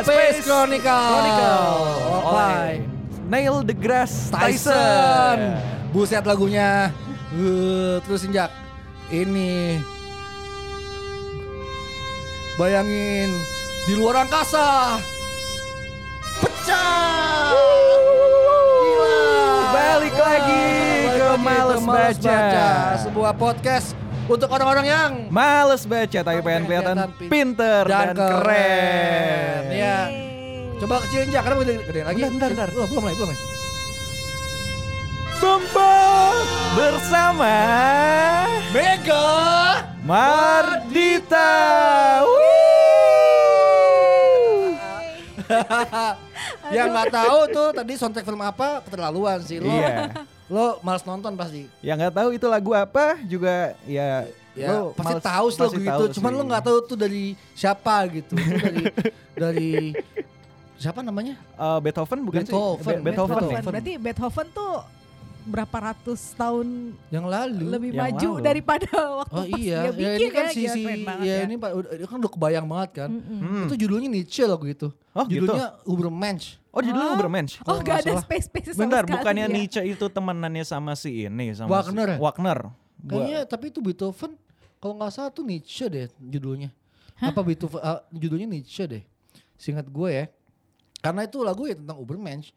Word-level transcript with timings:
Baca 0.00 0.16
Space 0.16 0.40
Chronicle. 0.48 1.08
Chronicle. 1.12 1.60
Oleh 2.24 2.68
Neil 3.30 3.56
deGrasse 3.62 4.32
Tyson. 4.32 4.72
Tyson. 4.72 5.38
Buset 5.92 6.24
lagunya. 6.24 6.88
Uh, 7.30 8.00
terus 8.08 8.24
injak. 8.24 8.50
Ini. 9.12 9.78
Bayangin 12.56 13.30
di 13.86 13.92
luar 13.96 14.24
angkasa. 14.24 14.96
Pecah. 16.40 17.52
Gila. 18.80 19.16
Balik 19.70 20.14
lagi 20.16 20.64
Balik 21.06 21.20
ke 21.20 21.28
Males 21.44 21.84
Baca. 21.84 22.40
Sebuah 23.04 23.32
podcast 23.36 23.99
untuk 24.30 24.46
orang-orang 24.46 24.86
yang 24.86 25.10
Males 25.28 25.82
baca 25.84 26.20
tapi 26.22 26.38
pengen 26.40 26.62
kelihatan 26.70 26.94
Kelihatan 26.94 27.10
pin- 27.18 27.30
pinter 27.30 27.82
dan, 27.90 28.14
keren. 28.14 29.62
Ya. 29.74 29.98
Coba 30.78 31.02
kecilin 31.04 31.28
aja 31.28 31.40
karena 31.42 31.56
gede, 31.60 31.74
gedein 31.84 32.06
lagi. 32.06 32.20
Bentar, 32.24 32.48
bentar, 32.54 32.68
bentar. 32.70 32.88
Belum 32.88 33.04
lagi, 33.04 33.16
belum 33.18 33.28
lagi. 33.28 33.42
Bumbo 35.40 35.96
bersama 36.76 37.56
Mega 38.70 39.26
Mardita. 40.04 41.50
yang 46.70 46.88
nggak 46.88 47.10
tahu 47.10 47.38
tuh 47.48 47.68
tadi 47.72 47.92
soundtrack 47.94 48.22
film 48.22 48.40
apa 48.40 48.80
keterlaluan 48.82 49.38
sih 49.40 49.58
lo. 49.58 49.68
Iya. 49.68 50.14
Lo 50.46 50.78
malas 50.80 51.02
nonton 51.02 51.34
pasti. 51.34 51.70
Yang 51.80 51.96
nggak 52.00 52.14
tahu 52.16 52.28
itu 52.32 52.46
lagu 52.46 52.70
apa 52.72 53.18
juga 53.22 53.74
ya. 53.84 54.26
Ya, 54.50 54.66
lo 54.68 54.90
pasti 54.92 55.14
males- 55.14 55.24
tahu 55.24 55.46
sih 55.46 55.58
lagu 55.58 55.70
pasti 55.70 55.86
gitu. 55.86 56.04
Cuman 56.18 56.30
sih. 56.30 56.36
lo 56.36 56.44
nggak 56.44 56.64
tahu 56.64 56.78
tuh 56.84 56.96
dari 56.96 57.24
siapa 57.52 57.94
gitu. 58.10 58.32
Itu 58.34 58.58
dari 58.58 58.84
dari 59.42 59.70
siapa 60.74 61.00
namanya? 61.00 61.38
Eh, 61.38 61.78
Beethoven 61.80 62.18
bukan 62.24 62.40
sih? 62.40 62.50
Beethoven, 62.50 62.96
Be- 62.96 63.04
Beethoven, 63.04 63.36
Beethoven. 63.36 63.54
ya? 63.54 63.62
Berarti 63.62 63.92
Beethoven 63.96 64.46
tuh 64.50 64.74
berapa 65.42 65.76
ratus 65.82 66.20
tahun 66.32 66.92
Yang 67.08 67.26
lalu. 67.26 67.64
lebih 67.66 67.90
Yang 67.90 68.00
maju 68.02 68.30
lalu. 68.30 68.44
daripada 68.44 68.90
waktu 69.20 69.34
Oh 69.34 69.44
pas 69.44 69.56
iya, 69.56 69.78
dia 69.78 69.86
ya 69.86 69.90
bikin 69.92 70.18
ini 70.20 70.28
kan 70.28 70.44
ya, 70.44 70.50
si 70.50 70.60
gila, 70.60 70.70
si 70.70 70.80
keren 70.82 71.00
banget 71.02 71.24
ya, 71.24 71.32
ya. 71.32 71.42
ini 71.42 71.54
Pak 71.56 71.70
udah 71.72 71.90
kan 72.04 72.16
udah 72.18 72.32
kebayang 72.32 72.66
banget 72.66 72.90
kan. 72.94 73.10
Mm-mm. 73.10 73.38
Hmm. 73.40 73.64
Itu 73.64 73.74
judulnya 73.76 74.08
Nietzsche 74.08 74.42
lagu 74.44 74.64
itu. 74.64 74.88
Oh, 75.10 75.24
gitu? 75.24 75.42
judulnya 75.42 75.68
Ubermensch. 75.82 76.46
Oh 76.68 76.80
judulnya 76.80 77.10
Oh. 77.10 77.16
Ubermensch. 77.16 77.54
Oh 77.58 77.64
kalau 77.64 77.78
gak 77.78 77.84
nggak 77.84 77.98
ada 77.98 78.12
salah. 78.12 78.24
space 78.24 78.46
space 78.46 78.66
sama 78.70 78.80
Bentar, 78.82 79.02
bukannya 79.06 79.44
ya. 79.44 79.52
Nietzsche 79.52 79.82
itu 79.84 80.06
temenannya 80.06 80.64
sama 80.64 80.92
si 80.94 81.10
ini 81.22 81.46
sama 81.52 81.68
Wagner 81.72 82.06
si 82.06 82.12
ya? 82.12 82.18
Wagner. 82.18 82.58
Gua- 82.96 83.10
Kayaknya 83.18 83.40
tapi 83.44 83.64
itu 83.68 83.80
Beethoven 83.80 84.32
kalau 84.76 84.94
nggak 84.96 85.10
salah 85.10 85.30
tuh 85.30 85.42
Nietzsche 85.42 85.84
deh 85.86 86.06
judulnya. 86.18 86.70
Apa 87.16 87.40
Beethoven 87.40 87.78
ah, 87.78 88.00
judulnya 88.08 88.46
Nietzsche 88.46 88.84
deh. 88.84 89.02
Singkat 89.54 89.86
gue 89.86 90.08
ya. 90.10 90.24
Karena 90.98 91.24
itu 91.24 91.40
lagu 91.40 91.64
ya 91.64 91.74
tentang 91.74 91.96
Ubermensch. 91.96 92.52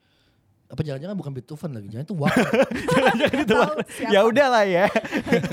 Apa 0.74 0.82
jangan-jangan 0.82 1.14
bukan 1.14 1.32
Beethoven 1.38 1.72
lagi, 1.78 1.88
jangan 1.94 2.06
itu 2.10 2.16
Wagner. 2.18 2.50
Jangan 2.98 3.18
itu. 3.30 3.60
Siapa. 3.94 4.10
Ya 4.10 4.20
udahlah 4.26 4.64
ya. 4.82 4.86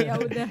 ya 0.01 0.15
udah. 0.17 0.47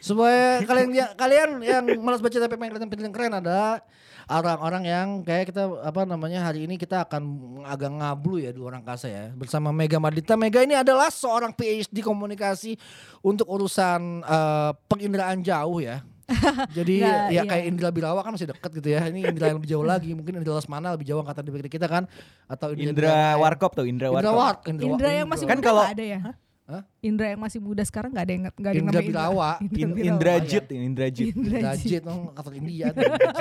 Supaya 0.00 0.64
kalian 0.64 0.88
ya- 0.96 1.12
kalian 1.12 1.48
yang 1.60 1.84
malas 2.00 2.24
baca 2.24 2.32
tapi 2.32 2.56
pengen 2.56 2.72
kelihatan 2.72 2.88
pintar 2.88 3.04
dan 3.04 3.12
keren 3.12 3.34
ada 3.36 3.84
orang-orang 4.24 4.88
yang 4.88 5.06
kayak 5.20 5.52
kita 5.52 5.68
apa 5.84 6.08
namanya 6.08 6.40
hari 6.40 6.64
ini 6.64 6.80
kita 6.80 7.04
akan 7.04 7.22
agak 7.68 7.92
ngablu 7.92 8.40
ya 8.40 8.50
di 8.52 8.56
luar 8.56 8.80
angkasa 8.80 9.12
ya 9.12 9.28
bersama 9.36 9.68
Mega 9.76 10.00
Madita. 10.00 10.40
Mega 10.40 10.64
ini 10.64 10.72
adalah 10.72 11.12
seorang 11.12 11.52
PhD 11.52 12.00
komunikasi 12.00 12.80
untuk 13.20 13.44
urusan 13.44 14.24
eh, 14.24 14.70
penginderaan 14.88 15.44
jauh 15.44 15.84
ya. 15.84 16.00
Jadi 16.78 16.94
Nggak, 17.04 17.18
ya 17.28 17.32
iya. 17.32 17.42
kayak 17.44 17.64
Indra 17.68 17.88
Birawa 17.92 18.20
kan 18.24 18.32
masih 18.32 18.48
deket 18.48 18.70
gitu 18.80 18.88
ya. 18.90 19.04
Ini 19.08 19.28
Indra 19.28 19.52
yang 19.52 19.58
lebih 19.60 19.70
jauh 19.70 19.84
lagi. 19.84 20.10
Mungkin 20.16 20.40
Indra 20.40 20.56
Lesmana 20.56 20.96
lebih 20.96 21.06
jauh 21.06 21.20
angkatan 21.20 21.44
dibanding 21.44 21.72
kita 21.72 21.86
kan 21.86 22.08
atau 22.48 22.72
Indra 22.72 23.36
Warkop 23.36 23.76
tuh, 23.76 23.84
Indra 23.84 24.08
Indra 24.08 24.32
Warkop. 24.32 24.64
Wark. 24.72 24.82
Indra 24.82 25.10
yang 25.12 25.28
masih 25.28 25.44
Kan 25.44 25.58
muda 25.60 25.68
kalau- 25.68 25.84
ada 25.84 26.04
ya? 26.04 26.20
Hah? 26.64 26.80
Indra 27.04 27.28
yang 27.28 27.40
masih 27.44 27.60
muda 27.60 27.84
sekarang 27.84 28.16
nggak 28.16 28.24
ada 28.24 28.32
yang 28.32 28.42
nggak 28.48 28.56
ada 28.56 28.72
yang 28.72 28.86
Indra 28.88 29.00
namanya 29.04 29.12
Birawa. 29.12 29.50
In- 29.60 29.92
Birawa. 29.92 30.08
Indrajit, 30.08 30.64
Indrajit. 30.72 31.24
Indrajit, 31.36 32.02
oh, 32.08 32.32
kapal 32.32 32.52
India. 32.56 32.86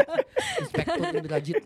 Inspektur 0.61 1.15
Indrajit. 1.23 1.63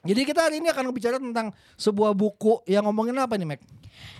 Jadi 0.00 0.20
kita 0.24 0.48
hari 0.48 0.64
ini 0.64 0.72
akan 0.72 0.96
bicara 0.96 1.20
tentang 1.20 1.52
sebuah 1.76 2.16
buku 2.16 2.64
yang 2.64 2.88
ngomongin 2.88 3.20
apa 3.20 3.36
nih, 3.36 3.44
Mac? 3.44 3.60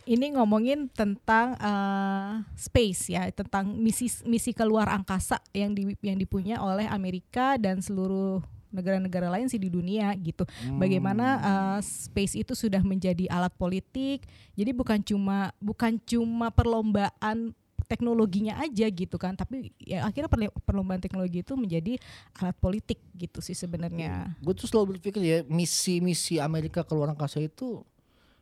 Ini 0.05 0.37
ngomongin 0.37 0.93
tentang 0.93 1.57
eh, 1.57 2.45
space 2.53 3.17
ya, 3.17 3.25
tentang 3.33 3.73
misi 3.81 4.13
misi 4.29 4.53
keluar 4.53 4.93
angkasa 4.93 5.41
yang 5.57 5.73
di, 5.73 5.97
yang 6.05 6.21
dipunya 6.21 6.61
oleh 6.61 6.85
Amerika 6.85 7.57
dan 7.57 7.81
seluruh 7.81 8.45
negara-negara 8.71 9.33
lain 9.33 9.49
sih 9.49 9.59
di 9.59 9.73
dunia 9.73 10.13
gitu. 10.21 10.45
Bagaimana 10.77 11.27
eh, 11.41 11.79
space 11.81 12.37
itu 12.37 12.53
sudah 12.53 12.85
menjadi 12.85 13.25
alat 13.33 13.57
politik. 13.57 14.29
Jadi 14.61 14.71
bukan 14.77 15.01
cuma 15.01 15.57
bukan 15.65 15.97
cuma 16.05 16.53
perlombaan 16.53 17.57
teknologinya 17.91 18.63
aja 18.63 18.87
gitu 18.87 19.19
kan, 19.19 19.35
tapi 19.35 19.75
ya 19.83 20.07
akhirnya 20.07 20.31
perlombaan 20.63 21.03
teknologi 21.03 21.43
itu 21.43 21.59
menjadi 21.59 21.99
alat 22.39 22.55
politik 22.63 23.03
gitu 23.19 23.43
sih 23.43 23.59
sebenarnya. 23.59 24.39
Gue 24.39 24.55
tuh 24.55 24.71
selalu 24.71 24.97
berpikir 24.97 25.19
ya, 25.27 25.39
misi-misi 25.51 26.39
Amerika 26.39 26.87
ke 26.87 26.95
luar 26.95 27.11
angkasa 27.11 27.43
itu 27.43 27.83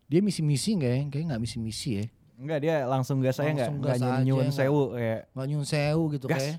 dia 0.04 0.20
misi-misi 0.20 0.76
nggak 0.76 0.92
ya? 0.92 1.00
Kayaknya 1.08 1.26
nggak 1.32 1.42
misi-misi 1.48 1.90
ya. 1.96 2.04
Enggak 2.38 2.58
dia 2.62 2.74
langsung 2.86 3.18
gas 3.18 3.34
saya 3.40 3.50
enggak 3.50 3.72
Langsung 3.72 3.82
enggak 3.82 4.22
nyun 4.22 4.48
sewu 4.54 4.82
kayak 4.94 5.20
Nggak 5.34 5.46
nyun 5.48 5.64
sewu 5.66 6.04
gitu 6.14 6.26
Gas. 6.28 6.38
kayak. 6.38 6.56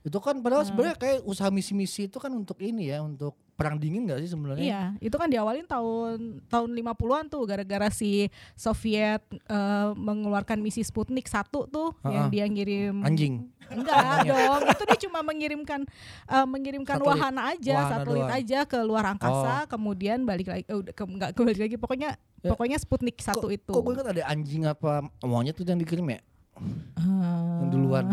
Itu 0.00 0.16
kan 0.16 0.38
padahal 0.38 0.62
sebenarnya 0.62 0.96
kayak 0.96 1.18
usaha 1.22 1.48
misi-misi 1.48 2.04
itu 2.04 2.16
kan 2.16 2.30
untuk 2.30 2.56
ini 2.58 2.88
ya, 2.88 3.00
untuk 3.00 3.36
perang 3.52 3.76
dingin 3.76 4.08
gak 4.08 4.18
sih 4.18 4.32
sebenarnya? 4.32 4.64
Iya, 4.64 4.82
itu 5.02 5.12
kan 5.14 5.28
diawalin 5.28 5.68
tahun 5.68 6.40
tahun 6.46 6.68
50-an 6.72 7.24
tuh 7.28 7.44
gara-gara 7.44 7.88
si 7.88 8.32
Soviet 8.54 9.20
eh, 9.28 9.88
mengeluarkan 9.94 10.56
misi 10.56 10.80
Sputnik 10.80 11.28
1 11.28 11.44
tuh 11.66 11.92
Ha-ha. 11.98 12.08
yang 12.08 12.26
dia 12.28 12.44
ngirim 12.44 12.96
Anjing. 13.00 13.52
Enggak 13.70 14.26
dong, 14.26 14.62
itu 14.66 14.82
dia 14.82 14.98
cuma 15.04 15.20
mengirimkan 15.20 15.84
eh, 16.26 16.46
mengirimkan 16.48 16.96
Satelit. 16.96 17.12
wahana 17.12 17.42
aja, 17.50 17.74
Wahana 17.76 17.92
satelit 17.94 18.16
doang. 18.18 18.32
Oh. 18.32 18.38
aja 18.40 18.58
ke 18.64 18.78
luar 18.80 19.04
angkasa, 19.10 19.54
kemudian 19.66 20.18
balik 20.24 20.48
lagi 20.48 20.64
udah 20.66 20.90
ke, 20.90 21.02
enggak 21.04 21.30
kembali 21.32 21.58
lagi 21.60 21.76
pokoknya 21.76 22.10
Ya. 22.40 22.48
pokoknya 22.48 22.80
Sputnik 22.80 23.20
1 23.20 23.36
Kok, 23.36 23.52
itu. 23.52 23.68
kok 23.68 23.82
gue 23.82 23.92
ingat 23.94 24.08
ada 24.10 24.22
anjing 24.24 24.64
apa 24.64 25.04
monyet 25.20 25.52
tuh 25.52 25.62
yang 25.62 25.76
dikirim 25.76 26.08
ya? 26.08 26.24
Eh, 26.60 27.58
Yang 27.58 27.70
duluan. 27.70 28.04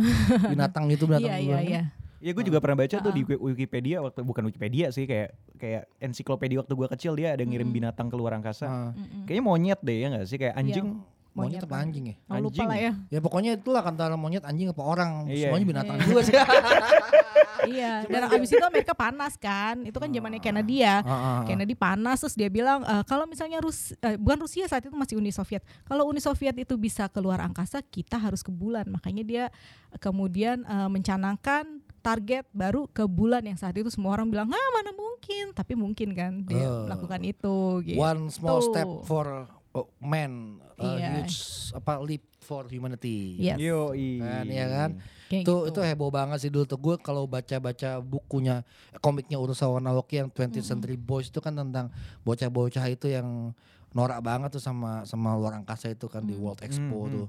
Binatang 0.48 0.86
itu 0.88 1.04
binatang 1.04 1.28
Iya, 1.28 1.36
iya, 1.36 1.44
duluan. 1.44 1.60
kan? 1.60 1.70
iya. 1.70 1.84
Ya 2.18 2.32
gue 2.32 2.44
juga 2.44 2.58
pernah 2.58 2.78
baca 2.78 2.98
tuh 2.98 3.12
di 3.12 3.22
Ah. 3.22 3.28
Wiki- 3.28 3.42
Wikipedia 3.44 3.98
waktu 4.00 4.20
bukan 4.22 4.44
Wikipedia 4.44 4.90
sih 4.90 5.06
kayak 5.06 5.30
kayak 5.56 5.86
ensiklopedia 6.00 6.58
waktu 6.58 6.74
gue 6.74 6.88
kecil 6.90 7.14
dia 7.14 7.32
ada 7.32 7.42
ngirim 7.42 7.70
binatang 7.70 8.08
ke 8.08 8.16
luar 8.16 8.34
angkasa. 8.34 8.66
Ah. 8.66 8.90
Mm-mm. 8.92 9.24
Kayaknya 9.24 9.44
monyet 9.44 9.80
deh 9.80 9.98
ya 9.98 10.08
nggak 10.10 10.26
sih 10.26 10.38
kayak 10.38 10.56
anjing. 10.56 10.98
Monyet 11.38 11.62
Monyet 11.62 11.64
apa 11.64 11.76
anjing 11.78 12.06
ya? 12.10 12.16
Oh, 12.26 12.34
lupa 12.36 12.50
anjing. 12.50 12.68
lah 12.68 12.78
ya. 12.82 12.92
Ya 13.08 13.20
pokoknya 13.22 13.52
itulah 13.56 13.84
antara 13.86 14.18
monyet, 14.18 14.42
anjing 14.42 14.68
apa 14.68 14.82
orang. 14.82 15.30
Iya. 15.30 15.54
Semuanya 15.54 15.66
binatang 15.70 15.96
Iya. 15.96 16.06
juga 16.10 16.22
sih. 16.26 16.34
iya, 17.68 17.94
dan 18.06 18.22
abis 18.30 18.50
itu 18.50 18.64
Amerika 18.64 18.94
panas 18.94 19.34
kan. 19.38 19.82
Itu 19.84 19.98
kan 19.98 20.10
zamannya 20.10 20.40
Kennedy 20.40 20.82
ya. 20.82 21.02
Ah, 21.02 21.10
ah, 21.10 21.18
ah. 21.22 21.42
Kennedy 21.46 21.74
panas 21.74 22.18
terus 22.20 22.34
dia 22.34 22.48
bilang 22.48 22.82
e, 22.82 22.96
kalau 23.06 23.26
misalnya 23.26 23.62
Rus 23.62 23.94
eh, 23.98 24.16
bukan 24.16 24.42
Rusia 24.42 24.66
saat 24.66 24.82
itu 24.82 24.94
masih 24.94 25.18
Uni 25.18 25.30
Soviet. 25.30 25.62
Kalau 25.84 26.10
Uni 26.10 26.18
Soviet 26.18 26.56
itu 26.56 26.74
bisa 26.76 27.06
keluar 27.08 27.38
angkasa, 27.40 27.82
kita 27.82 28.18
harus 28.18 28.42
ke 28.42 28.50
bulan. 28.50 28.88
Makanya 28.88 29.22
dia 29.22 29.44
kemudian 29.96 30.64
eh, 30.64 30.90
mencanangkan 30.90 31.66
target 32.00 32.48
baru 32.56 32.88
ke 32.88 33.04
bulan 33.04 33.44
yang 33.44 33.60
saat 33.60 33.76
itu 33.76 33.92
semua 33.92 34.16
orang 34.16 34.32
bilang, 34.32 34.48
"Ah, 34.48 34.70
mana 34.72 34.96
mungkin?" 34.96 35.52
Tapi 35.52 35.76
mungkin 35.76 36.16
kan 36.16 36.32
dia 36.46 36.64
Eh. 36.64 36.84
melakukan 36.88 37.20
itu 37.22 37.56
gitu. 37.84 38.00
One 38.00 38.32
small 38.32 38.64
step 38.64 38.88
for 39.04 39.44
uh, 39.78 39.86
man, 40.00 40.58
a 40.74 40.86
Iya. 40.94 41.10
huge 41.20 41.38
apa 41.72 42.00
leap 42.00 42.24
for 42.40 42.66
humanity. 42.66 43.38
Yes. 43.38 43.58
Yo 43.58 43.92
Kan, 43.92 44.46
iya 44.46 44.66
kan? 44.68 44.90
Kayak 45.28 45.44
Itu 45.44 45.54
gitu. 45.62 45.70
itu 45.70 45.80
heboh 45.84 46.10
banget 46.10 46.38
sih 46.40 46.50
dulu 46.50 46.64
tuh 46.64 46.78
gue 46.78 46.96
kalau 46.98 47.26
baca-baca 47.26 48.00
bukunya 48.00 48.64
komiknya 48.98 49.36
Urasawa 49.36 49.78
Naoki 49.78 50.18
yang 50.18 50.30
20th 50.30 50.64
Century 50.64 50.96
Boys 50.96 51.28
itu 51.28 51.38
kan 51.38 51.54
tentang 51.54 51.92
bocah-bocah 52.22 52.86
itu 52.88 53.08
yang 53.08 53.52
norak 53.92 54.20
banget 54.20 54.50
tuh 54.50 54.60
sama 54.60 55.04
sama 55.04 55.34
luar 55.34 55.56
angkasa 55.56 55.90
itu 55.90 56.06
kan 56.06 56.22
di 56.22 56.32
Mm. 56.32 56.40
World 56.40 56.62
Expo 56.62 56.98
Mhm. 57.04 57.12
tuh. 57.12 57.28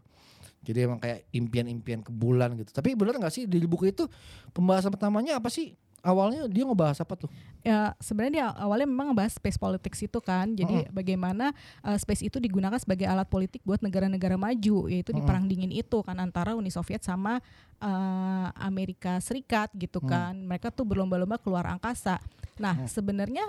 Jadi 0.61 0.79
emang 0.81 0.99
kayak 0.99 1.25
impian-impian 1.31 2.03
ke 2.03 2.11
bulan 2.11 2.53
gitu. 2.55 2.71
Tapi 2.71 2.93
bener 2.93 3.15
nggak 3.17 3.31
sih 3.31 3.47
di 3.47 3.63
buku 3.63 3.89
itu 3.89 4.05
pembahasan 4.51 4.91
pertamanya 4.91 5.39
apa 5.39 5.49
sih? 5.49 5.75
Awalnya 6.09 6.49
dia 6.49 6.65
ngebahas 6.65 7.05
apa 7.05 7.15
tuh? 7.15 7.29
ya 7.61 7.93
sebenarnya 8.01 8.33
dia 8.33 8.47
awalnya 8.55 8.89
memang 8.89 9.13
ngebahas 9.13 9.35
space 9.37 9.59
politics 9.59 10.01
itu 10.01 10.23
kan 10.23 10.55
jadi 10.55 10.89
bagaimana 10.89 11.51
uh, 11.83 11.99
space 11.99 12.23
itu 12.25 12.39
digunakan 12.39 12.79
sebagai 12.79 13.05
alat 13.05 13.27
politik 13.27 13.61
buat 13.67 13.83
negara-negara 13.83 14.39
maju 14.39 14.87
yaitu 14.89 15.11
di 15.11 15.21
Mm-mm. 15.21 15.27
perang 15.29 15.45
dingin 15.45 15.69
itu 15.75 15.99
kan 16.01 16.17
antara 16.17 16.55
Uni 16.55 16.71
Soviet 16.71 17.03
sama 17.03 17.43
uh, 17.83 18.49
Amerika 18.57 19.19
Serikat 19.21 19.69
gitu 19.75 19.99
Mm. 19.99 20.09
kan 20.09 20.35
mereka 20.39 20.71
tuh 20.71 20.87
berlomba-lomba 20.87 21.37
keluar 21.37 21.67
angkasa 21.67 22.23
nah 22.57 22.79
Mm. 22.79 22.87
sebenarnya 22.89 23.45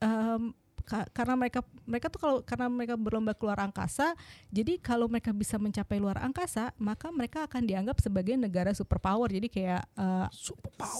um, 0.00 0.54
ka- 0.86 1.10
karena 1.10 1.34
mereka 1.34 1.60
mereka 1.82 2.06
tuh 2.06 2.20
kalau 2.22 2.38
karena 2.46 2.70
mereka 2.70 2.94
berlomba 2.94 3.34
keluar 3.34 3.58
angkasa, 3.58 4.14
jadi 4.48 4.78
kalau 4.78 5.10
mereka 5.10 5.34
bisa 5.34 5.58
mencapai 5.58 5.98
luar 5.98 6.22
angkasa, 6.22 6.70
maka 6.78 7.10
mereka 7.10 7.44
akan 7.44 7.66
dianggap 7.66 7.98
sebagai 7.98 8.38
negara 8.38 8.70
superpower. 8.70 9.34
Jadi 9.34 9.50
kayak 9.50 9.82
eh, 9.98 10.26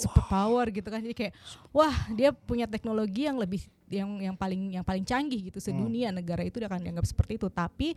superpower 0.02 0.74
gitu 0.74 0.90
kan. 0.90 0.98
Jadi 0.98 1.14
kayak 1.14 1.32
wah, 1.70 1.94
dia 2.12 2.34
punya 2.34 2.66
teknologi 2.66 3.30
yang 3.30 3.38
lebih 3.38 3.62
yang 3.86 4.18
yang 4.18 4.34
paling 4.34 4.74
yang 4.74 4.82
paling 4.82 5.06
canggih 5.06 5.46
gitu 5.46 5.62
sedunia 5.62 6.10
negara 6.10 6.42
itu 6.42 6.58
akan 6.58 6.82
dianggap 6.82 7.06
seperti 7.06 7.38
itu. 7.38 7.46
Tapi 7.46 7.94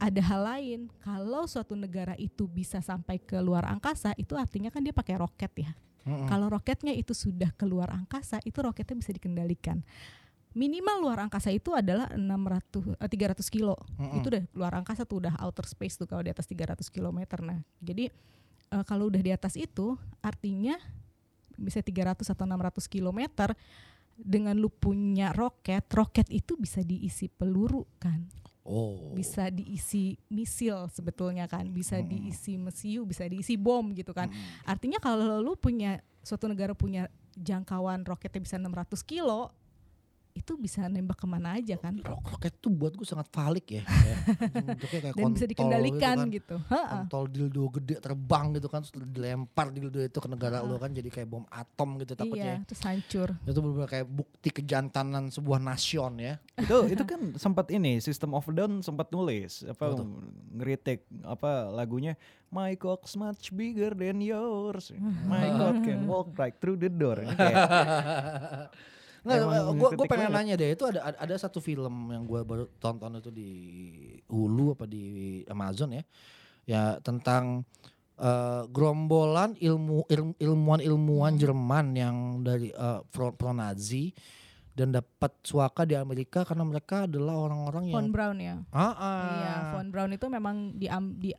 ada 0.00 0.22
hal 0.24 0.40
lain. 0.56 0.80
Kalau 1.04 1.44
suatu 1.44 1.76
negara 1.76 2.16
itu 2.16 2.48
bisa 2.48 2.80
sampai 2.80 3.20
ke 3.20 3.36
luar 3.44 3.68
angkasa, 3.68 4.16
itu 4.16 4.32
artinya 4.32 4.72
kan 4.72 4.80
dia 4.80 4.96
pakai 4.96 5.20
roket 5.20 5.52
ya. 5.60 5.72
Mm-mm. 6.08 6.24
Kalau 6.24 6.48
roketnya 6.48 6.96
itu 6.96 7.12
sudah 7.12 7.52
keluar 7.60 7.92
angkasa, 7.92 8.40
itu 8.48 8.56
roketnya 8.64 8.96
bisa 8.96 9.12
dikendalikan. 9.12 9.84
Minimal 10.50 10.96
luar 11.06 11.18
angkasa 11.22 11.54
itu 11.54 11.70
adalah 11.72 12.10
600 12.12 12.98
eh, 12.98 13.10
300 13.10 13.38
kilo. 13.46 13.78
Mm-mm. 13.96 14.18
Itu 14.18 14.26
udah 14.34 14.42
luar 14.54 14.72
angkasa 14.82 15.06
tuh 15.06 15.22
udah 15.26 15.38
outer 15.46 15.66
space 15.66 15.94
tuh 16.00 16.10
kalau 16.10 16.26
di 16.26 16.30
atas 16.34 16.46
300 16.50 16.82
km. 16.90 17.18
Nah, 17.46 17.62
jadi 17.78 18.10
eh, 18.70 18.84
kalau 18.86 19.06
udah 19.06 19.22
di 19.22 19.30
atas 19.30 19.54
itu 19.54 19.94
artinya 20.18 20.74
bisa 21.54 21.84
300 21.84 22.24
atau 22.24 22.44
600 22.48 22.88
km 22.88 23.20
dengan 24.20 24.56
lu 24.56 24.68
punya 24.68 25.32
roket, 25.32 25.86
roket 25.92 26.28
itu 26.28 26.56
bisa 26.56 26.84
diisi 26.84 27.28
peluru 27.28 27.84
kan 28.00 28.40
Oh. 28.60 29.16
bisa 29.16 29.48
diisi 29.48 30.14
misil 30.28 30.86
sebetulnya 30.92 31.48
kan, 31.48 31.66
bisa 31.72 31.98
diisi 32.04 32.54
mesiu, 32.60 33.08
bisa 33.08 33.24
diisi 33.26 33.56
bom 33.56 33.90
gitu 33.96 34.12
kan. 34.12 34.28
Artinya 34.62 35.00
kalau 35.00 35.40
lu 35.40 35.56
punya 35.56 35.98
suatu 36.20 36.44
negara 36.46 36.76
punya 36.76 37.08
jangkauan 37.34 38.04
roketnya 38.04 38.38
bisa 38.44 38.60
600 38.60 39.00
kilo, 39.02 39.48
itu 40.40 40.56
bisa 40.56 40.88
nembak 40.88 41.20
ke 41.20 41.26
mana 41.28 41.60
aja 41.60 41.76
kan. 41.76 41.92
Rok- 42.00 42.32
Roket 42.32 42.56
tuh 42.56 42.72
buat 42.72 42.96
gue 42.96 43.04
sangat 43.04 43.28
valik 43.28 43.66
ya. 43.68 43.82
ya. 44.08 44.16
Kayak 44.80 45.14
Dan 45.14 45.36
bisa 45.36 45.44
kontol 45.44 45.50
dikendalikan 45.52 46.16
gitu. 46.32 46.56
kan. 46.64 46.72
gitu. 46.72 46.86
Kontol 46.88 47.24
dildo 47.28 47.62
gede 47.76 47.94
terbang 48.00 48.46
gitu 48.56 48.66
kan, 48.66 48.80
terus 48.80 48.92
dilempar 48.96 49.66
dildo 49.68 50.00
itu 50.00 50.18
ke 50.18 50.28
negara 50.28 50.64
lo 50.64 50.80
kan 50.80 50.90
jadi 50.90 51.06
kayak 51.06 51.28
bom 51.28 51.44
atom 51.46 52.00
gitu 52.00 52.16
takutnya. 52.16 52.64
Iya, 52.64 52.66
terus 52.66 52.82
hancur. 52.82 53.28
Itu 53.44 53.60
benar 53.60 53.86
kayak 53.86 54.06
bukti 54.08 54.48
kejantanan 54.50 55.28
sebuah 55.28 55.60
nasion 55.60 56.16
ya. 56.16 56.40
itu 56.56 56.76
itu 56.88 57.04
kan 57.04 57.20
sempat 57.36 57.68
ini 57.68 58.00
System 58.00 58.32
of 58.32 58.48
Down 58.48 58.80
sempat 58.80 59.08
nulis 59.08 59.64
apa 59.64 59.92
Apa 59.92 59.96
tuh? 59.96 60.06
ngeritik 60.54 61.04
apa 61.22 61.68
lagunya 61.68 62.16
My 62.50 62.74
cock's 62.74 63.14
much 63.14 63.54
bigger 63.54 63.94
than 63.94 64.18
yours. 64.18 64.90
My 65.30 65.54
cock 65.54 65.86
can 65.86 66.02
walk 66.04 66.34
right 66.34 66.50
through 66.50 66.76
the 66.76 66.90
door. 66.90 67.22
Kayak, 67.22 67.54
Nggak, 69.20 69.36
Emang 69.36 69.52
gue 69.52 69.76
gue 69.76 69.88
kritik 69.90 70.08
pengen 70.08 70.28
banget. 70.28 70.38
nanya 70.40 70.54
deh 70.56 70.70
itu 70.72 70.84
ada 70.84 71.00
ada- 71.04 71.20
ada 71.20 71.34
satu 71.36 71.58
film 71.58 71.94
yang 72.08 72.24
gue 72.24 72.40
baru 72.40 72.64
tonton 72.76 73.16
itu 73.16 73.28
di 73.28 73.50
Hulu 74.26 74.72
apa 74.72 74.84
di 74.84 75.04
Amazon 75.44 75.92
ya, 75.92 76.02
ya 76.64 76.82
tentang 76.98 77.68
eh, 78.16 78.62
gerombolan 78.68 79.56
ilmu 79.56 80.04
ilmu 80.06 80.32
ilmuwan 80.36 80.80
ilmuwan 80.80 81.34
Jerman 81.36 81.86
yang 81.92 82.16
dari 82.40 82.68
eh, 82.68 83.00
pro, 83.08 83.32
pro 83.32 83.52
Nazi 83.52 84.12
dan 84.70 84.94
dapat 84.94 85.34
suaka 85.42 85.84
di 85.84 85.92
Amerika 85.92 86.40
karena 86.40 86.64
mereka 86.64 87.04
adalah 87.04 87.36
orang-orang 87.36 87.92
yang 87.92 87.96
Von 88.00 88.08
Braun 88.08 88.38
ya. 88.38 88.56
ah, 88.72 88.88
ah. 88.90 89.20
Iya, 89.26 89.54
Von 89.74 89.88
Braun 89.90 90.12
itu 90.14 90.26
memang 90.26 90.72
di, 90.72 90.88
di 91.18 91.30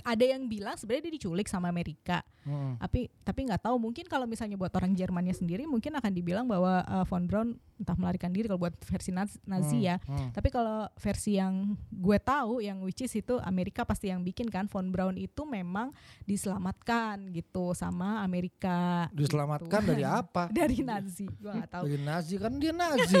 ada 0.00 0.24
yang 0.24 0.44
bilang 0.44 0.74
sebenarnya 0.74 1.06
dia 1.06 1.14
diculik 1.16 1.46
sama 1.46 1.66
Amerika. 1.66 2.20
Hmm. 2.40 2.72
tapi 2.80 3.04
tapi 3.20 3.44
nggak 3.44 3.68
tahu 3.68 3.76
mungkin 3.76 4.08
kalau 4.08 4.24
misalnya 4.24 4.56
buat 4.56 4.72
orang 4.72 4.96
Jermannya 4.96 5.36
sendiri 5.36 5.68
mungkin 5.68 5.92
akan 5.92 6.08
dibilang 6.08 6.48
bahwa 6.48 6.80
uh, 6.82 7.04
von 7.04 7.28
Braun 7.28 7.52
entah 7.76 7.92
melarikan 7.92 8.32
diri 8.32 8.48
kalau 8.48 8.56
buat 8.58 8.72
versi 8.80 9.12
Nazi, 9.12 9.36
Nazi 9.44 9.84
ya 9.84 10.00
Hmm. 10.00 10.32
tapi 10.32 10.48
kalau 10.48 10.88
versi 10.96 11.36
yang 11.36 11.76
gue 11.86 12.16
tahu 12.16 12.64
yang 12.64 12.80
which 12.80 13.04
is 13.04 13.12
itu 13.12 13.36
Amerika 13.44 13.84
pasti 13.84 14.08
yang 14.08 14.24
bikin 14.24 14.48
kan 14.48 14.64
von 14.66 14.88
Braun 14.88 15.20
itu 15.20 15.44
memang 15.44 15.92
diselamatkan 16.24 17.28
gitu 17.30 17.70
sama 17.72 18.24
Amerika 18.24 19.06
Diselamatkan 19.12 19.80
gitu. 19.82 19.90
dari 19.92 20.04
apa? 20.04 20.48
dari 20.58 20.80
Nazi 20.80 21.28
gue 21.28 21.52
nggak 21.52 21.70
tahu 21.70 21.84
Dari 21.84 22.00
Nazi 22.00 22.34
kan 22.34 22.52
dia 22.56 22.72
Nazi. 22.80 23.20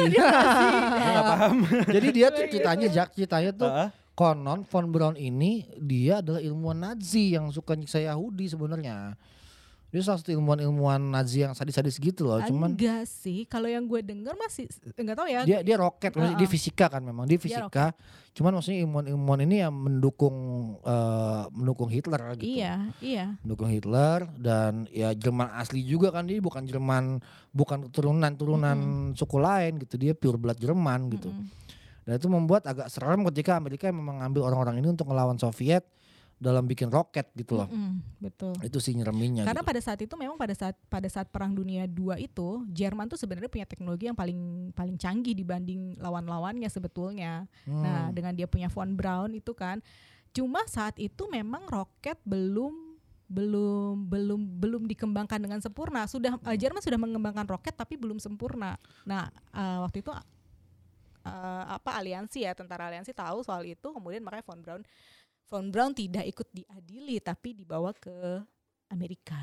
Nggak 1.04 1.24
paham. 1.26 1.56
Jadi 1.86 2.08
dia 2.10 2.26
tuh 2.30 2.44
ceritanya 2.48 2.86
Jak 2.88 3.08
ceritanya 3.12 3.50
tuh 3.52 3.68
ah, 3.68 3.88
konon 4.20 4.68
von 4.68 4.92
Braun 4.92 5.16
ini 5.16 5.64
dia 5.80 6.20
adalah 6.20 6.44
ilmuwan 6.44 6.76
Nazi 6.92 7.32
yang 7.32 7.48
suka 7.48 7.72
nyiksa 7.72 8.04
Yahudi 8.04 8.52
sebenarnya. 8.52 9.16
Dia 9.90 10.06
salah 10.06 10.22
satu 10.22 10.30
ilmuwan-ilmuwan 10.30 11.02
Nazi 11.02 11.42
yang 11.42 11.50
sadis-sadis 11.56 11.98
gitu 11.98 12.28
loh. 12.28 12.38
Cuman 12.46 12.78
enggak 12.78 13.08
sih 13.10 13.42
kalau 13.48 13.66
yang 13.66 13.90
gue 13.90 14.04
denger 14.04 14.36
masih 14.38 14.70
enggak 14.94 15.16
tahu 15.18 15.26
ya 15.26 15.42
dia 15.42 15.66
dia 15.66 15.74
roket, 15.80 16.14
maksudnya 16.14 16.38
dia 16.38 16.46
Uh-uh. 16.46 16.54
fisika 16.54 16.86
kan 16.92 17.02
memang 17.02 17.26
dia 17.26 17.40
fisika. 17.40 17.96
Cuman 18.36 18.60
maksudnya 18.60 18.86
ilmuwan-ilmuwan 18.86 19.40
ini 19.42 19.56
yang 19.64 19.74
mendukung 19.74 20.36
eh, 20.84 21.42
mendukung 21.50 21.88
Hitler 21.90 22.22
gitu. 22.38 22.44
iya 22.60 22.92
iya 23.02 23.34
Mendukung 23.42 23.72
Hitler 23.72 24.30
dan 24.38 24.86
ya 24.94 25.10
Jerman 25.16 25.48
asli 25.58 25.82
juga 25.82 26.14
kan 26.14 26.28
dia 26.28 26.38
bukan 26.38 26.62
Jerman 26.68 27.18
bukan 27.50 27.90
keturunan-turunan 27.90 28.78
suku 29.16 29.42
lain 29.42 29.80
gitu. 29.82 29.96
Dia 29.98 30.12
pure 30.14 30.38
blood 30.38 30.60
Jerman 30.60 31.08
gitu. 31.18 31.32
Mm-mm. 31.34 31.56
Dan 32.04 32.16
itu 32.16 32.28
membuat 32.32 32.64
agak 32.64 32.88
serem 32.88 33.22
ketika 33.28 33.60
Amerika 33.60 33.88
memang 33.92 34.18
mengambil 34.18 34.48
orang-orang 34.48 34.80
ini 34.80 34.88
untuk 34.90 35.08
melawan 35.08 35.36
Soviet 35.36 35.84
dalam 36.40 36.64
bikin 36.64 36.88
roket 36.88 37.28
gitu 37.36 37.60
loh. 37.60 37.68
Mm-mm, 37.68 38.00
betul 38.16 38.56
Itu 38.64 38.80
sih 38.80 38.96
nyereminya 38.96 39.44
Karena 39.44 39.60
gitu. 39.60 39.70
pada 39.76 39.80
saat 39.84 40.00
itu 40.00 40.14
memang 40.16 40.40
pada 40.40 40.56
saat 40.56 40.72
pada 40.88 41.04
saat 41.04 41.28
Perang 41.28 41.52
Dunia 41.52 41.84
II 41.84 42.16
itu 42.16 42.64
Jerman 42.72 43.12
tuh 43.12 43.20
sebenarnya 43.20 43.52
punya 43.52 43.68
teknologi 43.68 44.08
yang 44.08 44.16
paling 44.16 44.72
paling 44.72 44.96
canggih 44.96 45.36
dibanding 45.36 46.00
lawan-lawannya 46.00 46.66
sebetulnya. 46.72 47.44
Hmm. 47.68 47.84
Nah, 47.84 48.08
dengan 48.08 48.32
dia 48.32 48.48
punya 48.48 48.72
von 48.72 48.96
Braun 48.96 49.36
itu 49.36 49.52
kan 49.52 49.84
cuma 50.32 50.64
saat 50.64 50.96
itu 50.96 51.28
memang 51.28 51.68
roket 51.68 52.16
belum 52.24 52.96
belum 53.30 54.08
belum 54.08 54.40
belum 54.58 54.82
dikembangkan 54.88 55.44
dengan 55.44 55.60
sempurna. 55.60 56.08
Sudah 56.08 56.40
eh, 56.48 56.56
Jerman 56.56 56.80
sudah 56.80 56.96
mengembangkan 56.96 57.44
roket 57.52 57.76
tapi 57.76 58.00
belum 58.00 58.16
sempurna. 58.16 58.80
Nah, 59.04 59.28
eh, 59.52 59.78
waktu 59.84 60.00
itu 60.00 60.10
eh, 61.24 61.64
apa 61.70 61.90
aliansi 62.00 62.44
ya 62.44 62.52
tentara 62.56 62.88
aliansi 62.88 63.12
tahu 63.12 63.44
soal 63.44 63.66
itu 63.66 63.88
kemudian 63.92 64.24
makanya 64.24 64.44
von 64.46 64.60
Braun 64.60 64.82
von 65.50 65.64
Braun 65.74 65.92
tidak 65.92 66.24
ikut 66.30 66.48
diadili 66.54 67.18
tapi 67.18 67.58
dibawa 67.58 67.90
ke 67.90 68.38
Amerika. 68.90 69.38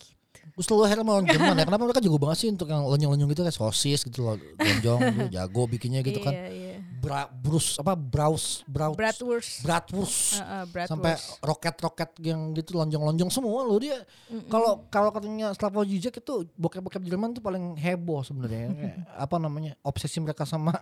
Gitu. 0.00 0.60
Selalu 0.60 0.84
heran 0.88 1.04
sama 1.04 1.12
orang 1.20 1.28
Jerman 1.28 1.56
ya. 1.60 1.64
Kenapa 1.68 1.82
mereka 1.84 2.00
jago 2.04 2.18
banget 2.20 2.36
sih 2.40 2.48
untuk 2.52 2.68
yang 2.68 2.84
lonjong-lonjong 2.84 3.28
gitu 3.32 3.42
kayak 3.44 3.56
sosis 3.56 4.00
gitu 4.04 4.18
loh. 4.24 4.36
Lonjong 4.60 5.00
gitu, 5.04 5.24
jago 5.36 5.62
bikinnya 5.68 6.00
gitu 6.00 6.20
kan. 6.20 6.32
Iya, 6.32 6.48
iya. 6.52 6.73
Bra, 7.04 7.28
brus 7.28 7.76
apa 7.76 7.92
braus 7.92 8.64
braus 8.64 8.96
Bratwurst. 8.96 9.60
bratwurst. 9.60 10.40
Heeh, 10.40 10.62
bratwurst. 10.72 10.88
sampai 10.88 11.12
roket-roket 11.38 12.10
yang 12.24 12.56
gitu 12.56 12.80
lonjong-lonjong 12.80 13.28
semua 13.28 13.60
loh 13.60 13.76
dia. 13.76 14.00
Kalau 14.48 14.88
kalau 14.88 15.12
katanya 15.12 15.52
Slavoj 15.52 15.84
Žižek 15.84 16.24
itu 16.24 16.48
bokep-bokep 16.56 17.04
Jerman 17.04 17.36
tuh 17.36 17.44
paling 17.44 17.76
heboh 17.76 18.24
sebenarnya. 18.24 18.72
Apa 19.24 19.36
namanya? 19.36 19.76
Obsesi 19.84 20.16
mereka 20.16 20.48
sama 20.48 20.72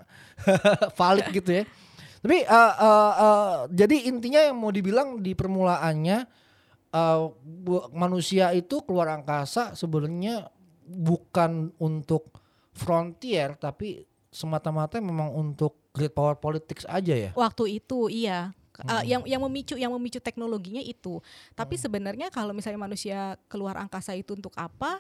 Valik 0.99 1.35
gitu 1.35 1.51
ya. 1.51 1.67
Tapi 2.23 2.39
eh, 2.39 2.75
eh, 2.79 3.13
eh, 3.19 3.55
jadi 3.75 3.97
intinya 4.07 4.41
yang 4.47 4.55
mau 4.55 4.71
dibilang 4.71 5.19
di 5.19 5.35
permulaannya 5.35 6.23
bu- 7.35 7.89
manusia 7.91 8.53
itu 8.53 8.79
keluar 8.87 9.11
angkasa 9.11 9.73
sebenarnya 9.73 10.47
bukan 10.85 11.73
untuk 11.81 12.29
frontier 12.71 13.57
tapi 13.57 14.05
semata-mata 14.29 15.01
memang 15.01 15.33
untuk 15.33 15.82
great 15.93 16.13
power 16.13 16.35
politics 16.35 16.89
aja 16.89 17.15
ya. 17.15 17.31
waktu 17.33 17.79
itu 17.79 18.09
iya. 18.09 18.51
Uh, 18.83 18.99
Hmm. 18.99 19.05
yang 19.05 19.23
yang 19.29 19.43
memicu 19.45 19.77
yang 19.77 19.93
memicu 19.93 20.17
teknologinya 20.17 20.81
itu. 20.81 21.21
Tapi 21.53 21.77
sebenarnya 21.77 22.33
kalau 22.33 22.57
misalnya 22.57 22.81
manusia 22.81 23.37
keluar 23.45 23.77
angkasa 23.77 24.17
itu 24.17 24.33
untuk 24.33 24.49
apa? 24.57 24.97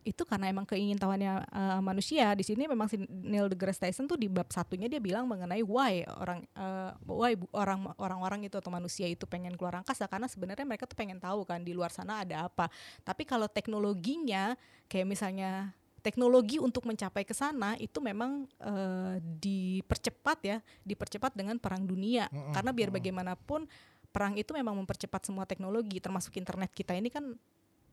Itu 0.00 0.24
karena 0.24 0.48
emang 0.48 0.64
keingintahuannya 0.64 1.44
uh, 1.52 1.80
manusia. 1.84 2.32
Di 2.32 2.40
sini 2.48 2.64
memang 2.64 2.88
si 2.88 2.96
Neil 2.96 3.52
deGrasse 3.52 3.84
Tyson 3.84 4.08
tuh 4.08 4.16
di 4.16 4.24
bab 4.24 4.48
satunya 4.48 4.88
dia 4.88 4.96
bilang 5.04 5.28
mengenai 5.28 5.60
why 5.60 6.00
orang 6.16 6.48
uh, 6.56 6.96
why 7.04 7.36
bu- 7.36 7.52
orang 7.52 7.92
orang-orang 8.00 8.48
itu 8.48 8.56
atau 8.56 8.72
manusia 8.72 9.04
itu 9.04 9.28
pengen 9.28 9.52
keluar 9.52 9.84
angkasa. 9.84 10.08
Karena 10.08 10.24
sebenarnya 10.24 10.64
mereka 10.64 10.88
tuh 10.88 10.96
pengen 10.96 11.20
tahu 11.20 11.44
kan 11.44 11.60
di 11.60 11.76
luar 11.76 11.92
sana 11.92 12.24
ada 12.24 12.48
apa. 12.48 12.72
Tapi 13.04 13.28
kalau 13.28 13.52
teknologinya 13.52 14.56
kayak 14.88 15.04
misalnya 15.04 15.76
teknologi 16.00 16.56
untuk 16.56 16.82
mencapai 16.82 17.22
ke 17.22 17.32
sana 17.32 17.76
itu 17.76 17.98
memang 17.98 18.44
eh, 18.56 19.16
dipercepat 19.20 20.38
ya, 20.42 20.58
dipercepat 20.80 21.32
dengan 21.32 21.56
perang 21.56 21.84
dunia. 21.84 22.26
Mm-mm, 22.26 22.52
Karena 22.52 22.70
biar 22.70 22.88
bagaimanapun 22.90 23.68
perang 24.08 24.34
itu 24.34 24.50
memang 24.50 24.74
mempercepat 24.74 25.22
semua 25.22 25.44
teknologi 25.44 25.96
termasuk 25.96 26.34
internet 26.34 26.68
kita 26.70 26.92
ini 26.92 27.06
kan 27.06 27.30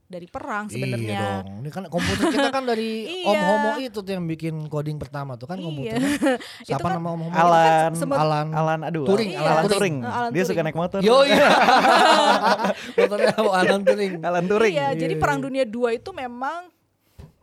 dari 0.08 0.24
perang 0.24 0.66
Iya 0.66 0.74
sebenarnya. 0.74 1.20
dong. 1.44 1.46
Ini 1.60 1.70
kan 1.70 1.84
komputer 1.86 2.26
kita 2.32 2.48
kan 2.48 2.64
dari 2.64 2.90
Om 3.28 3.36
Iya. 3.36 3.44
Homo 3.44 3.72
itu 3.78 4.00
tuh 4.00 4.08
yang 4.10 4.24
bikin 4.24 4.56
coding 4.66 4.96
pertama 4.96 5.36
tuh 5.36 5.46
kan 5.46 5.60
Iya. 5.60 5.68
komputernya. 5.68 6.10
Itu 6.64 6.68
Siapa 6.72 6.80
kan- 6.82 6.96
nama 6.96 7.10
Om 7.12 7.22
Homo? 7.22 7.36
Alan, 7.36 7.92
sempat- 7.92 8.18
Alan. 8.18 8.48
Alan 8.50 8.80
aduh, 8.82 9.04
Turing, 9.04 9.36
Alan, 9.36 9.52
Alan 9.52 9.64
Turing. 9.68 9.78
Turing. 9.78 9.96
Alan 10.02 10.30
Dia 10.32 10.42
suka 10.42 10.54
Turing. 10.54 10.64
naik 10.64 10.78
motor. 10.80 11.00
Yo 11.04 11.18
iya. 11.22 11.50
Motornya 12.98 13.28
Alan 13.36 13.82
Turing. 13.84 14.14
Alan 14.22 14.46
Turing. 14.48 14.74
Iya, 14.74 14.88
Iya, 14.88 14.98
jadi 14.98 15.14
iya. 15.14 15.22
perang 15.22 15.40
dunia 15.40 15.66
dua 15.68 15.90
itu 15.92 16.10
memang 16.12 16.72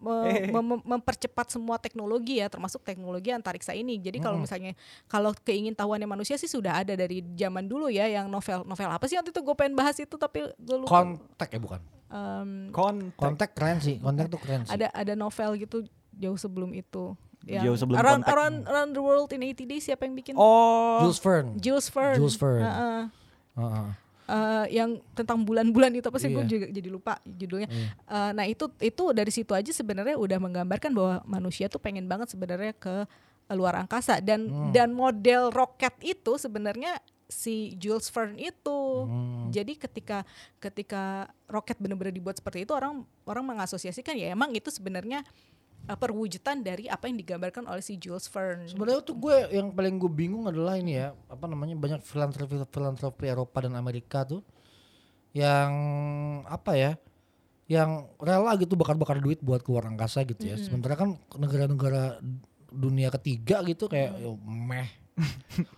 me- 0.04 0.62
mem- 0.62 0.84
mempercepat 0.86 1.48
semua 1.48 1.76
teknologi 1.76 2.38
ya, 2.38 2.46
termasuk 2.46 2.80
teknologi 2.80 3.30
antariksa 3.30 3.72
ini. 3.72 3.96
Jadi 3.96 4.20
kalau 4.20 4.36
misalnya 4.38 4.72
kalau 5.04 5.32
keingintahuannya 5.34 6.04
manusia 6.06 6.36
sih 6.36 6.46
sudah 6.46 6.78
ada 6.78 6.92
dari 6.92 7.24
zaman 7.32 7.64
dulu 7.64 7.88
ya, 7.88 8.04
yang 8.04 8.28
novel 8.28 8.62
novel 8.62 8.88
apa 8.88 9.04
sih 9.04 9.16
waktu 9.16 9.30
itu 9.30 9.40
gue 9.40 9.54
pengen 9.54 9.74
bahas 9.74 9.96
itu 9.96 10.14
tapi 10.14 10.44
gue 10.54 10.76
lupa. 10.76 10.90
Kontak 10.90 11.48
ya 11.48 11.58
bukan. 11.58 11.80
Em, 12.06 12.70
Kontak. 12.70 13.16
Kontak 13.16 13.50
keren 13.52 13.78
sih. 13.78 13.96
Kontak 13.98 14.28
tuh 14.28 14.38
keren 14.38 14.62
sih. 14.62 14.70
ada 14.70 14.92
ada 14.92 15.12
novel 15.14 15.56
gitu 15.56 15.82
jauh 16.12 16.36
sebelum 16.36 16.70
itu. 16.70 17.16
Jauh 17.44 17.76
sebelum 17.76 18.00
around, 18.00 18.24
Contact. 18.24 18.32
around, 18.32 18.56
around 18.64 18.90
the 18.92 19.02
world 19.02 19.28
in 19.28 19.44
80 19.44 19.68
days 19.68 19.84
siapa 19.84 20.08
yang 20.08 20.16
bikin? 20.16 20.32
Oh. 20.32 21.04
Jules 21.04 21.20
Verne. 21.20 21.50
Jules 21.60 21.88
Verne. 21.88 22.16
Jules 22.16 22.36
Verne. 22.40 22.64
Heeh. 22.64 23.02
Heeh. 23.54 23.86
Eh, 24.24 24.80
yang 24.80 25.04
tentang 25.12 25.44
bulan-bulan 25.44 25.92
itu 25.92 26.08
apa 26.08 26.16
sih 26.16 26.32
gue 26.32 26.40
Iya. 26.40 26.48
juga 26.48 26.66
jadi 26.72 26.88
lupa 26.88 27.12
judulnya. 27.22 27.68
Eh, 28.08 28.30
nah 28.32 28.48
itu 28.48 28.72
itu 28.80 29.04
dari 29.12 29.28
situ 29.28 29.52
aja 29.52 29.68
sebenarnya 29.68 30.16
udah 30.16 30.40
menggambarkan 30.40 30.96
bahwa 30.96 31.14
manusia 31.28 31.68
tuh 31.68 31.76
pengen 31.76 32.08
banget 32.08 32.32
sebenarnya 32.32 32.72
ke 32.72 33.04
luar 33.52 33.76
angkasa 33.76 34.24
dan 34.24 34.48
Hmm. 34.48 34.72
dan 34.72 34.96
model 34.96 35.52
roket 35.52 35.92
itu 36.00 36.40
sebenarnya 36.40 36.96
si 37.28 37.76
Jules 37.76 38.08
Verne 38.08 38.40
itu. 38.40 38.80
Hmm. 39.04 39.52
Jadi 39.52 39.76
ketika 39.76 40.24
ketika 40.56 41.28
roket 41.44 41.76
benar-benar 41.76 42.08
dibuat 42.08 42.40
seperti 42.40 42.64
itu 42.64 42.72
orang 42.72 43.04
orang 43.24 43.44
mengasosiasikan 43.44 44.16
ya 44.16 44.32
emang 44.32 44.56
itu 44.56 44.72
sebenarnya 44.72 45.20
eh, 45.84 45.98
perwujudan 45.98 46.64
dari 46.64 46.88
apa 46.88 47.08
yang 47.08 47.16
digambarkan 47.20 47.68
oleh 47.68 47.82
si 47.84 48.00
Jules 48.00 48.26
Verne. 48.28 48.68
Sebenarnya 48.68 49.04
tuh 49.04 49.16
gue 49.16 49.36
yang 49.52 49.72
paling 49.72 50.00
gue 50.00 50.12
bingung 50.12 50.48
adalah 50.48 50.80
ini 50.80 50.96
ya 50.96 51.12
apa 51.28 51.44
namanya 51.44 51.76
banyak 51.76 52.00
filantropi 52.00 52.64
filantropi 52.68 53.24
Eropa 53.28 53.64
dan 53.64 53.76
Amerika 53.76 54.24
tuh 54.24 54.40
yang 55.34 55.72
apa 56.46 56.72
ya 56.78 56.92
yang 57.64 58.12
rela 58.20 58.52
gitu 58.60 58.76
bakar-bakar 58.76 59.18
duit 59.24 59.40
buat 59.40 59.64
keluar 59.64 59.88
angkasa 59.88 60.24
gitu 60.28 60.44
ya. 60.44 60.56
Sementara 60.60 61.00
kan 61.00 61.16
negara-negara 61.36 62.20
dunia 62.74 63.08
ketiga 63.14 63.62
gitu 63.64 63.88
kayak 63.88 64.18
yo, 64.20 64.36
meh 64.42 64.88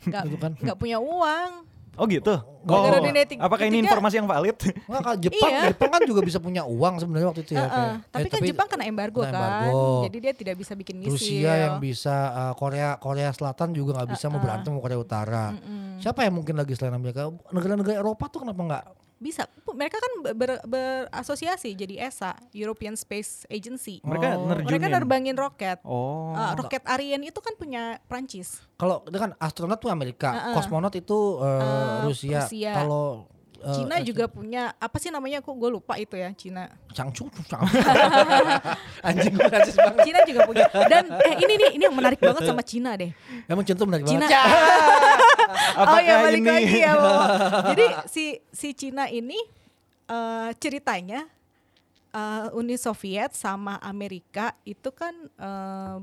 nggak 0.09 0.23
gitu 0.27 0.37
kan. 0.41 0.53
nggak 0.57 0.79
punya 0.81 0.99
uang. 0.99 1.76
Oh 1.97 2.05
gitu. 2.05 2.35
Oh, 2.67 2.99
dunia 2.99 3.25
ting- 3.25 3.39
apakah 3.39 3.65
ini 3.65 3.79
informasi 3.81 4.19
yang 4.19 4.27
valid? 4.27 4.59
Nggak 4.85 5.01
kan 5.01 5.15
Jepang, 5.17 5.49
Iya. 5.49 5.61
Jepang 5.71 5.91
kan 5.91 6.03
juga 6.03 6.21
bisa 6.21 6.37
punya 6.37 6.63
uang 6.63 6.99
sebenarnya 6.99 7.29
waktu 7.31 7.43
itu 7.43 7.53
ya. 7.55 7.63
Heeh, 7.63 7.71
kayak- 7.71 7.97
tapi 8.11 8.23
eh, 8.23 8.31
kan 8.31 8.41
Jepang 8.43 8.69
kena 8.69 8.85
embargo 8.85 9.21
kena 9.21 9.31
kan, 9.31 9.39
embargo. 9.39 9.81
jadi 10.05 10.17
dia 10.19 10.33
tidak 10.35 10.55
bisa 10.59 10.73
bikin 10.75 10.97
misil. 10.99 11.15
Rusia 11.15 11.53
yang 11.57 11.75
bisa 11.79 12.17
uh, 12.29 12.55
Korea 12.55 12.99
Korea 12.99 13.31
Selatan 13.31 13.71
juga 13.71 13.97
nggak 13.97 14.11
bisa 14.13 14.27
mau 14.27 14.39
berantem 14.39 14.71
sama 14.71 14.81
Korea 14.81 14.99
Utara. 14.99 15.45
Siapa 15.97 16.21
yang 16.23 16.35
mungkin 16.35 16.55
lagi 16.55 16.75
selain 16.75 16.93
Amerika? 16.93 17.31
Negara-negara 17.49 17.97
Eropa 17.97 18.29
tuh 18.29 18.43
kenapa 18.43 18.61
nggak? 18.61 18.85
Bisa. 19.17 19.49
Mereka 19.67 19.97
kan 19.97 20.13
ber- 20.23 20.37
ber- 20.37 20.65
berasosiasi 20.65 21.73
jadi 21.73 22.03
ESA, 22.03 22.37
European 22.53 22.95
Space 22.95 23.45
Agency. 23.47 24.01
Mereka 24.01 24.27
Oh. 24.35 24.45
nerjunin. 24.47 24.69
Mereka 24.69 24.87
nerbangin 24.91 25.35
roket. 25.35 25.79
Oh. 25.83 26.31
Uh, 26.31 26.53
roket 26.55 26.85
Ariane 26.85 27.25
itu 27.25 27.39
kan 27.39 27.53
punya 27.55 27.97
Prancis. 28.05 28.61
Kalau 28.75 29.01
itu 29.03 29.17
kan 29.17 29.33
astronot 29.37 29.77
tuh 29.77 29.89
Amerika, 29.89 30.31
Heeh. 30.31 30.55
kosmonot 30.55 30.93
itu 30.95 31.17
uh, 31.37 31.45
Uh, 31.57 31.99
Rusia. 32.05 32.45
Rusia. 32.45 32.73
Kalau 32.77 33.25
uh, 33.59 33.73
Cina 33.73 33.97
eh, 33.97 34.05
juga 34.05 34.25
punya 34.27 34.77
apa 34.77 34.97
sih 34.97 35.09
namanya? 35.09 35.41
Aku 35.41 35.53
gue 35.55 35.71
lupa 35.71 35.97
itu 35.97 36.13
ya 36.13 36.29
Cina. 36.33 36.69
Changchun, 36.93 37.33
Chang- 37.43 37.65
Anjing 39.07 39.33
gue 39.33 39.47
rasis 39.47 39.75
banget. 39.75 40.05
Cina 40.05 40.21
juga 40.23 40.41
punya. 40.45 40.65
Dan 40.87 41.09
eh 41.15 41.35
ini 41.39 41.55
nih 41.57 41.71
ini 41.75 41.83
yang 41.83 41.93
menarik 41.93 42.17
banget 42.19 42.45
sama 42.45 42.61
Cina 42.61 42.95
deh. 42.95 43.11
Emang 43.45 43.65
cinta 43.65 43.83
menarik 43.83 44.05
Cina. 44.05 44.25
banget. 44.25 44.45
oh 45.81 45.99
ya 46.01 46.17
Apakah 46.17 46.17
balik 46.27 46.43
ini? 46.43 46.51
lagi 46.51 46.79
ya. 46.83 46.93
Bo. 46.95 47.13
Jadi 47.75 47.87
si 48.11 48.25
si 48.51 48.69
Cina 48.73 49.07
ini 49.07 49.39
eh, 50.07 50.51
ceritanya 50.59 51.27
eh, 52.11 52.47
Uni 52.55 52.77
Soviet 52.77 53.33
sama 53.33 53.79
Amerika 53.81 54.55
itu 54.65 54.91
kan 54.93 55.15
eh, 55.37 55.97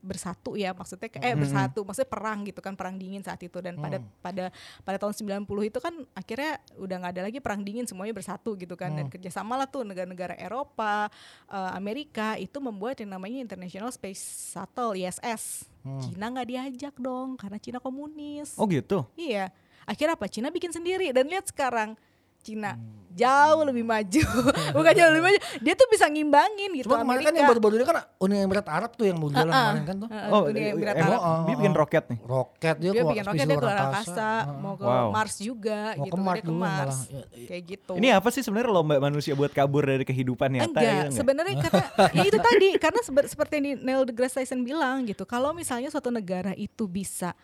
bersatu 0.00 0.56
ya 0.56 0.72
maksudnya 0.72 1.12
eh 1.20 1.36
bersatu 1.36 1.84
maksudnya 1.84 2.08
perang 2.08 2.42
gitu 2.48 2.60
kan 2.64 2.74
perang 2.74 2.96
dingin 2.96 3.20
saat 3.20 3.40
itu. 3.44 3.60
Dan 3.60 3.76
pada 3.76 4.00
pada 4.24 4.44
pada 4.84 4.96
tahun 4.96 5.44
90 5.44 5.70
itu 5.70 5.78
kan 5.78 5.94
akhirnya 6.16 6.60
udah 6.80 6.96
nggak 7.04 7.12
ada 7.16 7.22
lagi 7.28 7.38
perang 7.38 7.60
dingin 7.60 7.84
semuanya 7.84 8.16
bersatu 8.16 8.56
gitu 8.56 8.74
kan. 8.74 8.96
Dan 8.96 9.06
kerjasama 9.12 9.60
lah 9.60 9.68
tuh 9.68 9.84
negara-negara 9.84 10.36
Eropa 10.40 11.12
eh, 11.48 11.70
Amerika 11.76 12.40
itu 12.40 12.58
membuat 12.58 12.98
yang 13.00 13.14
namanya 13.14 13.44
International 13.44 13.92
Space 13.92 14.52
Shuttle 14.52 14.96
ISS 14.96 15.70
Cina 15.80 16.28
nggak 16.28 16.48
diajak 16.48 16.94
dong 17.00 17.40
karena 17.40 17.56
Cina 17.56 17.78
komunis. 17.80 18.52
Oh 18.60 18.68
gitu. 18.68 19.08
Iya. 19.16 19.48
Akhirnya 19.88 20.14
apa? 20.14 20.28
Cina 20.28 20.52
bikin 20.52 20.70
sendiri. 20.70 21.08
Dan 21.10 21.32
lihat 21.32 21.48
sekarang 21.48 21.96
Cina 22.40 22.72
Hmm. 22.72 22.98
jauh 23.12 23.62
lebih 23.64 23.82
maju. 23.82 24.22
Bukan 24.72 24.92
jauh 24.92 25.10
lebih 25.10 25.24
maju. 25.24 25.38
Dia 25.58 25.74
tuh 25.74 25.88
bisa 25.88 26.06
ngimbangin 26.06 26.70
gitu 26.72 26.86
Cuma 26.86 27.02
kemarin 27.02 27.18
Amerika. 27.18 27.26
kan 27.26 27.34
yang 27.34 27.48
baru-baru 27.48 27.74
ini 27.74 27.84
kan 27.84 27.96
Uni 28.16 28.36
Emirat 28.38 28.66
Arab 28.66 28.90
tuh 28.92 29.04
yang 29.04 29.18
baru 29.18 29.32
jalan 29.34 29.50
Ah, 29.50 29.58
kemarin 29.66 29.82
kan 29.84 29.96
tuh. 29.98 30.08
Heeh, 30.08 30.30
Oh, 30.30 30.42
Uni 30.46 30.60
Emirat 30.70 30.94
Arab. 30.96 31.10
Arab. 31.10 31.42
dia 31.42 31.54
bikin 31.56 31.74
roket 31.74 32.04
nih. 32.06 32.18
Roket 32.22 32.76
dia, 32.76 32.80
Dia 32.80 32.90
keluar- 32.94 33.10
bikin 33.10 33.24
roket 33.26 33.36
dia 33.36 33.46
luar 33.50 33.60
keluar 33.60 33.78
angkasa, 33.82 34.30
mau 34.56 34.74
ke 34.74 34.84
Wow. 34.86 35.08
Mars 35.10 35.34
juga 35.38 35.80
Mau 35.90 36.04
gitu. 36.06 36.12
ke 36.12 36.20
Mars 36.22 36.36
dia 36.36 36.40
ke 36.40 36.52
Mars. 36.54 36.70
malah. 36.70 37.00
Ya, 37.34 37.44
Kayak 37.44 37.62
gitu. 37.66 37.92
Ini 37.94 38.08
apa 38.14 38.28
sih 38.30 38.40
sebenarnya 38.40 38.70
lomba 38.72 38.94
manusia 39.00 39.32
buat 39.34 39.50
kabur 39.50 39.82
dari 39.84 40.04
kehidupan 40.04 40.48
nyata 40.48 40.64
gitu 40.64 40.78
enggak, 40.78 40.94
enggak? 41.02 41.10
sebenarnya 41.12 41.54
karena 41.66 41.84
ya 42.14 42.22
itu 42.24 42.38
tadi 42.40 42.68
karena 42.78 43.00
seperti 43.26 43.52
yang 43.58 43.66
Neil 43.82 44.02
deGrasse 44.04 44.38
Tyson 44.38 44.62
bilang 44.62 45.02
gitu. 45.04 45.22
Kalau 45.24 45.50
misalnya 45.50 45.90
suatu 45.90 46.08
negara 46.08 46.54
itu 46.54 46.86
bisa 46.86 47.34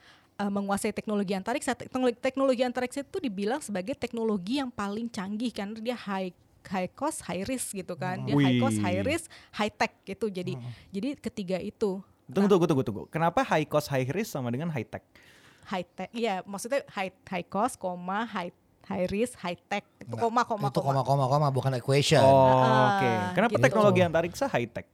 uh, 0.40 0.52
menguasai 0.52 0.92
teknologi 0.92 1.32
antariksa, 1.32 1.72
teknologi, 1.74 2.16
teknologi 2.20 2.62
antariksa 2.62 3.02
itu 3.02 3.18
dibilang 3.20 3.60
sebagai 3.60 3.96
teknologi 3.96 4.60
yang 4.62 4.70
paling 4.72 5.08
canggih 5.08 5.52
kan 5.52 5.72
dia 5.76 5.96
high 5.96 6.32
high 6.66 6.90
cost 6.92 7.22
high 7.24 7.46
risk 7.46 7.76
gitu 7.76 7.94
kan. 7.94 8.22
Dia 8.24 8.34
high 8.34 8.58
cost 8.58 8.78
high 8.80 9.00
risk 9.04 9.26
high 9.54 9.72
tech 9.72 9.92
gitu. 10.04 10.26
Jadi 10.32 10.58
jadi 10.92 11.16
ketiga 11.16 11.58
itu 11.60 12.00
Tunggu 12.26 12.50
tunggu 12.50 12.66
tunggu 12.66 12.82
tunggu. 12.82 13.02
Kenapa 13.06 13.46
high 13.46 13.62
cost 13.62 13.86
high 13.86 14.06
risk 14.10 14.34
sama 14.34 14.50
dengan 14.50 14.66
high 14.66 14.82
tech? 14.82 15.04
high 15.66 15.86
tech 15.86 16.10
ya 16.14 16.46
maksudnya 16.46 16.86
high 16.94 17.10
high 17.26 17.46
cost 17.46 17.74
koma 17.76 18.22
high 18.22 18.54
high 18.86 19.06
risk 19.10 19.34
high 19.42 19.58
tech 19.66 19.82
itu 19.98 20.14
koma 20.14 20.46
koma 20.46 20.70
itu 20.70 20.78
koma 20.78 21.02
koma-koma-koma 21.02 21.48
bukan 21.50 21.74
equation. 21.74 22.22
Oh, 22.22 22.94
oke. 22.94 23.10
Kenapa 23.34 23.58
gitu. 23.58 23.64
teknologi 23.66 24.00
antariksa 24.06 24.46
high 24.46 24.70
tech? 24.70 24.86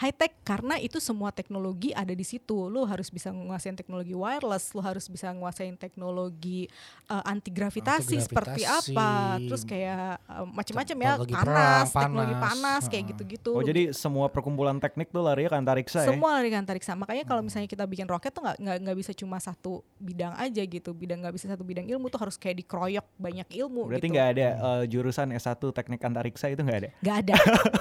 High 0.00 0.16
tech 0.16 0.32
karena 0.40 0.80
itu 0.80 0.96
semua 0.96 1.28
teknologi 1.28 1.92
ada 1.92 2.16
di 2.16 2.24
situ. 2.24 2.72
Lu 2.72 2.88
harus 2.88 3.12
bisa 3.12 3.28
menguasain 3.28 3.76
teknologi 3.76 4.16
wireless, 4.16 4.72
lu 4.72 4.80
harus 4.80 5.04
bisa 5.12 5.28
menguasain 5.28 5.76
teknologi 5.76 6.64
uh, 7.12 7.20
anti 7.28 7.52
gravitasi 7.52 8.16
seperti 8.24 8.64
apa, 8.64 9.36
terus 9.44 9.60
kayak 9.68 10.16
uh, 10.24 10.48
macam-macam 10.48 10.96
ya 10.96 11.12
Teknologi 11.20 11.34
panas, 11.36 11.52
perang, 11.52 11.84
teknologi 11.92 12.34
panas. 12.34 12.48
panas 12.48 12.82
kayak 12.88 13.04
gitu-gitu. 13.12 13.52
Oh, 13.52 13.60
jadi 13.60 13.92
semua 13.92 14.32
perkumpulan 14.32 14.80
teknik 14.80 15.12
tuh 15.12 15.20
larinya 15.20 15.52
ke 15.52 15.58
antariksa 15.60 16.00
ya? 16.00 16.08
semua 16.08 16.40
dari 16.40 16.56
antariksa. 16.56 16.96
Makanya 16.96 17.28
kalau 17.28 17.44
misalnya 17.44 17.68
kita 17.68 17.84
bikin 17.84 18.08
roket 18.08 18.32
tuh 18.32 18.40
nggak 18.40 18.56
nggak 18.80 18.96
bisa 18.96 19.12
cuma 19.12 19.36
satu 19.36 19.84
bidang 20.00 20.32
aja 20.40 20.64
gitu. 20.64 20.96
Bidang 20.96 21.20
nggak 21.20 21.36
bisa 21.36 21.52
satu 21.52 21.60
bidang 21.60 21.84
ilmu 21.84 22.08
tuh 22.08 22.24
harus 22.24 22.40
kayak 22.40 22.64
dikeroyok 22.64 23.04
banyak 23.20 23.48
ilmu 23.52 23.92
Berarti 23.92 24.08
gitu. 24.08 24.16
nggak 24.16 24.28
ada 24.32 24.48
eh, 24.56 24.82
jurusan 24.88 25.28
S1 25.36 25.60
teknik 25.60 26.00
antariksa 26.00 26.48
itu 26.48 26.64
nggak 26.64 26.78
ada? 26.80 26.90
Nggak 27.04 27.16
ada, 27.20 27.34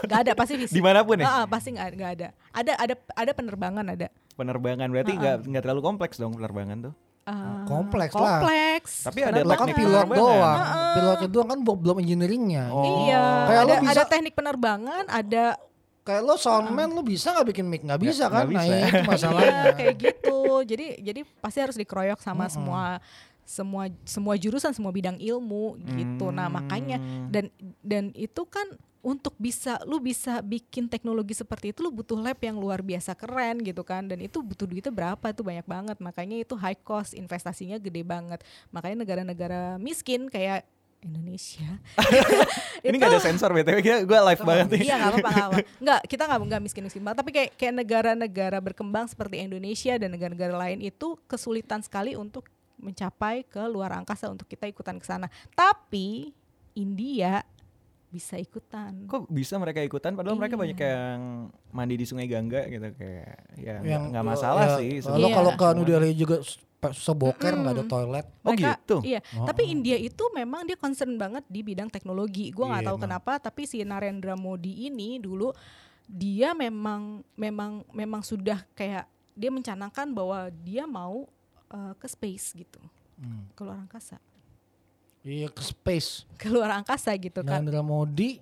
nggak 0.03 0.19
ada 0.27 0.31
pasti 0.35 0.53
fisik. 0.59 0.75
Di 0.77 0.83
mana 0.83 0.99
pun 1.07 1.15
ya? 1.15 1.23
Ah, 1.23 1.35
ah, 1.39 1.45
pasti 1.47 1.71
nggak 1.71 2.08
nggak 2.09 2.15
ada. 2.15 2.27
Ada 2.51 2.71
ada 2.75 2.93
ada 3.13 3.31
penerbangan 3.31 3.85
ada. 3.85 4.07
Penerbangan 4.33 4.87
berarti 4.89 5.13
nggak 5.13 5.35
nggak 5.45 5.61
terlalu 5.61 5.81
kompleks 5.83 6.17
dong 6.17 6.33
penerbangan 6.33 6.77
tuh. 6.81 6.93
Ah, 7.21 7.61
Kompleks 7.63 8.09
lah. 8.11 8.41
kompleks. 8.41 9.05
Tapi 9.05 9.21
ada 9.21 9.39
Lo 9.39 9.53
kan 9.53 9.69
teknik 9.69 9.77
pilot 9.77 10.01
penerbangan. 10.01 10.17
doang, 10.17 10.59
pilotnya 10.89 11.29
doang 11.29 11.47
kan 11.47 11.59
belum 11.61 11.97
engineeringnya. 12.01 12.63
Oh. 12.67 12.81
Iya, 13.05 13.21
Kayak 13.45 13.59
ada, 13.59 13.69
lo 13.69 13.75
bisa- 13.77 13.93
ada 13.93 14.03
teknik 14.03 14.33
penerbangan, 14.33 15.03
ada 15.05 15.45
Kayak 15.99 16.23
lo 16.25 16.35
soundman 16.35 16.89
lo 16.89 17.05
bisa 17.05 17.27
nggak 17.29 17.47
bikin 17.47 17.65
mic 17.69 17.85
nggak 17.85 18.01
bisa 18.01 18.25
Nggak- 18.25 18.33
kan? 18.33 18.41
nggak 18.41 18.49
Nah 18.49 18.65
bisa. 18.65 18.87
itu 18.89 19.03
masalahnya. 19.05 19.53
iya, 19.53 19.71
kayak 19.75 19.95
gitu. 19.99 20.39
Jadi 20.65 20.85
jadi 21.05 21.21
pasti 21.37 21.59
harus 21.59 21.77
dikeroyok 21.77 22.17
sama 22.17 22.49
semua 22.49 22.97
semua 23.45 23.83
semua 24.03 24.33
jurusan, 24.33 24.71
semua 24.71 24.89
bidang 24.89 25.17
ilmu 25.17 25.77
gitu. 25.91 26.29
Nah, 26.29 26.49
makanya 26.49 26.97
Hmm. 26.97 27.29
dan 27.29 27.45
dan 27.79 28.03
itu 28.13 28.41
kan 28.43 28.65
untuk 28.99 29.31
bisa 29.39 29.79
lu 29.87 30.03
bisa 30.03 30.43
bikin 30.43 30.91
teknologi 30.91 31.31
seperti 31.31 31.71
itu 31.71 31.79
lu 31.79 31.91
butuh 31.91 32.19
lab 32.19 32.35
yang 32.43 32.59
luar 32.59 32.83
biasa 32.83 33.15
keren 33.15 33.63
gitu 33.63 33.79
kan 33.87 34.03
dan 34.03 34.19
itu 34.19 34.43
butuh 34.43 34.67
duitnya 34.67 34.91
berapa 34.91 35.23
tuh 35.31 35.47
banyak 35.47 35.63
banget 35.63 35.97
makanya 36.03 36.35
itu 36.35 36.51
high 36.59 36.75
cost 36.83 37.15
investasinya 37.15 37.79
gede 37.79 38.03
banget 38.03 38.43
makanya 38.75 39.07
negara-negara 39.07 39.79
miskin 39.79 40.27
kayak 40.27 40.67
Indonesia 40.99 41.79
Ini 42.83 42.95
nggak 42.95 43.11
ada 43.11 43.23
sensor 43.23 43.51
btw, 43.51 43.79
kita 43.83 43.97
gue 44.07 44.19
live 44.19 44.43
banget 44.43 44.67
nih. 44.71 44.81
Iya 44.87 44.95
nggak 44.95 45.11
apa-apa, 45.11 45.29
nggak. 45.31 45.67
Nggak, 45.83 46.01
kita 46.07 46.23
nggak 46.31 46.39
nggak 46.47 46.63
miskin-miskin 46.63 47.03
banget. 47.03 47.17
Tapi 47.19 47.31
kayak 47.35 47.49
kayak 47.59 47.73
negara-negara 47.75 48.57
berkembang 48.63 49.05
seperti 49.11 49.43
Indonesia 49.43 49.99
dan 49.99 50.15
negara-negara 50.15 50.55
lain 50.55 50.79
itu 50.79 51.19
kesulitan 51.27 51.83
sekali 51.83 52.15
untuk 52.15 52.47
mencapai 52.79 53.43
ke 53.43 53.59
luar 53.67 53.99
angkasa 53.99 54.31
untuk 54.31 54.47
kita 54.47 54.63
ikutan 54.71 54.95
ke 54.95 55.03
sana. 55.03 55.27
Tapi 55.51 56.31
India 56.71 57.43
bisa 58.09 58.35
ikutan. 58.35 59.05
Kok 59.05 59.29
bisa 59.29 59.55
mereka 59.55 59.79
ikutan? 59.79 60.13
Padahal 60.13 60.33
mereka 60.35 60.53
Iya. 60.53 60.61
banyak 60.65 60.79
yang 60.79 61.21
mandi 61.69 61.95
di 61.95 62.05
Sungai 62.05 62.25
Gangga 62.25 62.65
gitu 62.65 62.89
kayak 62.91 63.29
ya 63.55 63.73
nggak- 63.75 63.85
Yang 63.85 64.03
nggak 64.09 64.25
masalah 64.25 64.65
ya, 64.65 64.77
sih. 64.77 64.91
Lo 64.95 65.03
sebenarnya. 65.03 65.35
kalau 65.35 65.51
ke 65.51 65.63
Iya. 65.63 65.75
New 65.75 65.85
Delhi 65.85 66.11
juga 66.13 66.35
s- 66.39 66.57
pa- 66.75 66.89
seboker 66.91 67.53
nggak 67.53 67.73
ada 67.75 67.85
toilet. 67.85 68.25
Oh 68.41 68.49
Mereka- 68.49 68.71
gitu. 68.79 68.97
Iya, 69.03 69.19
tapi 69.43 69.61
India 69.67 69.93
itu 69.95 70.23
memang 70.31 70.63
dia 70.63 70.73
concern 70.75 71.13
banget 71.15 71.43
di 71.45 71.61
bidang 71.61 71.87
teknologi. 71.87 72.49
Gua 72.49 72.71
nggak 72.71 72.81
Iya, 72.81 72.89
tahu 72.89 72.97
emang. 72.97 73.05
kenapa, 73.05 73.31
tapi 73.39 73.61
si 73.63 73.83
Narendra 73.83 74.33
Modi 74.33 74.85
ini 74.85 75.17
dulu 75.17 75.53
dia 76.03 76.51
memang 76.51 77.21
memang 77.35 77.85
memang 77.91 78.21
sudah 78.21 78.65
kayak 78.73 79.05
dia 79.31 79.47
mencanangkan 79.47 80.09
bahwa 80.09 80.49
dia 80.57 80.83
mau 80.83 81.29
uh, 81.69 81.93
ke 81.95 82.07
space 82.07 82.57
gitu, 82.57 82.81
Hmm. 83.15 83.45
ke 83.53 83.61
luar 83.61 83.77
angkasa, 83.77 84.17
Iya 85.23 85.51
ke 85.51 85.61
space. 85.63 86.23
ke 86.39 86.47
luar 86.47 86.71
angkasa 86.79 87.11
gitu 87.19 87.43
kan. 87.43 87.59
Narendra 87.59 87.83
Modi 87.83 88.39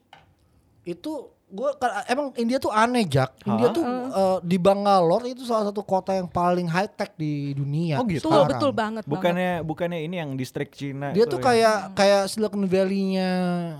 itu 0.86 1.14
gue 1.48 1.70
emang 2.06 2.36
India 2.36 2.60
tuh 2.60 2.68
aneh 2.68 3.08
Jak. 3.08 3.32
India 3.48 3.72
Hah? 3.72 3.75
tuh 3.75 3.84
eh, 3.88 4.38
di 4.44 4.60
Bangalore 4.60 5.32
itu 5.32 5.48
salah 5.48 5.72
satu 5.72 5.80
kota 5.80 6.12
yang 6.12 6.27
paling 6.27 6.68
high 6.68 6.92
tech 6.92 7.16
di 7.16 7.56
dunia. 7.56 8.00
Oh 8.00 8.04
gitu? 8.04 8.27
Betul, 8.27 8.32
sekarang. 8.36 8.51
betul 8.51 8.72
banget 8.72 9.04
banget. 9.04 9.04
Bukannya 9.08 9.51
bukannya 9.63 10.00
ini 10.04 10.16
yang 10.20 10.36
distrik 10.36 10.75
Cina 10.75 11.16
Dia 11.16 11.24
itu 11.24 11.32
tuh 11.32 11.39
ya? 11.39 11.46
kayak 11.48 11.77
kayak 11.96 12.22
Silicon 12.27 12.68
Valley-nya 12.68 13.30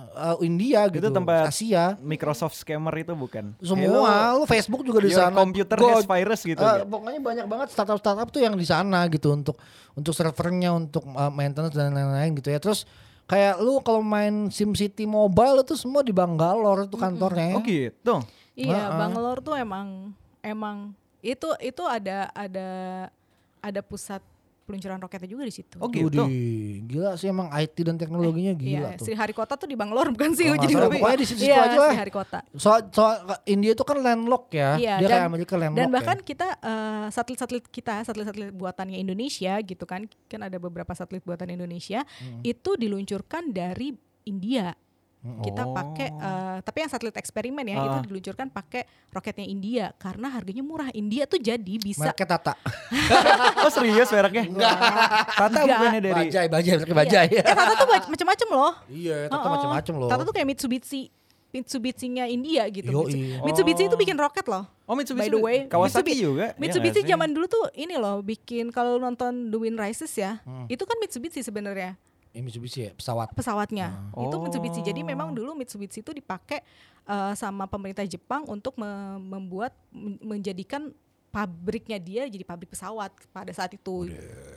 eh, 0.08 0.38
India 0.42 0.88
gitu. 0.88 1.12
tempat- 1.12 1.52
Asia. 1.52 2.00
Microsoft 2.00 2.56
scammer 2.56 2.96
itu 2.96 3.12
bukan? 3.12 3.52
Semua, 3.60 4.32
lu 4.34 4.48
Facebook 4.48 4.88
juga 4.88 5.04
di 5.04 5.12
sana. 5.12 5.36
computer 5.36 5.76
Go- 5.76 5.92
has 5.92 6.08
virus 6.08 6.42
gitu. 6.44 6.60
Eh, 6.60 6.64
nggak? 6.64 6.88
pokoknya 6.88 7.20
banyak 7.20 7.46
banget 7.46 7.68
startup-startup 7.76 8.32
tuh 8.32 8.40
yang 8.40 8.56
di 8.56 8.64
sana 8.64 9.12
gitu 9.12 9.36
untuk 9.36 9.60
untuk 9.92 10.16
servernya, 10.16 10.72
untuk 10.72 11.04
uh, 11.10 11.28
maintenance 11.28 11.76
dan 11.76 11.92
lain-lain 11.92 12.32
gitu 12.38 12.48
ya. 12.48 12.64
Terus 12.64 12.88
kayak 13.28 13.60
lu 13.60 13.84
kalau 13.84 14.00
main 14.00 14.48
SimCity 14.48 15.04
Mobile 15.04 15.62
itu 15.62 15.76
semua 15.76 16.02
di 16.02 16.16
Bangalore 16.16 16.88
itu 16.88 16.96
kantornya. 16.96 17.60
oh 17.60 17.62
gitu. 17.62 18.16
Iya, 18.58 18.90
Heeh. 18.90 18.98
Bangalore 18.98 19.44
tuh 19.44 19.56
emang 19.60 20.16
emang 20.42 20.96
itu 21.22 21.52
itu 21.60 21.84
ada 21.86 22.32
ada 22.32 22.70
ada 23.60 23.82
pusat 23.84 24.24
peluncuran 24.68 25.00
roketnya 25.00 25.32
juga 25.32 25.48
di 25.48 25.54
situ. 25.54 25.80
Oh 25.80 25.88
gitu. 25.88 26.28
Gila 26.84 27.16
sih 27.16 27.32
emang 27.32 27.48
IT 27.50 27.80
dan 27.80 27.96
teknologinya 27.96 28.52
gila 28.52 28.92
Iya, 28.92 29.00
tuh. 29.00 29.08
Sri 29.08 29.16
Harikota 29.16 29.56
tuh 29.56 29.64
di 29.64 29.74
Bangalore 29.74 30.12
bukan 30.14 30.36
sih? 30.36 30.46
Oh, 30.46 30.54
nggak 30.54 30.62
Jadi 30.62 30.74
salah, 30.76 30.90
pokoknya 30.92 31.18
di 31.18 31.26
situ-situ 31.26 31.48
Iya, 31.48 31.64
aja 31.64 31.78
lah. 31.80 31.90
Sri 31.90 32.02
Harikota. 32.04 32.40
Soal, 32.54 32.80
soal 32.90 33.16
India 33.46 33.72
itu 33.72 33.82
kan 33.82 33.98
landlock 33.98 34.52
ya. 34.52 34.76
Iya, 34.76 34.96
Dia 34.98 35.08
dan- 35.08 35.12
kayak 35.16 35.26
Amerika 35.26 35.54
landlock 35.56 35.80
Dan 35.80 35.88
ya. 35.88 35.94
bahkan 35.94 36.18
kita 36.20 36.48
eh, 36.60 37.08
satelit-satelit 37.10 37.66
kita, 37.66 37.96
satelit-satelit 38.04 38.52
buatannya 38.52 38.98
Indonesia 38.98 39.56
gitu 39.58 39.84
kan, 39.84 40.04
kan 40.28 40.42
ada 40.42 40.58
beberapa 40.58 40.92
satelit 40.92 41.24
buatan 41.24 41.48
Indonesia 41.50 42.04
Hmm. 42.20 42.44
itu 42.44 42.76
diluncurkan 42.76 43.50
dari 43.50 43.96
India. 44.26 44.76
Kita 45.18 45.62
Oh. 45.62 45.74
pakai, 45.74 46.08
eh, 46.10 46.58
tapi 46.62 46.78
yang 46.80 46.88
satelit 46.88 47.12
eksperimen 47.14 47.60
ya 47.62 47.76
Ah. 47.76 47.86
itu 47.90 48.08
diluncurkan 48.08 48.48
pakai 48.48 48.86
roketnya 49.10 49.44
India 49.44 49.92
karena 49.94 50.30
harganya 50.30 50.62
murah. 50.62 50.88
India 50.92 51.26
tuh 51.26 51.36
jadi 51.38 51.74
bisa 51.76 52.06
Mereka 52.06 52.24
Tata. 52.24 52.54
Oh 53.66 53.70
serius 53.70 54.08
mereknya? 54.08 54.46
Tata 55.28 55.52
Enggak. 55.58 55.68
bukannya 55.68 56.00
dari 56.02 56.14
Bajai, 56.30 56.46
bajai, 56.48 56.76
bajai. 56.88 57.28
Eh 57.34 57.44
Tata 57.44 57.74
tuh 57.76 57.88
macam-macam 58.08 58.48
loh. 58.50 58.74
Iya, 58.88 59.18
Tata 59.28 59.42
Oh, 59.42 59.52
macam-macam 59.52 59.94
loh. 59.98 60.10
Tata 60.10 60.22
tuh 60.24 60.34
kayak 60.34 60.48
Mitsubishi 60.48 61.12
Mitsubishi-nya 61.48 62.28
India 62.28 62.68
gitu. 62.68 62.92
Yoi. 62.92 63.08
Mitsu- 63.08 63.42
Mitsubishi 63.42 63.84
itu 63.88 63.96
bikin 63.96 64.16
roket 64.16 64.44
loh. 64.46 64.68
Oh 64.84 64.94
Mitsubishi. 64.94 65.28
By 65.28 65.34
the 65.34 65.40
way, 65.40 65.58
Kawasaki 65.66 66.12
Mitsubishi- 66.12 66.22
juga. 66.22 66.46
ya 66.46 66.60
Mitsubishi 66.60 67.00
sih? 67.02 67.08
zaman 67.08 67.32
dulu 67.32 67.48
tuh 67.48 67.66
ini 67.74 67.96
loh 67.96 68.20
bikin 68.20 68.68
kalau 68.70 68.96
nonton 68.96 69.48
The 69.48 69.58
Wind 69.58 69.76
Rises 69.76 70.12
ya, 70.14 70.44
Hmm. 70.44 70.68
itu 70.68 70.84
kan 70.84 70.96
Mitsubishi 70.98 71.40
sebenarnya 71.40 71.96
Ini 72.38 72.46
Mitsubishi 72.46 72.80
ya, 72.80 72.92
pesawat. 72.92 73.34
pesawatnya. 73.34 74.14
Itu 74.14 74.30
Oh. 74.32 74.46
Mitsubishi. 74.46 74.80
Jadi 74.80 75.02
memang 75.02 75.34
dulu 75.34 75.52
Mitsubishi 75.52 76.00
itu 76.00 76.14
dipakai 76.14 76.62
eh, 77.04 77.34
sama 77.34 77.66
pemerintah 77.66 78.04
Jepang 78.04 78.46
untuk 78.46 78.76
me- 78.76 79.18
membuat 79.18 79.74
men- 79.90 80.22
menjadikan 80.22 80.94
pabriknya 81.28 81.98
dia 81.98 82.24
jadi 82.26 82.42
pabrik 82.42 82.68
pesawat 82.68 83.10
pada 83.32 83.50
saat 83.50 83.72
itu. 83.72 84.06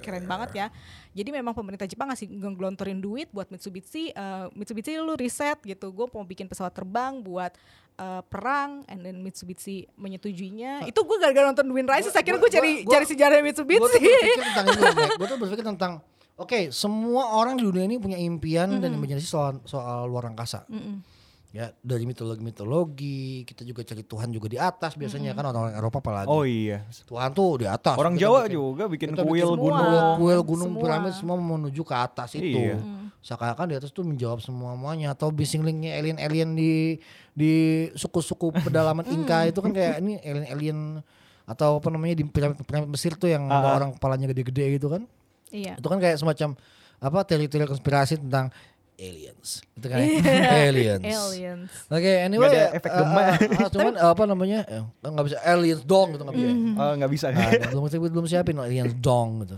Keren 0.00 0.24
banget 0.24 0.50
ya. 0.54 0.66
Jadi 1.10 1.30
memang 1.30 1.52
pemerintah 1.52 1.84
Jepang 1.84 2.08
ngasih 2.08 2.26
ngelontorin 2.26 2.98
duit 2.98 3.28
buat 3.28 3.48
Mitsubishi 3.48 4.10
eh, 4.10 4.46
Mitsubishi 4.52 4.92
lu 4.94 5.14
riset 5.14 5.56
gitu. 5.62 5.88
Gue 5.88 6.04
mau 6.06 6.20
bikin 6.22 6.44
pesawat 6.46 6.72
terbang 6.72 7.16
buat 7.18 7.52
eh, 7.96 8.22
perang 8.26 8.82
and 8.86 9.00
then 9.00 9.20
Mitsubishi 9.20 9.86
menyetujuinya. 9.94 10.84
Itu 10.84 11.00
gue 11.00 11.16
gara-gara 11.18 11.46
nonton 11.46 11.68
Wind 11.68 11.86
Rises 11.86 12.12
akhirnya 12.12 12.36
gue 12.36 12.44
gua- 12.44 12.56
cari 12.56 12.70
gua- 12.80 12.92
cari 12.92 13.04
sejarah 13.06 13.36
Gue 13.38 13.46
Mitsubishi 13.46 13.78
tuh 13.78 13.88
berpikir 13.90 14.38
tentang 14.42 14.64
itu, 14.66 14.82
gue 15.14 15.26
tuh 15.26 15.38
berpikir 15.38 15.64
tentang 15.66 15.92
Oke, 16.40 16.72
semua 16.72 17.36
orang 17.36 17.54
di 17.54 17.62
dunia 17.62 17.84
ini 17.84 17.96
punya 17.96 18.16
impian 18.16 18.80
dan 18.80 18.90
imajinasi 18.90 19.22
soal 19.22 19.60
soal 19.62 20.08
luar 20.08 20.24
angkasa. 20.26 20.64
Mm-mm. 20.66 21.04
Ya, 21.50 21.74
dari 21.82 22.06
mitologi-mitologi, 22.06 23.42
kita 23.42 23.60
juga 23.60 23.82
cari 23.82 24.00
Tuhan 24.00 24.30
juga 24.30 24.46
di 24.46 24.54
atas 24.54 24.94
biasanya 24.94 25.34
kan 25.34 25.44
orang-orang 25.44 25.74
Eropa 25.74 25.98
apalagi. 25.98 26.30
Oh 26.30 26.46
iya. 26.46 26.86
Tuhan 27.02 27.34
tuh 27.34 27.58
di 27.58 27.66
atas. 27.66 27.98
Orang 27.98 28.14
Kita 28.14 28.22
Jawa 28.24 28.38
bikin- 28.40 28.54
juga 28.54 28.84
bikin 28.86 29.10
kuil 29.12 29.44
semua. 29.44 29.58
gunung. 29.58 29.82
Kuil, 29.82 30.00
kuil 30.16 30.40
gunung 30.46 30.68
Semua. 30.70 30.80
piramid 30.80 31.12
semua 31.12 31.36
menuju 31.36 31.82
ke 31.82 31.92
atas 31.92 32.30
itu. 32.34 32.54
Iya. 32.54 32.78
Seakan-akan 33.20 33.66
di 33.66 33.76
atas 33.76 33.90
tuh 33.90 34.06
menjawab 34.06 34.38
semuanya 34.38 35.12
atau 35.12 35.28
bising 35.28 35.60
linknya 35.60 35.92
alien-alien 35.92 36.54
di 36.54 37.02
di 37.34 37.52
suku-suku 37.92 38.48
pedalaman 38.64 39.04
Inka 39.04 39.44
itu 39.44 39.58
kan 39.58 39.74
kayak 39.74 39.98
ini 39.98 40.22
alien-alien 40.22 41.02
atau 41.44 41.82
apa 41.82 41.88
namanya 41.90 42.14
di 42.14 42.24
piramid, 42.24 42.62
piramid 42.62 42.88
Mesir 42.88 43.12
tuh 43.12 43.26
yang 43.26 43.44
ada 43.44 43.74
Ah. 43.74 43.76
orang 43.76 43.90
kepalanya 43.92 44.30
gede-gede 44.30 44.78
gitu 44.78 44.86
kan. 44.86 45.02
Iya 45.50 45.74
Itu 45.74 45.86
kan 45.86 45.98
kayak 45.98 46.16
semacam 46.16 46.54
apa 47.00 47.18
teori-teori 47.24 47.64
konspirasi 47.66 48.20
tentang 48.20 48.52
aliens. 49.00 49.64
Itu 49.72 49.86
kan 49.88 49.96
ya? 49.96 50.20
aliens. 50.68 51.00
aliens 51.00 51.70
Oke, 51.88 52.12
anyway. 52.20 52.44
Nggak 52.44 52.52
ada 52.52 52.64
efek 52.76 52.90
eh, 52.92 52.98
gema. 53.00 53.20
eh, 53.20 53.32
eh, 53.40 53.68
cuman 53.72 53.92
eh, 53.96 54.10
apa 54.12 54.22
namanya? 54.28 54.60
eh, 54.68 54.82
nggak 55.00 55.24
bisa 55.24 55.36
aliens 55.40 55.82
dong 55.82 56.08
gitu 56.12 56.22
nggak 56.22 56.36
bisa. 56.36 56.50
Oh 56.76 56.92
nggak 57.00 57.10
bisa. 57.10 57.26
Nah, 57.32 57.48
belum 57.72 57.84
belum 58.12 58.26
siapin 58.28 58.60
aliens 58.60 58.92
dong 58.94 59.28
gitu. 59.42 59.56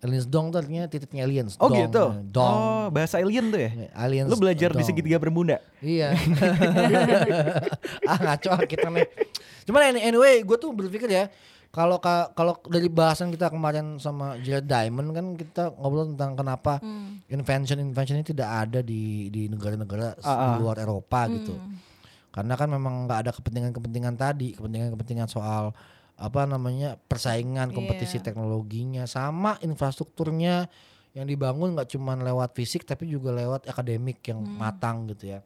Aliens 0.00 0.24
dong 0.24 0.48
tuh 0.48 0.64
artinya 0.64 0.88
titiknya 0.88 1.28
aliens. 1.28 1.60
Oh 1.60 1.68
dong, 1.68 1.76
gitu. 1.76 2.04
Dong. 2.32 2.56
Oh 2.56 2.86
bahasa 2.88 3.20
alien 3.20 3.52
tuh 3.52 3.60
ya. 3.60 3.70
Aliens. 3.92 4.32
Lu 4.32 4.40
belajar 4.40 4.72
di 4.72 4.80
dong. 4.80 4.88
segitiga 4.88 5.20
bermuda. 5.20 5.60
Iya. 5.84 6.16
ah 8.10 8.16
ngaco 8.16 8.64
kita 8.64 8.88
nih. 8.88 9.04
Cuman 9.68 9.92
any- 9.92 10.04
anyway, 10.08 10.40
gue 10.40 10.56
tuh 10.56 10.72
berpikir 10.72 11.12
ya 11.12 11.28
kalau 11.70 11.96
ka- 11.96 12.34
kalau 12.34 12.58
dari 12.66 12.86
bahasan 12.86 13.30
kita 13.30 13.46
kemarin 13.46 13.94
sama 13.96 14.34
Jared 14.38 14.66
Diamond 14.66 15.08
kan 15.10 15.26
kita 15.34 15.62
ngobrol 15.72 16.10
tentang 16.10 16.34
kenapa 16.34 16.72
Hmm. 16.78 17.22
invention 17.26 17.78
invention 17.78 18.18
ini 18.18 18.26
tidak 18.26 18.50
ada 18.50 18.80
di 18.80 19.30
di 19.30 19.46
negara-negara 19.46 20.18
ah. 20.20 20.34
di 20.50 20.58
luar 20.58 20.76
Eropa 20.76 21.30
gitu. 21.30 21.54
Hmm. 21.54 21.78
Karena 22.30 22.54
kan 22.54 22.68
memang 22.68 23.06
nggak 23.06 23.18
ada 23.20 23.30
kepentingan-kepentingan 23.30 24.14
tadi, 24.14 24.54
kepentingan-kepentingan 24.54 25.26
soal 25.26 25.70
apa 26.14 26.44
namanya 26.44 26.98
persaingan, 27.00 27.70
kompetisi 27.70 28.18
Iya. 28.18 28.24
teknologinya, 28.26 29.06
sama 29.06 29.56
infrastrukturnya 29.60 30.66
yang 31.10 31.26
dibangun 31.26 31.74
nggak 31.74 31.90
cuma 31.90 32.14
lewat 32.14 32.52
fisik 32.52 32.82
tapi 32.82 33.06
juga 33.06 33.30
lewat 33.30 33.66
akademik 33.66 34.22
yang 34.22 34.42
Hmm. 34.42 34.58
matang 34.58 35.06
gitu 35.06 35.32
ya. 35.32 35.40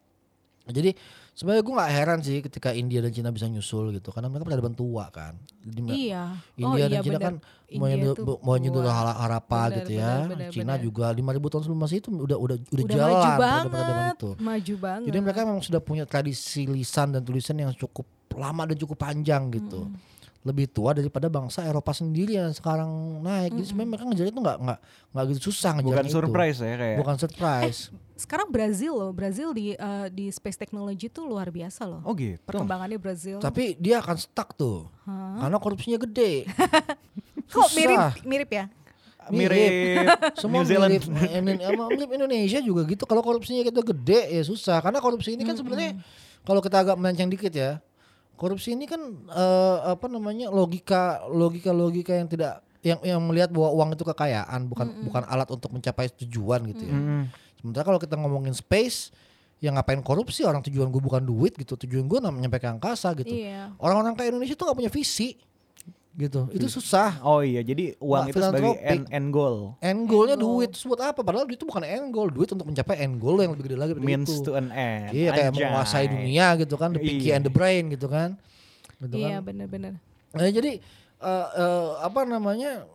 Jadi 0.65 0.97
sebenarnya 1.35 1.63
gue 1.63 1.75
nggak 1.75 1.93
heran 1.93 2.19
sih 2.23 2.39
ketika 2.41 2.71
India 2.71 3.03
dan 3.03 3.11
Cina 3.11 3.29
bisa 3.29 3.47
nyusul 3.47 3.91
gitu, 3.93 4.11
karena 4.11 4.31
mereka 4.31 4.47
peradaban 4.47 4.73
tua 4.73 5.11
kan. 5.11 5.35
Iya 5.67 6.39
India 6.55 6.85
oh, 6.87 6.89
dan 6.89 6.99
iya, 6.99 7.03
Cina 7.03 7.19
bener. 7.19 7.27
kan 7.27 7.35
mau 7.75 7.87
tuh 8.15 8.39
mau 8.39 8.55
nyudur 8.55 8.87
kuat. 8.87 8.95
hara- 8.95 9.19
harapa 9.19 9.61
Bener, 9.67 9.77
gitu 9.83 9.91
ya. 9.99 10.13
bener, 10.15 10.31
bener, 10.31 10.51
Cina 10.55 10.75
bener. 10.79 10.85
juga 10.87 11.07
5000 11.11 11.51
tahun 11.51 11.63
sebelum 11.67 11.81
Masehi 11.83 11.99
itu 11.99 12.09
udah 12.09 12.23
udah 12.23 12.37
udah, 12.39 12.57
udah 12.71 12.85
jalan 12.87 13.11
maju 13.11 13.31
peradaban 13.35 13.71
banget 13.75 14.15
itu. 14.15 14.31
maju 14.39 14.75
banget 14.79 15.07
Jadi 15.11 15.19
mereka 15.19 15.39
memang 15.43 15.61
sudah 15.61 15.81
punya 15.83 16.05
tradisi 16.07 16.63
lisan 16.65 17.09
dan 17.11 17.23
tulisan 17.27 17.57
yang 17.59 17.75
cukup 17.75 18.07
lama 18.35 18.63
dan 18.67 18.77
cukup 18.79 18.99
panjang 18.99 19.51
gitu. 19.51 19.91
Lebih 20.45 20.69
tua 20.69 20.93
daripada 20.93 21.27
bangsa 21.27 21.65
Eropa 21.65 21.91
sendiri 21.91 22.37
yang 22.37 22.53
sekarang 22.53 22.87
naik. 23.19 23.57
Jadi 23.57 23.65
sebenarnya 23.65 23.91
mereka 23.91 24.05
ngejar 24.05 24.27
itu 24.29 24.39
nggak 24.39 24.59
nggak 24.61 24.79
nggak 25.11 25.25
gitu 25.33 25.41
susah 25.49 25.71
ngejar 25.75 25.89
Bukan 25.91 26.05
itu. 26.05 26.15
surprise 26.15 26.59
ya 26.61 26.75
kayak. 26.77 26.97
Bukan 27.01 27.17
surprise. 27.17 27.81
sekarang 28.15 28.47
Brazil 28.47 28.93
loh 28.95 29.11
Brazil 29.11 29.51
di 29.51 29.73
eh, 29.73 30.07
di 30.07 30.31
space 30.31 30.55
technology 30.55 31.11
tuh 31.11 31.27
luar 31.27 31.51
biasa 31.51 31.83
loh 31.83 31.99
Oh 32.07 32.15
gitu. 32.15 32.39
perkembangannya 32.45 32.95
Brazil 32.95 33.43
Tapi 33.43 33.75
dia 33.75 33.99
akan 33.99 34.15
stuck 34.15 34.55
tuh. 34.55 34.87
Karena 35.09 35.59
korupsinya 35.59 35.99
gede. 35.99 36.47
kok 37.51 37.69
mirip 37.73 37.99
Susah. 37.99 38.13
mirip 38.23 38.51
ya 38.51 38.65
Mirip 39.27 39.73
Semua 40.37 40.61
New 40.61 40.69
Zealand. 40.69 40.93
mirip, 40.93 41.57
mirip 41.89 42.11
Indonesia 42.13 42.61
juga 42.61 42.85
gitu. 42.85 43.03
Kalau 43.03 43.25
korupsinya 43.25 43.65
kita 43.65 43.81
gede 43.81 44.21
ya 44.31 44.43
susah. 44.45 44.79
Karena 44.79 45.01
korupsi 45.01 45.33
ini 45.33 45.43
kan 45.43 45.57
sebenarnya 45.57 45.97
kalau 46.45 46.61
kita 46.61 46.85
agak 46.85 46.95
melenceng 46.95 47.33
dikit 47.33 47.49
ya, 47.49 47.81
korupsi 48.35 48.75
ini 48.75 48.85
kan 48.85 49.01
eh, 49.31 49.79
apa 49.95 50.07
namanya 50.11 50.51
logika 50.51 51.25
logika 51.31 51.71
logika 51.71 52.13
yang 52.15 52.29
tidak 52.29 52.63
yang 52.85 53.01
yang 53.01 53.21
melihat 53.25 53.49
bahwa 53.49 53.73
uang 53.81 53.91
itu 53.97 54.05
kekayaan 54.05 54.69
bukan 54.69 55.09
bukan 55.09 55.23
alat 55.25 55.49
untuk 55.49 55.73
mencapai 55.73 56.13
tujuan 56.21 56.61
gitu 56.69 56.85
ya. 56.85 56.93
Mm. 56.93 57.25
Sementara 57.57 57.85
kalau 57.89 57.97
kita 57.97 58.21
ngomongin 58.21 58.53
space, 58.53 59.09
yang 59.65 59.81
ngapain 59.81 60.05
korupsi 60.05 60.45
orang 60.45 60.61
tujuan 60.61 60.93
gue 60.93 61.01
bukan 61.01 61.25
duit 61.25 61.57
gitu, 61.57 61.81
tujuan 61.81 62.05
gue 62.05 62.19
nyampe 62.21 62.61
ke 62.61 62.69
angkasa 62.69 63.17
gitu. 63.17 63.33
iya 63.33 63.73
Orang-orang 63.81 64.13
kayak 64.13 64.37
Indonesia 64.37 64.53
tuh 64.53 64.69
gak 64.69 64.77
punya 64.77 64.93
visi 64.93 65.41
gitu. 66.15 66.47
Itu 66.49 66.71
susah. 66.71 67.19
Oh 67.21 67.43
iya, 67.43 67.61
jadi 67.61 67.99
uang 67.99 68.25
Nggak 68.25 68.31
itu 68.31 68.41
sebagai 68.41 68.73
end, 68.81 69.05
end 69.11 69.29
goal. 69.29 69.75
End 69.79 70.07
goalnya 70.07 70.35
duit 70.35 70.71
Terus 70.71 70.87
buat 70.87 71.03
apa? 71.03 71.21
Padahal 71.21 71.43
duit 71.45 71.59
itu 71.59 71.67
bukan 71.67 71.83
end 71.83 72.09
goal, 72.09 72.31
duit 72.31 72.47
untuk 72.49 72.65
mencapai 72.65 73.03
end 73.03 73.19
goal 73.19 73.37
yang 73.37 73.51
lebih 73.53 73.67
gede 73.67 73.77
lagi 73.77 73.93
dari 73.93 74.05
Means 74.05 74.31
itu. 74.31 74.43
to 74.43 74.55
an 74.55 74.71
end. 74.71 75.11
Iya 75.11 75.31
kayak 75.31 75.51
Anjay. 75.51 75.59
menguasai 75.61 76.07
dunia 76.07 76.47
gitu 76.57 76.75
kan, 76.75 76.89
the 76.91 77.01
pinky 77.01 77.29
Iya. 77.29 77.37
and 77.37 77.45
the 77.45 77.51
brain 77.51 77.85
gitu 77.89 78.07
kan. 78.07 78.39
Gitu 78.97 79.15
iya 79.17 79.39
kan. 79.39 79.51
bener-bener 79.51 79.99
Nah, 80.31 80.47
jadi 80.47 80.79
eh, 81.21 81.47
eh, 81.55 81.89
apa 81.99 82.21
namanya? 82.23 82.87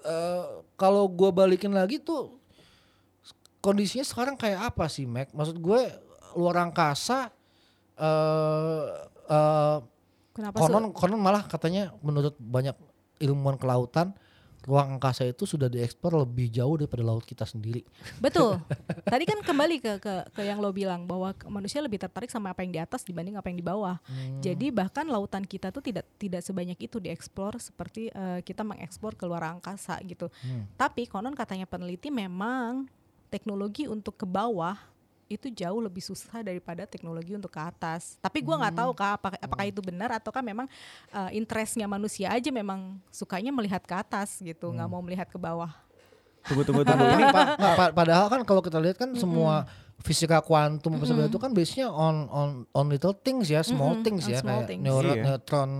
eh, 0.00 0.44
kalau 0.74 1.06
gue 1.06 1.30
balikin 1.30 1.70
lagi 1.70 1.98
tuh 1.98 2.34
kondisinya 3.58 4.02
sekarang 4.02 4.34
kayak 4.34 4.72
apa 4.72 4.86
sih, 4.86 5.04
Mac? 5.04 5.30
Maksud 5.30 5.54
gue 5.56 5.80
luar 6.32 6.56
angkasa 6.60 7.30
eh 7.94 8.86
eh, 9.28 9.76
Kenapa 10.40 10.56
Konon 10.56 10.84
konon 10.96 11.20
malah 11.20 11.44
katanya 11.44 11.92
menurut 12.00 12.32
banyak 12.40 12.72
ilmuwan 13.20 13.60
kelautan 13.60 14.16
ruang 14.64 15.00
angkasa 15.00 15.24
itu 15.24 15.48
sudah 15.48 15.72
dieksplor 15.72 16.20
lebih 16.20 16.52
jauh 16.52 16.76
daripada 16.76 17.00
laut 17.00 17.24
kita 17.24 17.48
sendiri. 17.48 17.80
Betul. 18.20 18.60
Tadi 19.12 19.24
kan 19.24 19.40
kembali 19.40 19.76
ke, 19.80 19.92
ke 19.96 20.14
ke 20.36 20.42
yang 20.44 20.60
lo 20.60 20.68
bilang 20.68 21.08
bahwa 21.08 21.32
manusia 21.48 21.80
lebih 21.80 21.96
tertarik 21.96 22.28
sama 22.28 22.52
apa 22.52 22.60
yang 22.60 22.72
di 22.72 22.80
atas 22.80 23.00
dibanding 23.00 23.40
apa 23.40 23.48
yang 23.48 23.56
di 23.56 23.64
bawah. 23.64 23.96
Jadi 24.44 24.68
bahkan 24.68 25.08
lautan 25.08 25.48
kita 25.48 25.72
tuh 25.72 25.80
tidak 25.80 26.04
tidak 26.20 26.44
sebanyak 26.44 26.76
itu 26.76 27.00
dieksplor 27.00 27.56
seperti 27.56 28.12
eh, 28.12 28.40
kita 28.44 28.60
mengeksplor 28.60 29.16
ke 29.16 29.24
luar 29.24 29.48
angkasa 29.48 29.96
gitu. 30.04 30.28
Tapi 30.76 31.08
konon 31.08 31.32
katanya 31.32 31.64
peneliti 31.64 32.12
memang 32.12 32.84
teknologi 33.32 33.88
untuk 33.88 34.20
ke 34.20 34.26
bawah 34.28 34.76
itu 35.30 35.46
jauh 35.48 35.78
lebih 35.78 36.02
susah 36.02 36.42
daripada 36.42 36.82
teknologi 36.84 37.30
untuk 37.32 37.48
ke 37.48 37.62
atas. 37.62 38.18
Tapi 38.18 38.42
gua 38.42 38.58
nggak 38.58 38.74
tahu 38.76 38.90
kak 38.90 39.10
apa- 39.14 39.38
apakah 39.38 39.64
itu 39.64 39.78
benar 39.78 40.10
ataukah 40.12 40.42
memang 40.42 40.66
eh, 41.08 41.30
interestnya 41.32 41.86
manusia 41.86 42.28
aja 42.28 42.50
memang 42.50 42.98
sukanya 43.08 43.48
melihat 43.48 43.80
ke 43.80 43.94
atas 43.94 44.42
gitu, 44.42 44.66
nggak 44.68 44.88
mau 44.88 44.98
melihat 44.98 45.24
ke 45.24 45.38
bawah. 45.38 45.70
Tunggu 46.42 46.64
tunggu 46.64 46.82
tunggu. 46.82 47.04
Ini 47.04 47.14
Ini 47.20 47.24
pa- 47.30 47.54
pa- 47.54 47.92
padahal 47.94 48.26
kan 48.26 48.42
kalau 48.42 48.58
kita 48.58 48.76
lihat 48.76 48.98
kan 48.98 49.14
semua 49.14 49.70
fisika 50.00 50.40
kuantum 50.40 50.96
apa 50.96 51.04
segala 51.04 51.28
itu 51.28 51.36
kan 51.36 51.52
base-nya 51.52 51.86
on 51.86 52.24
on 52.26 52.48
on 52.72 52.86
little 52.88 53.12
things 53.12 53.46
ya, 53.46 53.60
small 53.60 53.94
Mm-mm, 53.94 54.02
things 54.02 54.24
on 54.24 54.32
ya 54.32 54.40
small 54.40 54.64
kayak 54.64 54.68
things. 54.72 54.82
neuro- 54.82 55.12
Iya. 55.12 55.22
neutron, 55.28 55.70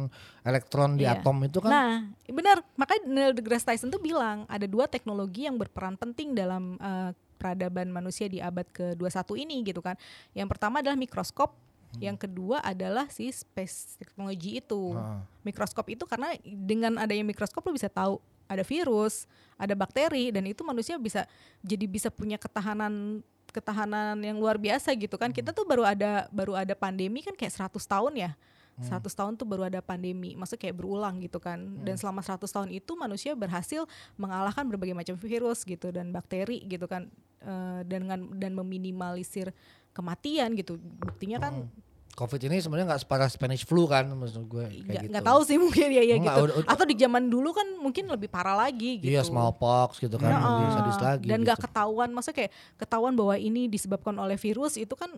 elektron 0.41 0.91
di 0.95 1.09
Iya. 1.09 1.17
atom 1.17 1.41
itu 1.41 1.59
kan. 1.59 1.71
Nah, 1.73 1.91
benar. 2.29 2.61
Makanya 2.77 3.01
Neil 3.03 3.33
deGrasse 3.33 3.65
Tyson 3.65 3.89
tuh 3.89 3.99
bilang 3.99 4.45
ada 4.47 4.65
dua 4.65 4.85
teknologi 4.87 5.49
yang 5.49 5.57
berperan 5.57 5.97
penting 5.97 6.37
dalam 6.37 6.77
eh, 6.77 7.11
peradaban 7.41 7.89
manusia 7.89 8.29
di 8.29 8.45
abad 8.45 8.69
ke-21 8.69 9.25
ini 9.41 9.57
gitu 9.65 9.81
kan. 9.81 9.97
Yang 10.37 10.49
pertama 10.53 10.85
adalah 10.85 11.01
mikroskop, 11.01 11.57
yang 11.99 12.15
kedua 12.15 12.63
adalah 12.63 13.09
si 13.11 13.33
space 13.33 13.99
teknologi 13.99 14.63
itu. 14.63 14.95
Heeh. 14.95 15.21
Mikroskop 15.43 15.89
itu 15.91 16.05
karena 16.07 16.37
dengan 16.45 17.01
adanya 17.01 17.25
mikroskop 17.25 17.65
lo 17.65 17.73
bisa 17.75 17.91
tahu 17.91 18.23
ada 18.47 18.63
virus, 18.63 19.27
ada 19.59 19.75
bakteri 19.75 20.31
dan 20.31 20.47
itu 20.47 20.63
manusia 20.63 21.01
bisa 21.01 21.27
jadi 21.65 21.89
bisa 21.91 22.13
punya 22.13 22.39
ketahanan 22.39 23.25
ketahanan 23.51 24.23
yang 24.23 24.39
luar 24.39 24.55
biasa 24.55 24.95
gitu 24.95 25.19
kan. 25.19 25.35
Kita 25.35 25.51
tuh 25.51 25.67
baru 25.67 25.83
ada 25.83 26.31
baru 26.31 26.55
ada 26.55 26.79
pandemi 26.79 27.27
kan 27.27 27.35
kayak 27.35 27.51
100 27.59 27.75
tahun 27.83 28.15
ya. 28.15 28.33
100 28.81 29.13
tahun 29.13 29.37
tuh 29.37 29.45
baru 29.45 29.69
ada 29.69 29.85
pandemi, 29.85 30.33
maksudnya 30.33 30.65
kayak 30.65 30.77
berulang 30.81 31.21
gitu 31.21 31.37
kan. 31.37 31.61
Dan 31.85 32.01
selama 32.01 32.25
100 32.25 32.49
tahun 32.49 32.69
itu 32.73 32.97
manusia 32.97 33.37
berhasil 33.37 33.85
mengalahkan 34.17 34.65
berbagai 34.65 34.97
macam 34.97 35.21
virus 35.21 35.69
gitu 35.69 35.93
dan 35.93 36.09
bakteri 36.15 36.65
gitu 36.65 36.89
kan 36.89 37.13
Eh, 37.41 37.81
dengan 37.89 38.29
dan 38.37 38.53
meminimalisir 38.53 39.49
kematian 39.91 40.53
gitu. 40.53 40.77
Buktinya 40.77 41.41
kan 41.41 41.73
Covid 42.11 42.37
ini 42.43 42.61
sebenarnya 42.61 42.93
nggak 42.93 43.03
separah 43.03 43.33
Spanish 43.33 43.65
flu 43.65 43.89
kan 43.89 44.05
maksud 44.07 44.45
gue 44.45 44.61
kayak 44.61 44.83
nggak 44.83 45.01
gitu. 45.01 45.11
nggak 45.11 45.25
tahu 45.25 45.41
sih 45.41 45.57
mungkin 45.63 45.89
ya 45.89 46.05
ya 46.05 46.15
Enggak, 46.15 46.37
gitu. 46.37 46.45
udah- 46.45 46.57
udah- 46.61 46.69
Atau 46.69 46.85
di 46.85 46.95
zaman 46.95 47.23
dulu 47.27 47.51
kan 47.51 47.65
mungkin 47.77 48.05
lebih 48.07 48.29
parah 48.29 48.61
lagi 48.61 49.01
gitu. 49.01 49.09
Iya 49.09 49.25
smallpox 49.25 49.97
gitu 49.99 50.15
kan 50.15 50.29
Heeh. 50.29 50.53
lebih 50.53 50.69
sadis 50.71 50.99
lagi. 51.01 51.27
Dan 51.27 51.39
nggak 51.41 51.57
gitu. 51.57 51.65
ketahuan, 51.65 52.09
maksudnya 52.13 52.37
kayak 52.37 52.53
ketahuan 52.77 53.13
bahwa 53.15 53.35
ini 53.35 53.63
disebabkan 53.67 54.13
oleh 54.15 54.37
virus 54.37 54.77
itu 54.77 54.93
kan 54.93 55.09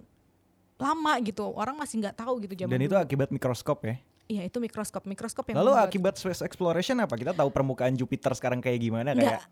lama 0.78 1.12
gitu. 1.20 1.42
Orang 1.48 1.74
masih 1.74 1.98
nggak 1.98 2.16
tahu 2.16 2.38
gitu 2.40 2.54
zaman 2.56 2.70
dan 2.70 2.80
itu 2.80 2.92
dulu. 2.92 3.02
akibat 3.02 3.28
mikroskop 3.30 3.82
ya. 3.82 3.98
Iya 4.28 4.42
itu 4.46 4.56
mikroskop, 4.56 5.02
mikroskop 5.04 5.42
yang 5.44 5.58
Lalu 5.58 5.74
membuat- 5.74 5.88
akibat 5.90 6.14
space 6.14 6.40
exploration 6.40 6.94
apa? 6.96 7.18
Kita 7.18 7.34
tahu 7.34 7.50
permukaan 7.50 7.92
Jupiter 7.92 8.30
sekarang 8.32 8.62
kayak 8.62 8.78
gimana 8.78 9.10
kayak 9.12 9.42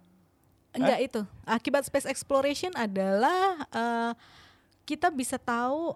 Enggak 0.71 0.99
itu. 1.03 1.21
Akibat 1.43 1.83
space 1.87 2.07
exploration 2.07 2.71
adalah 2.79 3.67
eh, 3.71 4.13
kita 4.87 5.11
bisa 5.11 5.39
tahu 5.39 5.95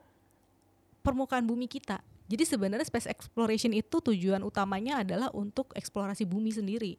permukaan 1.05 1.45
bumi 1.45 1.71
kita. 1.71 2.01
Jadi 2.25 2.45
sebenarnya 2.49 2.89
space 2.89 3.07
exploration 3.11 3.71
itu 3.77 4.01
tujuan 4.01 4.41
utamanya 4.41 5.05
adalah 5.05 5.29
untuk 5.37 5.71
eksplorasi 5.77 6.25
bumi 6.25 6.51
sendiri. 6.51 6.97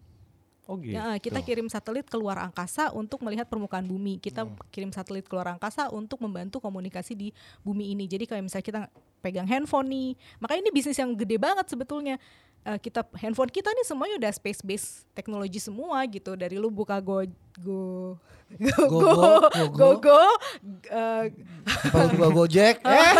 Oh 0.65 0.81
gitu. 0.81 0.97
Ya, 0.97 1.17
kita 1.21 1.45
kirim 1.45 1.69
satelit 1.69 2.09
keluar 2.09 2.41
angkasa 2.41 2.89
untuk 2.89 3.21
melihat 3.21 3.45
permukaan 3.45 3.85
bumi. 3.85 4.17
Kita 4.17 4.49
kirim 4.73 4.89
satelit 4.89 5.29
keluar 5.29 5.53
angkasa 5.53 5.93
untuk 5.93 6.21
membantu 6.25 6.57
komunikasi 6.57 7.13
di 7.13 7.29
bumi 7.61 7.93
ini. 7.93 8.09
Jadi 8.09 8.25
kayak 8.25 8.43
misalnya 8.45 8.65
kita 8.65 8.81
pegang 9.21 9.45
handphone 9.45 9.89
nih, 9.89 10.09
makanya 10.41 10.61
ini 10.65 10.71
bisnis 10.73 10.97
yang 10.97 11.13
gede 11.13 11.37
banget 11.37 11.69
sebetulnya. 11.69 12.17
Eh, 12.65 12.81
kita 12.81 13.05
handphone 13.15 13.47
kita 13.47 13.69
nih 13.69 13.85
semuanya 13.85 14.17
udah 14.17 14.31
space 14.31 14.59
based 14.59 14.89
teknologi 15.13 15.61
semua 15.61 16.01
gitu. 16.05 16.33
Dari 16.33 16.57
lu 16.57 16.67
buka 16.67 16.97
go 16.97 17.21
go 17.55 17.81
go 18.51 18.77
Go, 18.77 18.85
go 18.85 19.01
go, 19.01 19.09
go, 19.09 19.65
go. 19.73 19.89
go, 20.05 20.21
eh, 20.87 21.33
Kalau 21.89 22.13
gua 22.13 22.29
Gojek, 22.31 22.77
eh 22.79 23.13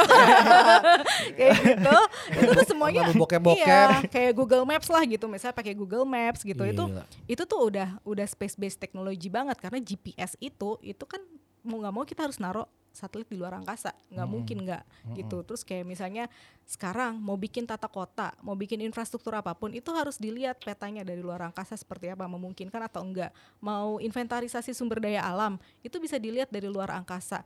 kayak 1.34 1.54
gitu 1.58 1.98
itu 2.36 2.52
tuh 2.54 2.68
semuanya 2.68 3.02
Lalu 3.04 3.18
bokep-bokep. 3.18 3.58
iya, 3.60 4.06
kayak 4.06 4.32
Google 4.34 4.64
Maps 4.64 4.86
lah 4.86 5.02
gitu 5.02 5.26
misalnya 5.26 5.56
pakai 5.56 5.74
Google 5.74 6.06
Maps 6.06 6.42
gitu 6.42 6.62
itu 6.64 6.84
Gila. 6.84 7.04
itu 7.26 7.44
tuh 7.44 7.60
udah 7.60 7.98
udah 8.04 8.26
space 8.26 8.54
based 8.54 8.78
teknologi 8.78 9.26
banget 9.26 9.58
karena 9.58 9.80
GPS 9.80 10.38
itu 10.40 10.78
itu 10.80 11.04
kan 11.04 11.22
mau 11.62 11.82
nggak 11.82 11.94
mau 11.96 12.06
kita 12.06 12.22
harus 12.22 12.38
naruh 12.38 12.70
satelit 12.96 13.28
di 13.28 13.38
luar 13.38 13.60
angkasa. 13.60 13.94
Nggak 14.10 14.28
mungkin 14.28 14.58
nggak 14.66 14.84
gitu. 15.14 15.44
Terus 15.44 15.62
kayak 15.68 15.86
misalnya 15.86 16.26
sekarang 16.66 17.22
mau 17.22 17.38
bikin 17.38 17.70
tata 17.70 17.86
kota 17.86 18.34
mau 18.42 18.58
bikin 18.58 18.82
infrastruktur 18.82 19.38
apa 19.38 19.54
pun 19.54 19.70
itu 19.70 19.94
harus 19.94 20.18
dilihat 20.18 20.58
petanya 20.58 21.06
dari 21.06 21.22
luar 21.22 21.46
angkasa 21.46 21.78
seperti 21.78 22.10
apa 22.10 22.26
memungkinkan 22.26 22.82
atau 22.90 23.06
enggak. 23.06 23.30
Mau 23.62 24.02
inventarisasi 24.02 24.74
sumber 24.74 25.04
daya 25.04 25.22
alam 25.22 25.62
itu 25.86 26.02
bisa 26.02 26.18
dilihat 26.18 26.50
dari 26.50 26.66
luar 26.66 26.90
angkasa 26.96 27.46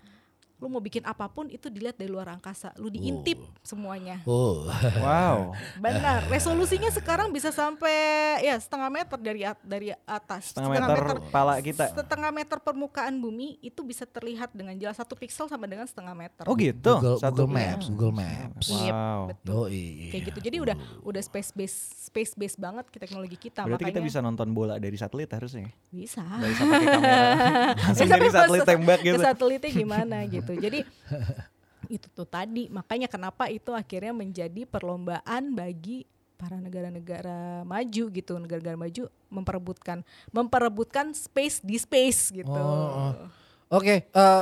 lu 0.60 0.68
mau 0.68 0.78
bikin 0.78 1.02
apa 1.02 1.26
pun 1.26 1.48
itu 1.48 1.68
dilihat 1.68 1.96
dari 1.96 2.08
luar 2.08 2.30
angkasa 2.30 2.76
lu 2.76 2.88
diintip 2.88 3.36
semuanya 3.62 4.20
Oh. 4.24 4.68
Wow. 5.00 5.56
benar 5.76 6.28
resolusinya 6.28 6.90
sekarang 6.90 7.30
bisa 7.30 7.48
sampai 7.50 7.96
ya 8.42 8.56
setengah 8.56 8.90
meter 8.90 9.18
dari 9.18 9.42
at- 9.42 9.62
dari 9.62 9.88
atas 10.02 10.52
Setengah 10.52 10.70
meter 10.74 11.00
kepala 11.22 11.54
kita. 11.60 11.86
setengah 11.90 12.30
meter 12.30 12.58
permukaan 12.58 13.16
bumi 13.16 13.56
itu 13.60 13.80
bisa 13.82 14.04
terlihat 14.04 14.52
dengan 14.52 14.76
jelas 14.76 14.96
satu 14.96 15.14
pixel 15.14 15.48
sama 15.48 15.64
dengan 15.64 15.84
setengah 15.84 16.12
meter 16.14 16.44
Oh 16.44 16.54
gitu. 16.54 16.92
Google, 16.94 17.18
Satu 17.18 17.44
Google 17.44 17.56
Maps, 17.56 17.86
Google 17.88 18.14
Maps. 18.14 18.68
Iya, 18.70 18.92
Wow. 18.92 19.22
betul. 19.30 19.66
Yoi. 19.70 20.10
kayak 20.10 20.24
gitu 20.26 20.40
jadi 20.42 20.58
udah 20.60 20.76
udah 21.02 21.22
space 21.22 21.52
base 21.52 21.78
space 22.04 22.34
base 22.34 22.56
banget 22.56 22.86
ke 22.86 22.98
teknologi 22.98 23.38
kita 23.38 23.64
Berarti 23.64 23.80
kita 23.82 23.96
makanya 23.96 24.04
bisa 24.06 24.20
nonton 24.20 24.48
bola 24.50 24.76
dari 24.76 24.96
satelit 24.96 25.30
harusnya. 25.30 25.72
bisa 25.90 26.20
pakai 26.22 26.54
kamera. 26.86 27.24
Ya, 28.00 28.06
dari 28.08 28.28
satelit 28.30 28.62
pas 28.62 28.68
tembak 28.68 29.00
ke 29.00 29.08
gitu. 29.08 29.22
satelitnya 29.22 29.72
gimana 29.72 30.18
gitu 30.26 30.49
jadi 30.58 30.86
itu 31.96 32.08
tuh 32.12 32.28
tadi 32.28 32.70
makanya 32.70 33.10
kenapa 33.10 33.50
itu 33.50 33.74
akhirnya 33.74 34.14
menjadi 34.14 34.66
perlombaan 34.66 35.54
bagi 35.54 36.06
para 36.40 36.56
negara-negara 36.56 37.68
maju 37.68 38.04
gitu 38.16 38.40
negara-negara 38.40 38.80
maju 38.80 39.12
memperebutkan 39.28 40.08
memperebutkan 40.32 41.12
space 41.12 41.60
di 41.60 41.76
space 41.76 42.32
gitu 42.32 42.48
Oh, 42.50 43.12
oh. 43.12 43.14
Oke, 43.70 44.10
eh, 44.10 44.42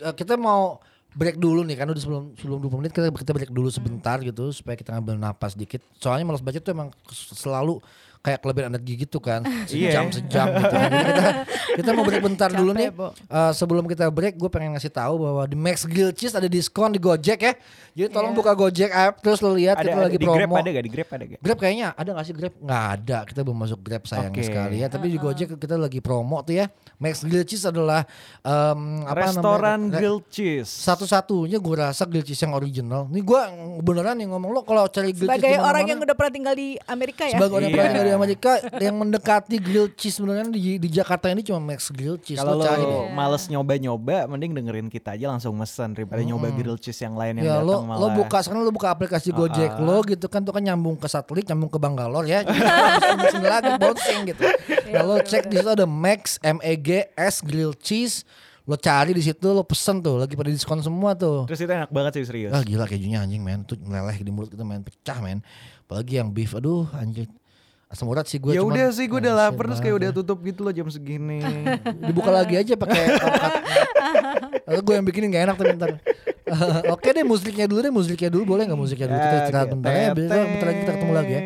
eh, 0.00 0.14
kita 0.16 0.40
mau 0.40 0.80
break 1.14 1.36
dulu 1.36 1.62
nih 1.68 1.76
kan 1.76 1.86
udah 1.92 2.00
sebelum 2.00 2.32
sebelum 2.40 2.58
20 2.64 2.80
menit 2.80 2.92
kita 2.96 3.12
kita 3.12 3.32
break 3.36 3.52
dulu 3.52 3.68
sebentar 3.68 4.16
gitu 4.24 4.50
supaya 4.56 4.72
kita 4.72 4.96
ngambil 4.96 5.20
napas 5.20 5.52
dikit. 5.52 5.84
Soalnya 6.00 6.24
malas 6.24 6.40
baca 6.40 6.56
tuh 6.56 6.72
emang 6.72 6.88
selalu 7.12 7.84
kayak 8.24 8.40
kelebihan 8.40 8.72
energi 8.72 8.92
gitu 8.98 9.20
kan. 9.20 9.44
Sejam 9.68 10.08
Iya. 10.08 10.16
sejam 10.16 10.46
gitu 10.50 10.72
kan. 10.72 10.88
Jadi 10.88 11.12
kita 11.12 11.30
kita 11.76 11.90
mau 11.92 12.02
break 12.02 12.22
bentar 12.24 12.48
dulu 12.56 12.72
Capek, 12.72 12.80
nih. 12.80 12.88
Bo. 12.90 13.08
Eh, 13.12 13.52
sebelum 13.52 13.84
kita 13.84 14.08
break 14.08 14.34
gue 14.34 14.48
pengen 14.48 14.72
ngasih 14.72 14.88
tahu 14.88 15.14
bahwa 15.20 15.42
di 15.44 15.52
Max 15.54 15.84
Grill 15.84 16.08
Cheese 16.10 16.32
ada 16.32 16.48
diskon 16.48 16.88
di 16.88 16.98
Gojek 16.98 17.36
ya. 17.38 17.52
Jadi 17.92 18.08
tolong 18.08 18.32
Iya. 18.32 18.38
buka 18.40 18.52
Gojek 18.54 18.90
app 18.90 19.20
terus 19.20 19.38
lo 19.38 19.52
lihat 19.52 19.76
Ada, 19.76 19.84
kita 19.84 19.94
ada 19.94 20.02
lagi 20.02 20.16
di 20.16 20.24
promo. 20.24 20.40
Grab 20.40 20.56
ada 20.56 20.70
gak? 20.70 20.82
Di 20.82 20.90
Grab 20.90 21.08
ada 21.10 21.24
gak? 21.26 21.38
Grab 21.38 21.58
kayaknya 21.60 21.86
ada 21.92 22.10
gak 22.10 22.24
sih 22.24 22.34
Grab? 22.34 22.54
Nggak 22.56 22.84
ada, 22.90 23.18
kita 23.24 23.40
belum 23.40 23.58
masuk 23.60 23.78
Grab 23.78 24.02
sayangnya 24.04 24.32
Oke. 24.34 24.48
sekali 24.48 24.76
ya. 24.80 24.88
Tapi 24.88 25.06
di 25.06 25.18
Gojek 25.20 25.48
kita 25.54 25.76
lagi 25.76 26.00
promo 26.00 26.40
tuh 26.40 26.54
ya. 26.56 26.66
Max 26.96 27.20
Grill 27.20 27.44
Cheese 27.44 27.66
adalah 27.66 28.08
em, 28.40 29.04
apa 29.04 29.20
Restoran 29.20 29.78
namanya? 29.84 29.98
Grilled 30.00 30.24
cheese. 30.26 30.70
Satu-satunya 30.70 31.58
gue 31.58 31.74
rasa 31.76 32.02
grill 32.04 32.22
cheese 32.22 32.40
yang 32.40 32.52
original. 32.52 33.04
Nih 33.06 33.20
gue 33.20 33.40
beneran 33.80 34.14
nih 34.14 34.26
ngomong 34.26 34.50
lo 34.50 34.60
kalau 34.62 34.86
cari 34.86 35.10
grill 35.10 35.28
cheese 35.28 35.36
sebagai 35.36 35.60
orang 35.60 35.84
yang 35.84 35.98
udah 36.00 36.14
pernah 36.14 36.32
tinggal 36.32 36.54
di 36.54 36.68
Amerika 36.84 37.22
ya 37.24 37.36
sebagai 37.36 37.52
orang 37.52 37.66
yang 37.66 37.74
pernah 37.74 37.90
tinggal 37.90 38.06
di 38.06 38.13
Amerika 38.14 38.50
yang 38.76 38.94
mendekati 38.94 39.56
grill 39.56 39.90
cheese 39.90 40.16
beneran 40.16 40.48
di, 40.48 40.76
di 40.76 40.88
Jakarta 40.88 41.26
ini 41.26 41.40
cuma 41.40 41.58
Max 41.58 41.88
Grill 41.88 42.16
Cheese. 42.16 42.36
Kalau 42.36 42.54
lo 42.54 42.60
lo 42.60 42.64
cari 42.64 42.80
deh. 42.80 43.02
males 43.10 43.44
nyoba-nyoba, 43.46 44.26
mending 44.26 44.52
dengerin 44.52 44.86
kita 44.86 45.12
aja 45.12 45.28
langsung 45.28 45.52
mesen 45.52 45.92
daripada 45.92 46.20
nyoba 46.20 46.48
grilled 46.50 46.78
cheese 46.78 46.98
yang 46.98 47.12
lain 47.12 47.38
yang 47.38 47.44
Ya 47.44 47.56
lo 47.58 47.78
datang 47.78 47.86
malah. 47.86 48.00
lo 48.00 48.06
buka 48.14 48.38
sekarang 48.40 48.60
lo 48.60 48.70
buka 48.70 48.88
aplikasi 48.88 49.28
Gojek 49.30 49.70
Ah, 49.70 49.76
ah. 49.76 49.82
lo 49.82 49.96
gitu 50.02 50.26
kan 50.26 50.40
tuh 50.40 50.50
kan 50.50 50.60
nyambung 50.60 50.94
ke 50.94 51.04
satelit 51.04 51.44
nyambung 51.44 51.68
ke 51.68 51.76
Bangalore 51.76 52.24
ya 52.24 52.40
lo 53.04 53.14
mesin 53.16 53.42
lagi 53.42 53.70
bouncing 53.74 54.20
gitu. 54.26 54.42
Nah 54.88 55.02
lo 55.02 55.16
cek 55.18 55.46
di 55.46 55.56
situ 55.56 55.68
ada 55.68 55.84
Max 55.84 56.38
M 56.40 56.58
E 56.60 56.74
G 56.74 56.88
S 57.12 57.40
Grill 57.40 57.74
Cheese 57.74 58.22
lo 58.64 58.74
cari 58.74 59.12
di 59.12 59.20
situ 59.20 59.44
lo 59.46 59.60
pesen 59.60 60.00
tuh 60.00 60.16
lagi 60.16 60.32
pada 60.32 60.48
diskon 60.48 60.80
semua 60.80 61.12
tuh. 61.12 61.44
Terus 61.44 61.60
itu 61.60 61.70
enak 61.70 61.90
banget 61.90 62.12
sih 62.16 62.24
serius. 62.24 62.48
Ah 62.48 62.60
gila 62.60 62.84
kejunya 62.84 63.20
anjing 63.20 63.38
men 63.38 63.60
tuh 63.60 63.76
meleleh 63.78 64.16
di 64.16 64.30
mulut 64.30 64.48
kita 64.48 64.62
main 64.62 64.80
pecah 64.80 65.18
men. 65.18 65.44
Apalagi 65.84 66.16
yang 66.16 66.28
beef 66.28 66.52
aduh 66.52 66.88
anjing. 66.90 67.28
Asam 67.94 68.10
urat 68.10 68.26
sih 68.26 68.36
gue 68.36 68.50
ya 68.50 68.58
cuman- 68.58 68.74
udah 68.74 68.86
sih 68.90 69.06
gue 69.06 69.18
udah 69.20 69.32
Ah, 69.32 69.40
lapar 69.46 69.64
terus 69.64 69.78
kayak 69.78 69.94
udah 69.94 70.10
tutup 70.12 70.42
gitu 70.42 70.60
loh 70.60 70.74
jam 70.74 70.86
segini. 70.88 71.38
dibuka 72.08 72.26
lagi 72.28 72.58
aja 72.58 72.74
pakai 72.74 73.00
tongkat. 73.14 73.52
Atau 74.66 74.82
gue 74.82 74.94
yang 74.94 75.06
bikinin 75.06 75.30
gak 75.30 75.44
enak 75.44 75.56
tapi 75.56 75.72
ntar. 75.74 75.90
Oke 76.94 77.08
deh 77.08 77.22
musiknya 77.22 77.64
dulu 77.64 77.80
deh 77.80 77.90
musiknya 77.90 78.28
dulu 78.28 78.44
boleh 78.50 78.66
nggak 78.66 78.76
musiknya 78.76 79.06
dulu 79.06 79.20
kita 79.20 79.36
istirahat 79.40 79.66
Oke, 79.66 79.74
bentar 79.76 79.92
ya 79.94 80.10
bentar 80.12 80.36
lagi 80.66 80.78
kita 80.80 80.92
ketemu 80.92 81.12
lagi 81.14 81.32
ya. 81.32 81.42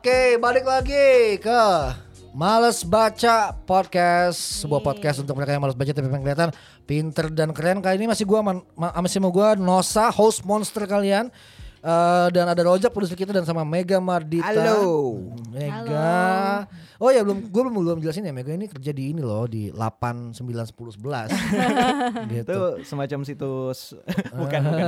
Oke 0.00 0.40
balik 0.40 0.64
lagi 0.64 1.36
ke 1.44 1.62
Males 2.32 2.88
Baca 2.88 3.52
Podcast. 3.68 4.64
Sebuah 4.64 4.80
podcast 4.80 5.20
untuk 5.20 5.36
mereka 5.36 5.52
yang 5.52 5.60
males 5.60 5.76
baca 5.76 5.92
tapi 5.92 6.08
pengen 6.08 6.24
kelihatan 6.24 6.50
Pinter 6.88 7.28
dan 7.28 7.52
keren. 7.52 7.84
Kali 7.84 8.00
ini 8.00 8.08
masih 8.08 8.24
gua 8.24 8.40
man, 8.40 8.64
ma- 8.72 8.96
masih 8.96 9.20
sama 9.20 9.28
gua 9.28 9.52
Nosa 9.60 10.08
host 10.08 10.40
monster 10.48 10.88
kalian. 10.88 11.28
Eh, 11.84 12.26
Dan 12.32 12.48
ada 12.48 12.64
Rojak 12.64 12.96
produser 12.96 13.12
kita 13.12 13.28
dan 13.28 13.44
sama 13.44 13.60
Mega 13.60 14.00
Mardita. 14.00 14.48
Halo. 14.48 15.20
Mega 15.52 16.64
Oh 17.00 17.08
ya 17.08 17.24
belum 17.24 17.48
gue 17.48 17.60
belum 17.64 17.74
belum 17.80 17.98
jelasin 18.04 18.28
ya 18.28 18.32
Mega 18.36 18.52
ini 18.52 18.68
kerja 18.68 18.92
di 18.92 19.16
ini 19.16 19.24
loh 19.24 19.48
di 19.48 19.72
8 19.72 20.36
9 20.36 20.36
10 20.36 21.00
11 21.00 22.28
gitu. 22.28 22.52
Itu 22.52 22.60
semacam 22.84 23.18
situs 23.24 23.96
bukan 24.40 24.60
bukan. 24.68 24.86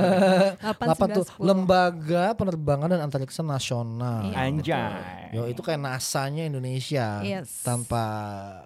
8 0.93 1.17
tuh 1.17 1.25
Lembaga 1.41 2.37
Penerbangan 2.37 2.93
dan 2.93 3.01
Antariksa 3.01 3.41
Nasional. 3.41 4.29
Iya. 4.29 4.37
Anjay. 4.45 5.33
Yo 5.33 5.49
itu 5.49 5.65
kayak 5.65 5.81
NASA-nya 5.81 6.45
Indonesia 6.45 7.17
Yes. 7.25 7.65
tanpa 7.65 8.05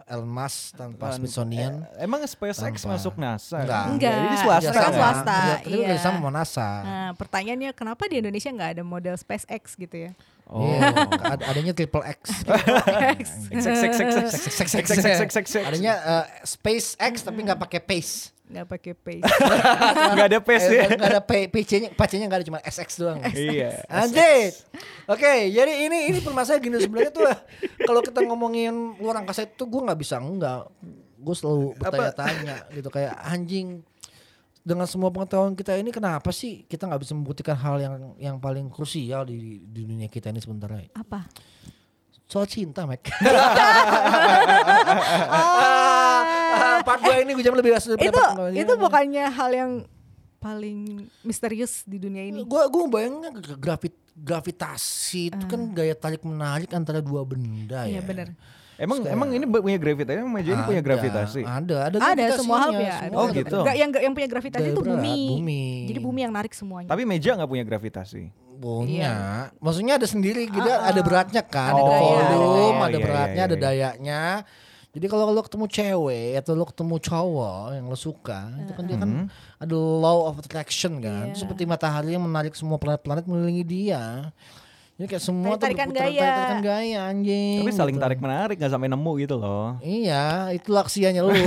Elon 0.03 0.27
Musk, 0.27 0.75
tanpa 0.75 1.15
Smithsonian. 1.15 1.87
Eh, 1.95 2.03
emang 2.03 2.19
SpaceX 2.27 2.83
Tanpa- 2.83 2.99
masuk 2.99 3.15
NASA? 3.15 3.63
Enggak. 3.63 3.85
Enggak. 3.95 4.11
Jadi 4.19 4.37
swasta. 4.43 4.71
Kan 4.75 4.83
kan? 4.83 4.91
swasta. 4.91 5.37
Iya, 5.39 5.55
tapi 5.63 5.79
iya. 5.79 5.95
sama 5.95 6.17
sama 6.17 6.29
NASA. 6.33 6.69
Nah, 6.83 7.09
pertanyaannya 7.15 7.71
kenapa 7.71 8.03
di 8.11 8.19
Indonesia 8.19 8.49
nggak 8.51 8.71
ada 8.75 8.83
model 8.83 9.15
SpaceX 9.15 9.79
gitu 9.79 10.09
ya? 10.09 10.11
Oh, 10.47 10.79
Ad, 11.27 11.43
adanya 11.43 11.75
triple 11.75 12.07
X. 12.07 12.47
Adanya 15.59 15.93
space 16.47 16.95
X 16.95 17.13
tapi 17.27 17.43
nggak 17.43 17.59
pakai 17.59 17.83
pace. 17.83 18.31
Nggak 18.47 18.65
pakai 18.71 18.93
pace. 18.95 19.27
Nggak 20.15 20.27
ada 20.31 20.39
pace 20.39 20.67
ya. 20.71 20.87
Nggak 20.87 21.09
ada 21.11 21.21
PC-nya, 21.27 21.89
PC-nya 21.91 22.31
nggak 22.31 22.39
ada 22.39 22.47
cuma 22.47 22.59
SX 22.63 22.89
doang. 22.95 23.19
Iya. 23.35 23.83
Anjir. 23.91 24.55
Oke, 25.11 25.51
jadi 25.51 25.73
ini 25.83 26.15
ini 26.15 26.23
permasalahan 26.23 26.63
gini 26.63 26.79
sebenarnya 26.79 27.11
tuh 27.11 27.27
kalau 27.83 27.99
kita 27.99 28.23
ngomongin 28.23 28.95
luar 29.03 29.19
angkasa 29.19 29.43
itu 29.43 29.67
gue 29.67 29.81
nggak 29.83 29.99
bisa 29.99 30.15
enggak. 30.23 30.63
Gue 31.19 31.35
selalu 31.35 31.75
bertanya-tanya 31.75 32.71
gitu 32.71 32.87
kayak 32.87 33.19
anjing 33.19 33.83
dengan 34.67 34.83
semua 34.83 35.07
pengetahuan 35.07 35.55
kita 35.55 35.79
ini 35.79 35.95
kenapa 35.95 36.27
sih 36.35 36.67
kita 36.67 36.83
nggak 36.83 37.07
bisa 37.07 37.15
membuktikan 37.15 37.55
hal 37.55 37.79
yang 37.79 37.93
yang 38.19 38.35
paling 38.35 38.67
krusial 38.67 39.23
di, 39.23 39.63
di 39.63 39.87
dunia 39.87 40.11
kita 40.11 40.27
ini 40.27 40.43
sementara 40.43 40.83
Apa? 40.91 41.23
soal 42.27 42.43
cinta 42.43 42.83
Mac 42.83 42.99
Ah, 46.57 46.81
part 46.83 46.99
2 46.99 47.23
ini 47.23 47.31
gue 47.31 47.43
jam 47.45 47.55
lebih 47.55 47.71
asli 47.71 47.95
itu 47.95 48.21
itu 48.51 48.73
bukannya 48.75 49.23
hal 49.29 49.49
yang 49.53 49.71
paling 50.37 51.07
misterius 51.23 51.81
di 51.87 51.97
dunia 51.97 52.27
ini. 52.27 52.43
gue 52.43 52.61
gue 52.69 52.83
bayangin 52.91 53.33
gravit 53.57 53.95
gravitasi 54.17 55.29
itu 55.29 55.45
kan 55.45 55.61
gaya 55.71 55.93
tarik 55.93 56.25
menarik 56.25 56.69
antara 56.73 57.01
dua 57.01 57.21
benda 57.21 57.85
ya 57.85 57.97
Iya 57.97 58.01
benar. 58.01 58.27
Emang 58.77 59.01
emang 59.09 59.29
ini 59.33 59.45
punya 59.49 59.77
gravitasi? 59.81 60.17
Emang 60.21 60.33
meja 60.37 60.53
ini 60.53 60.63
punya 60.63 60.81
Ada, 60.81 60.89
gravitasi? 60.93 61.41
Ada, 61.41 61.77
ada. 61.89 61.97
Ada 61.97 62.23
semua 62.37 62.57
hal 62.61 62.71
ya. 62.77 62.95
semua 63.01 63.17
Oh, 63.17 63.27
ada. 63.27 63.33
gitu. 63.33 63.57
Enggak 63.65 63.75
yang 63.75 63.89
yang 63.89 64.13
punya 64.13 64.27
gravitasi 64.29 64.61
Gaya 64.61 64.73
itu 64.73 64.81
berat, 64.85 64.93
bumi. 65.01 65.19
bumi. 65.33 65.63
Jadi 65.89 65.99
bumi 65.99 66.19
yang 66.21 66.33
narik 66.33 66.53
semuanya. 66.53 66.89
Tapi 66.93 67.03
meja 67.09 67.33
nggak 67.33 67.49
punya 67.49 67.65
gravitasi. 67.65 68.23
Punya. 68.57 69.13
Maksudnya 69.57 69.93
ada 69.97 70.07
sendiri 70.09 70.49
gitu, 70.49 70.65
ada 70.65 71.01
beratnya 71.05 71.45
kan, 71.45 71.77
Oh, 71.77 71.85
ada 72.17 72.33
volume, 72.33 72.73
iya, 72.73 72.85
ada 72.89 72.97
iya, 72.97 73.05
beratnya, 73.05 73.43
iya, 73.45 73.49
ada 73.49 73.57
iya. 73.57 73.63
dayanya. 73.65 74.23
Jadi 74.97 75.05
kalau 75.13 75.29
lo 75.29 75.45
ketemu 75.45 75.65
cewek 75.69 76.31
atau 76.41 76.57
lo 76.57 76.65
ketemu 76.65 76.95
cowok 76.97 77.65
yang 77.77 77.85
lo 77.85 77.93
suka, 77.93 78.49
itu 78.65 78.73
kan 78.73 78.83
dia 78.89 78.97
kan 78.97 79.11
ada 79.61 79.75
law 79.77 80.25
of 80.25 80.41
attraction 80.41 80.97
kan. 80.97 81.33
Iya. 81.33 81.37
Seperti 81.37 81.69
matahari 81.69 82.17
yang 82.17 82.25
menarik 82.25 82.57
semua 82.57 82.81
planet-planet 82.81 83.29
mengelilingi 83.29 83.61
dia. 83.61 84.33
Jadi 84.97 85.13
kayak 85.13 85.23
semua 85.23 85.53
tuh 85.61 85.69
berputar, 85.69 85.93
gaya. 85.93 86.21
tarik-tarikan 86.25 86.61
gaya 86.65 86.99
anjing. 87.13 87.61
Tapi 87.61 87.69
saling 87.69 87.95
gitu. 87.97 88.03
tarik 88.03 88.17
menarik 88.17 88.55
nggak 88.57 88.73
sampai 88.73 88.89
nemu 88.89 89.11
gitu 89.21 89.35
loh. 89.37 89.77
Iya, 89.85 90.49
itu 90.57 90.73
laksianya 90.73 91.21
lu. 91.21 91.37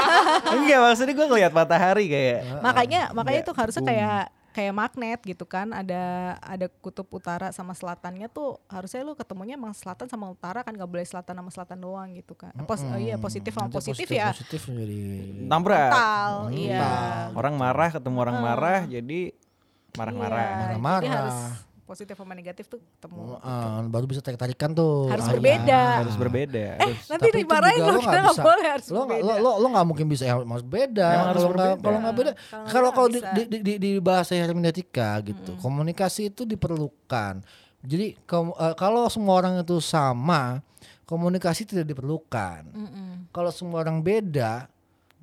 Enggak 0.56 0.78
maksudnya 0.80 1.12
gue 1.12 1.26
ngeliat 1.28 1.52
matahari 1.52 2.08
kayak. 2.08 2.64
makanya 2.64 3.12
makanya 3.12 3.44
itu 3.44 3.52
harusnya 3.52 3.84
bumi. 3.84 3.92
kayak 3.92 4.24
kayak 4.54 4.70
magnet 4.72 5.20
gitu 5.26 5.44
kan 5.50 5.74
ada 5.74 6.38
ada 6.38 6.70
kutub 6.80 7.10
utara 7.10 7.50
sama 7.50 7.74
selatannya 7.74 8.30
tuh 8.30 8.62
harusnya 8.70 9.02
lu 9.02 9.18
ketemunya 9.18 9.58
emang 9.58 9.74
selatan 9.74 10.06
sama 10.06 10.30
utara 10.30 10.62
kan 10.62 10.70
nggak 10.70 10.86
boleh 10.86 11.02
selatan 11.02 11.34
sama 11.42 11.50
selatan 11.50 11.82
doang 11.82 12.06
gitu 12.14 12.38
kan 12.38 12.54
Pos, 12.62 12.86
oh 12.86 12.94
iya 12.94 13.18
positif 13.18 13.50
sama 13.50 13.66
Nanti 13.66 13.82
positif, 13.82 14.06
ya 14.14 14.30
Positif 14.30 14.62
jadi 14.70 15.02
Nambrak. 15.50 15.90
total 15.90 16.32
iya 16.54 16.86
Orang 17.34 17.58
marah 17.58 17.90
ketemu 17.90 18.16
orang 18.22 18.38
marah 18.38 18.80
jadi 18.86 19.34
marah-marah. 19.94 20.38
Iya, 20.38 20.54
jadi 20.54 20.74
Marah-marah. 20.78 21.73
Positif 21.84 22.16
sama 22.16 22.32
negatif 22.32 22.64
tuh 22.64 22.80
ketemu 22.80 23.36
Ah, 23.38 23.84
baru 23.84 24.04
bisa 24.04 24.18
tarik-tarikan 24.18 24.72
tuh. 24.72 25.12
Harus 25.12 25.28
Ah, 25.28 25.32
berbeda. 25.36 25.80
Harus 26.00 26.16
berbeda. 26.16 26.66
Harus 26.80 27.00
nanti 27.06 27.28
Tapi 27.28 27.38
dimarahin 27.44 27.80
lo 27.80 27.92
lo 27.92 28.00
kita 28.00 28.18
nggak 28.18 28.38
boleh 28.40 28.66
harus 28.66 28.86
lo 28.88 29.00
nggak 29.04 29.20
berbeda. 29.20 29.36
lo 29.36 29.44
lo 29.44 29.50
lo 29.60 29.66
nggak 29.68 29.86
mungkin 29.86 30.06
bisa 30.08 30.22
ya 30.24 30.34
harus 30.34 30.64
beda. 30.64 31.08
Harus 31.28 31.42
kalau 31.44 31.52
nggak 31.52 31.76
kalau 31.78 31.98
nggak 32.00 32.16
beda 32.16 32.30
Kalau 32.66 32.88
kalau 32.90 33.08
di, 33.08 33.20
di, 33.20 33.42
di, 33.46 33.58
di, 33.60 33.72
di 33.76 33.90
bahasa 34.00 34.32
hermeneutika 34.32 35.20
gitu 35.22 35.52
komunikasi 35.60 36.32
itu 36.32 36.42
diperlukan. 36.42 37.44
Jadi 37.84 38.16
eh, 38.16 38.74
kalau 38.74 39.04
semua 39.06 39.34
orang 39.36 39.60
itu 39.60 39.76
sama 39.78 40.64
komunikasi 41.04 41.68
tidak 41.68 41.84
diperlukan. 41.86 42.64
Mm-mm. 42.72 43.28
kalau 43.28 43.52
semua 43.52 43.84
orang 43.84 44.00
beda 44.00 44.72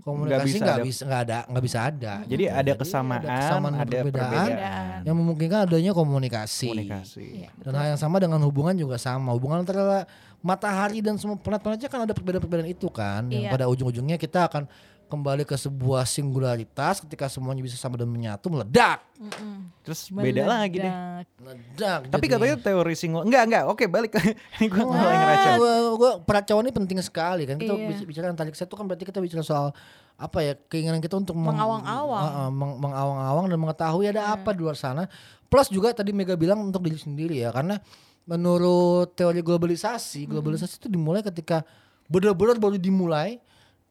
komunikasi 0.01 0.57
nggak 0.57 0.75
ada. 0.75 0.83
bisa 0.83 1.01
nggak 1.03 1.21
ada 1.23 1.37
nggak 1.45 1.63
bisa 1.63 1.79
ada 1.83 2.13
Jadi 2.23 2.43
ada 2.45 2.71
kesamaan, 2.73 3.21
kesamaan 3.21 3.73
dan 3.73 3.81
ada 3.81 3.95
perbedaan. 4.01 4.31
perbedaan. 4.31 4.99
yang 5.01 5.15
memungkinkan 5.15 5.59
adanya 5.63 5.91
komunikasi, 5.91 6.67
Komunikasi. 6.69 7.25
Iya. 7.41 7.49
dan 7.59 7.71
hal 7.73 7.85
yang 7.93 7.99
sama 7.99 8.17
dengan 8.17 8.41
hubungan 8.41 8.73
juga 8.73 8.95
sama 8.95 9.31
hubungan 9.31 9.61
antara 9.61 10.03
matahari 10.39 10.99
dan 10.99 11.15
semua 11.15 11.37
planet-planetnya 11.37 11.85
kan 11.85 12.01
ada 12.01 12.11
perbedaan-perbedaan 12.11 12.67
itu 12.67 12.89
kan 12.89 13.25
yang 13.27 13.45
Iya. 13.45 13.51
pada 13.51 13.65
ujung-ujungnya 13.67 14.17
kita 14.17 14.49
akan 14.49 14.65
kembali 15.11 15.43
ke 15.43 15.53
sebuah 15.53 16.03
singularitas 16.03 17.03
ketika 17.03 17.27
semuanya 17.27 17.59
bisa 17.59 17.75
sama 17.75 17.93
dan 17.93 18.07
menyatu 18.07 18.47
meledak 18.47 19.03
Mm-mm. 19.13 19.67
Terus 19.81 20.07
beda 20.07 20.47
lagi 20.47 20.77
deh. 20.77 20.87
Meledak. 20.87 21.25
meledak 21.37 21.99
Tapi 22.07 22.25
jadi- 22.25 22.33
katanya 22.33 22.55
teori 22.57 22.95
single 22.95 23.21
enggak 23.21 23.43
enggak. 23.43 23.63
Oke, 23.67 23.85
balik. 23.85 24.15
Ini 24.57 24.65
gue 24.65 24.81
mulai 24.81 25.13
ngeraca. 25.13 25.49
gua, 25.55 25.73
gua 25.93 26.11
peracauan 26.19 26.63
ini 26.63 26.71
penting 26.71 26.97
sekali 26.99 27.43
kan 27.43 27.55
kita 27.55 27.69
Iya. 27.69 27.87
bic- 27.91 28.07
bicara 28.07 28.25
antariksa 28.29 28.63
itu 28.63 28.73
kan 28.73 28.85
berarti 28.85 29.03
kita 29.03 29.19
bicara 29.19 29.43
soal 29.43 29.75
apa 30.15 30.37
ya 30.39 30.53
keinginan 30.63 30.97
kita 30.97 31.13
untuk 31.15 31.33
meng- 31.33 31.53
Mengawang-awang. 31.53 32.23
Ah, 32.23 32.49
meng- 32.49 32.79
mengawang-awang 32.79 33.45
dan 33.45 33.57
mengetahui 33.59 34.05
ada 34.07 34.31
apa 34.31 34.49
di 34.51 34.61
luar 34.61 34.73
sana 34.73 35.05
plus 35.45 35.67
juga 35.67 35.91
tadi 35.91 36.09
Mega 36.09 36.33
bilang 36.33 36.63
untuk 36.63 36.81
diri 36.81 36.95
sendiri 36.95 37.35
ya 37.37 37.51
karena 37.51 37.77
menurut 38.23 39.11
teori 39.11 39.41
globalisasi 39.41 40.23
globalisasi 40.25 40.77
itu 40.77 40.87
dimulai 40.87 41.21
ketika 41.21 41.65
benar-benar 42.05 42.55
baru 42.55 42.77
dimulai 42.77 43.41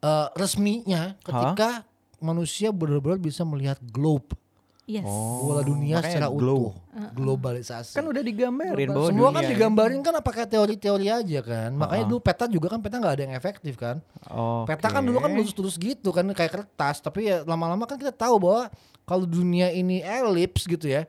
eh, 0.00 0.26
resminya 0.36 1.14
ketika 1.20 1.84
manusia 2.20 2.68
benar-benar 2.72 3.20
bisa 3.20 3.44
melihat 3.44 3.80
globe 3.80 4.36
Yes. 4.90 5.06
bola 5.06 5.62
dunia 5.62 6.02
makanya 6.02 6.10
secara 6.10 6.28
glow. 6.34 6.74
utuh 6.74 7.10
globalisasi 7.14 7.94
Kan 7.94 8.10
udah 8.10 8.22
digambarin 8.26 8.90
bahwa 8.90 9.06
semua 9.06 9.30
kan 9.30 9.42
digambarin 9.46 10.00
kan 10.02 10.18
pakai 10.18 10.50
teori-teori 10.50 11.06
aja 11.06 11.40
kan. 11.46 11.70
Makanya 11.78 12.10
Uh-uh. 12.10 12.10
dulu 12.10 12.20
peta 12.26 12.50
juga 12.50 12.66
kan 12.74 12.82
peta 12.82 12.98
nggak 12.98 13.14
ada 13.14 13.22
yang 13.22 13.34
efektif 13.38 13.78
kan. 13.78 14.02
Oke. 14.26 14.74
Peta 14.74 14.90
kan 14.90 15.06
dulu 15.06 15.22
kan 15.22 15.30
lurus-lurus 15.30 15.78
gitu 15.78 16.10
kan 16.10 16.26
kayak 16.34 16.50
kertas. 16.58 16.98
Tapi 16.98 17.30
ya 17.30 17.46
lama-lama 17.46 17.86
kan 17.86 18.02
kita 18.02 18.10
tahu 18.10 18.42
bahwa 18.42 18.66
kalau 19.06 19.30
dunia 19.30 19.70
ini 19.70 20.02
elips 20.02 20.66
gitu 20.66 20.90
ya. 20.90 21.06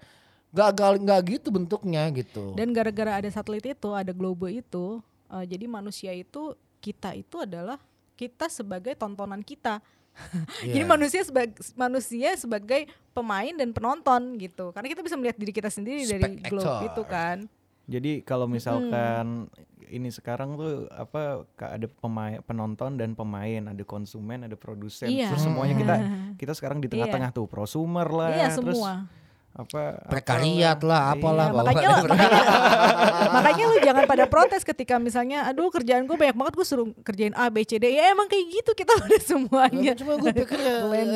Gagal 0.53 1.01
nggak 1.01 1.19
gitu 1.41 1.47
bentuknya 1.49 2.05
gitu. 2.13 2.53
Dan 2.53 2.77
gara-gara 2.77 3.17
ada 3.17 3.29
satelit 3.33 3.65
itu, 3.65 3.89
ada 3.97 4.13
globe 4.13 4.45
itu, 4.51 5.01
eh, 5.33 5.45
jadi 5.49 5.65
manusia 5.65 6.13
itu 6.13 6.53
kita 6.77 7.17
itu 7.17 7.41
adalah 7.41 7.81
kita 8.21 8.45
sebagai 8.53 8.93
tontonan 8.93 9.41
kita. 9.41 9.81
Jadi 10.61 10.85
Iya. 10.85 10.91
manusia 10.91 11.21
sebagai 11.25 11.57
manusia 11.73 12.29
sebagai 12.37 12.85
pemain 13.17 13.49
dan 13.57 13.73
penonton 13.73 14.37
gitu. 14.37 14.69
Karena 14.69 14.93
kita 14.93 15.01
bisa 15.01 15.17
melihat 15.17 15.41
diri 15.41 15.53
kita 15.55 15.73
sendiri 15.73 16.05
dari 16.05 16.37
globe 16.45 16.85
itu 16.85 17.01
kan. 17.09 17.49
Jadi 17.89 18.21
kalau 18.21 18.45
misalkan 18.45 19.49
ini 19.91 20.07
sekarang 20.07 20.55
tuh 20.55 20.87
apa 20.93 21.43
ada 21.59 21.87
pemain 21.89 22.39
penonton 22.45 22.95
dan 22.95 23.11
pemain, 23.17 23.73
ada 23.73 23.83
konsumen, 23.83 24.47
ada 24.47 24.55
produsen. 24.55 25.09
Iya. 25.09 25.33
Terus 25.33 25.43
semuanya 25.43 25.75
kita 25.75 25.95
kita 26.45 26.53
sekarang 26.55 26.79
di 26.79 26.87
tengah-tengah 26.87 27.33
tuh 27.33 27.49
prosumer 27.49 28.07
lah, 28.07 28.29
Iya 28.31 28.47
terus 28.55 28.77
semua. 28.77 29.09
Apa 29.51 29.99
Prekariat 30.07 30.79
lah, 30.79 31.11
apalah. 31.11 31.51
Iya. 31.51 31.57
makanya, 31.59 31.87
makanya, 32.07 32.39
makanya 33.35 33.63
lu 33.67 33.77
jangan 33.83 34.03
pada 34.07 34.25
protes 34.31 34.63
ketika 34.63 34.95
misalnya 34.95 35.43
aduh 35.43 35.67
kerjaan 35.67 36.07
gue 36.07 36.15
banyak 36.15 36.39
banget 36.39 36.53
gue 36.55 36.63
suruh 36.63 36.87
kerjain 37.03 37.35
A 37.35 37.51
B 37.51 37.67
C 37.67 37.75
D. 37.75 37.91
Ya 37.91 38.15
emang 38.15 38.31
kayak 38.31 38.47
gitu 38.47 38.71
kita 38.71 38.95
udah 38.95 39.21
semuanya. 39.21 39.91
Cuma 39.91 40.15
gue 40.15 40.31
pikir 40.31 40.55
ya, 40.55 40.75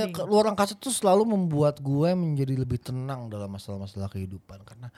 ke- 0.16 0.28
luar 0.28 0.52
angkasa 0.52 0.76
tuh 0.76 0.92
selalu 0.92 1.24
membuat 1.24 1.80
gue 1.80 2.12
menjadi 2.12 2.60
lebih 2.60 2.84
tenang 2.84 3.32
dalam 3.32 3.48
masalah-masalah 3.48 4.12
kehidupan. 4.12 4.68
Karena 4.68 4.92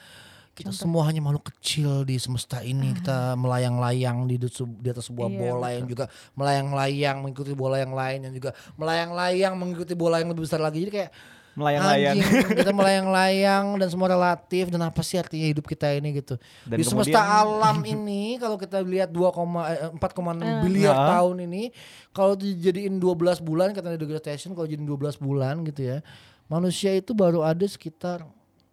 kita 0.58 0.74
semua 0.74 1.06
hanya 1.06 1.22
makhluk 1.22 1.54
kecil 1.54 2.02
di 2.02 2.18
semesta 2.18 2.66
ini. 2.66 2.98
Kita 2.98 3.38
melayang-layang 3.38 4.26
di, 4.26 4.42
di 4.42 4.88
atas 4.90 5.14
sebuah 5.14 5.30
Iya, 5.30 5.38
bola 5.38 5.68
yang 5.70 5.86
juga 5.86 6.10
melayang-layang 6.34 7.22
mengikuti 7.22 7.54
bola 7.54 7.78
yang 7.78 7.94
lain 7.94 8.20
yang 8.26 8.34
juga 8.34 8.58
melayang-layang 8.82 9.54
mengikuti 9.54 9.94
bola 9.94 10.18
yang 10.18 10.34
lebih 10.34 10.50
besar 10.50 10.58
lagi. 10.58 10.82
Jadi 10.82 10.94
kayak 10.98 11.12
Melayang-layang. 11.58 12.16
anjing, 12.16 12.46
kita 12.62 12.70
melayang-layang 12.72 13.66
dan 13.76 13.88
semua 13.88 14.08
relatif 14.08 14.70
dan 14.70 14.82
apa 14.84 15.02
sih 15.02 15.18
artinya 15.18 15.48
hidup 15.48 15.66
kita 15.66 15.90
ini 15.92 16.14
gitu 16.16 16.38
Dan 16.64 16.78
di 16.78 16.86
semesta 16.86 17.10
kemudian- 17.10 17.34
alam 17.42 17.78
ini 17.98 18.38
kalau 18.38 18.56
kita 18.56 18.78
lihat 18.80 19.10
2, 19.10 19.26
eh, 19.66 19.90
4,6 19.92 20.38
Eh. 20.40 20.62
biliar 20.62 20.94
Ya. 20.94 21.06
tahun 21.18 21.38
ini 21.44 21.74
kalau 22.12 22.34
dijadiin 22.34 22.96
12 22.96 23.42
bulan 23.42 23.74
kata 23.74 23.98
degradation 23.98 24.54
kalau 24.54 24.66
jadiin 24.66 24.86
12 24.86 25.18
bulan 25.18 25.66
gitu 25.66 25.82
ya 25.84 26.06
manusia 26.46 26.94
itu 26.94 27.12
baru 27.12 27.42
ada 27.42 27.66
sekitar 27.66 28.22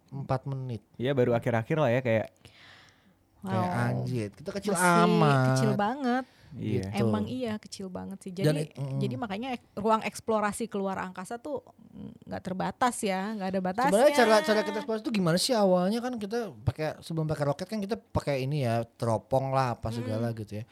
4 0.06 0.44
menit 0.44 0.84
Iya 0.94 1.10
baru 1.10 1.32
akhir-akhir 1.32 1.76
lah 1.76 1.88
ya 1.88 1.98
kayak 1.98 2.28
kayak 3.44 3.68
Wow. 3.68 3.84
anjir 3.84 4.28
kita 4.32 4.50
kecil 4.50 4.72
Masih 4.72 5.04
amat 5.04 5.44
kecil 5.52 5.72
banget 5.76 6.24
iya. 6.54 6.86
Gitu. 6.86 6.98
emang 6.98 7.24
iya 7.26 7.52
kecil 7.56 7.86
banget 7.88 8.18
sih 8.18 8.30
Dan 8.30 8.44
jadi 8.48 8.60
it- 8.62 8.74
mm. 8.74 8.98
jadi 8.98 9.14
makanya 9.14 9.48
ek- 9.52 9.74
ruang 9.76 10.00
eksplorasi 10.00 10.64
keluar 10.66 10.96
angkasa 10.96 11.36
tuh 11.36 11.60
nggak 12.24 12.42
terbatas 12.42 12.96
ya 13.00 13.30
nggak 13.32 13.48
ada 13.48 13.60
batasnya 13.60 13.92
Sebenarnya 13.92 14.16
cara 14.16 14.34
cara 14.40 14.60
kita 14.62 14.78
eksplorasi 14.80 15.02
itu 15.02 15.12
gimana 15.12 15.36
sih 15.36 15.52
awalnya 15.52 16.00
kan 16.00 16.16
kita 16.16 16.38
pakai 16.56 16.98
sebelum 16.98 17.24
pakai 17.24 17.44
roket 17.44 17.66
kan 17.66 17.78
kita 17.78 17.94
pakai 17.94 18.42
ini 18.42 18.62
ya 18.62 18.82
teropong 18.82 19.50
lah 19.50 19.74
apa 19.74 19.92
segala 19.92 20.32
gitu 20.32 20.58
ya. 20.58 20.64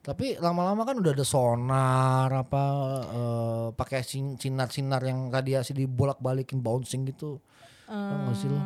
Tapi 0.00 0.36
lama-lama 0.36 0.84
kan 0.84 0.94
udah 0.94 1.12
ada 1.12 1.24
sonar 1.24 2.28
apa 2.30 2.64
eh, 3.10 3.66
pakai 3.72 4.00
sin- 4.00 4.36
sinar-sinar 4.36 5.00
yang 5.00 5.28
radiasi 5.28 5.72
dibolak-balikin 5.72 6.60
bouncing 6.60 7.04
gitu. 7.06 7.40
Tau 7.84 7.96
gak 8.22 8.36
sih 8.36 8.48
lo? 8.48 8.60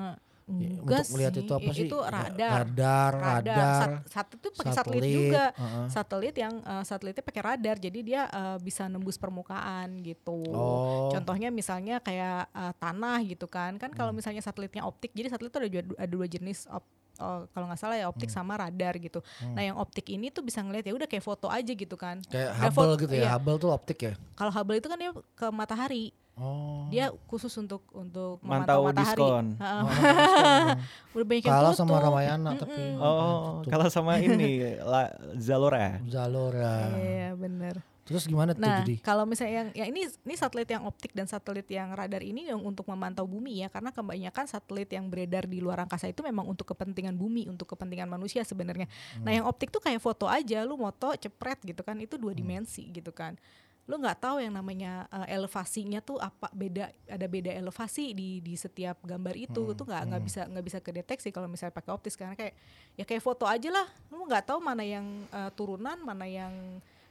Enggak 0.49 1.05
untuk 1.05 1.13
melihat 1.13 1.33
sih, 1.33 1.43
itu 1.43 1.53
apa 1.53 1.71
sih? 1.71 1.85
itu 1.85 1.97
Ra- 1.99 2.11
radar. 2.25 2.51
Radar, 2.65 3.13
radar. 3.15 3.77
Sat- 3.79 4.01
satu 4.11 4.35
tuh 4.39 4.51
pakai 4.51 4.73
satelit, 4.73 4.97
satelit, 4.99 5.13
juga 5.15 5.45
heeh. 5.53 5.87
satelit 5.89 6.35
yang 6.35 6.55
eh, 6.59 6.83
satelitnya 6.83 7.21
pakai 7.23 7.43
radar 7.45 7.77
jadi 7.77 7.99
dia 8.01 8.23
eh, 8.27 8.57
bisa 8.59 8.83
nembus 8.87 9.17
permukaan 9.17 10.01
gitu 10.01 10.41
Oh. 10.49 11.11
contohnya 11.11 11.49
misalnya 11.51 11.99
kayak 11.99 12.49
eh, 12.49 12.73
tanah 12.75 13.19
gitu 13.23 13.45
kan 13.47 13.77
kan 13.77 13.91
kalau 13.91 14.09
Hmm. 14.09 14.19
misalnya 14.19 14.41
satelitnya 14.41 14.83
optik 14.83 15.13
jadi 15.13 15.29
satelit 15.29 15.51
itu 15.51 15.59
ada, 15.59 15.69
dua- 15.71 15.99
ada 15.99 16.09
dua 16.09 16.27
jenis 16.27 16.65
op- 16.67 16.89
oh, 17.19 17.45
kalau 17.49 17.67
nggak 17.67 17.77
salah 17.77 17.97
ya 17.97 18.07
Hmm. 18.07 18.13
optik 18.13 18.31
sama 18.31 18.57
radar 18.57 18.97
gitu 18.97 19.21
nah 19.51 19.61
yang 19.61 19.77
optik 19.77 20.07
ini 20.07 20.29
tuh 20.29 20.41
bisa 20.41 20.59
ngeliat 20.59 20.83
ya 20.83 20.95
udah 20.95 21.05
kayak 21.05 21.21
foto 21.21 21.47
aja 21.47 21.69
gitu 21.69 21.95
kan 21.95 22.25
Kayak 22.25 22.51
Udah 22.51 22.63
Hubble 22.65 22.93
gitu 22.99 23.13
ya. 23.13 23.21
iya. 23.21 23.31
Hubble 23.31 23.57
tuh 23.59 23.71
optik 23.71 23.99
ya. 24.01 24.13
kalau 24.33 24.49
Hubble 24.49 24.77
itu 24.77 24.87
kan 24.87 24.97
dia 24.97 25.11
ke 25.13 25.47
matahari 25.51 26.15
Oh. 26.39 26.87
dia 26.87 27.11
khusus 27.27 27.51
untuk 27.59 27.83
untuk 27.91 28.39
Mantau 28.47 28.81
memantau 28.81 28.81
matahari 28.87 29.03
diskon. 29.19 29.47
Heeh. 29.59 29.83
Oh, 29.83 29.91
udah 31.19 31.27
banyak 31.27 31.45
yang 31.45 31.51
Kalah 31.53 31.73
tutup 31.75 31.81
sama 31.83 31.97
Ramayana 31.99 32.51
tapi 32.55 32.83
Oh, 33.03 33.67
kalau 33.67 33.87
sama 33.91 34.13
ini 34.27 34.79
La, 34.79 35.11
Zalora. 35.35 35.99
Zalora. 36.07 36.95
iya 36.95 37.35
bener 37.35 37.83
Terus 38.09 38.25
gimana 38.25 38.57
tuh 38.57 38.65
Nah, 38.65 38.81
jadi? 38.81 39.05
kalau 39.05 39.29
misalnya 39.29 39.53
yang, 39.53 39.69
yang 39.85 39.89
ini 39.93 40.09
ini 40.09 40.33
satelit 40.33 40.65
yang 40.65 40.89
optik 40.89 41.13
dan 41.13 41.29
satelit 41.29 41.69
yang 41.69 41.93
radar 41.93 42.25
ini 42.25 42.49
yang 42.49 42.57
untuk 42.65 42.89
memantau 42.89 43.29
bumi 43.29 43.61
ya, 43.61 43.69
karena 43.69 43.93
kebanyakan 43.93 44.49
satelit 44.49 44.89
yang 44.89 45.13
beredar 45.13 45.45
di 45.45 45.61
luar 45.61 45.85
angkasa 45.85 46.09
itu 46.09 46.25
memang 46.25 46.49
untuk 46.49 46.65
kepentingan 46.73 47.13
bumi, 47.13 47.53
untuk 47.53 47.69
kepentingan 47.69 48.09
manusia 48.09 48.41
sebenarnya. 48.49 48.89
Nah, 49.21 49.37
yang 49.37 49.45
optik 49.45 49.69
tuh 49.69 49.85
kayak 49.85 50.01
foto 50.01 50.25
aja, 50.25 50.65
lu 50.65 50.81
moto 50.81 51.13
cepret 51.21 51.61
gitu 51.61 51.85
kan, 51.85 52.01
itu 52.01 52.17
dua 52.17 52.33
dimensi 52.33 52.89
gitu 52.89 53.13
kan. 53.13 53.37
Lu 53.89 53.97
nggak 53.97 54.21
tahu 54.21 54.45
yang 54.45 54.53
namanya 54.53 55.09
eh, 55.09 55.35
elevasinya 55.35 56.05
tuh 56.05 56.21
apa 56.21 56.53
beda 56.53 56.93
ada 57.09 57.27
beda 57.27 57.49
elevasi 57.49 58.13
di 58.13 58.45
di 58.45 58.55
setiap 58.55 59.01
gambar 59.01 59.35
itu. 59.35 59.73
Tuh 59.73 59.85
nggak 59.89 60.03
nggak 60.13 60.23
bisa 60.23 60.43
nggak 60.45 60.65
bisa 60.69 60.79
kedeteksi 60.85 61.29
kalau 61.33 61.49
misalnya 61.49 61.73
pakai 61.73 61.93
optis. 61.97 62.15
Karena 62.15 62.37
kayak 62.37 62.55
ya 63.01 63.05
kayak 63.09 63.25
foto 63.25 63.49
aja 63.49 63.73
lah. 63.73 63.89
Lu 64.13 64.29
nggak 64.29 64.45
tahu 64.53 64.61
mana 64.61 64.85
yang 64.85 65.09
eh, 65.33 65.51
turunan 65.57 65.97
mana 66.05 66.29
yang 66.29 66.53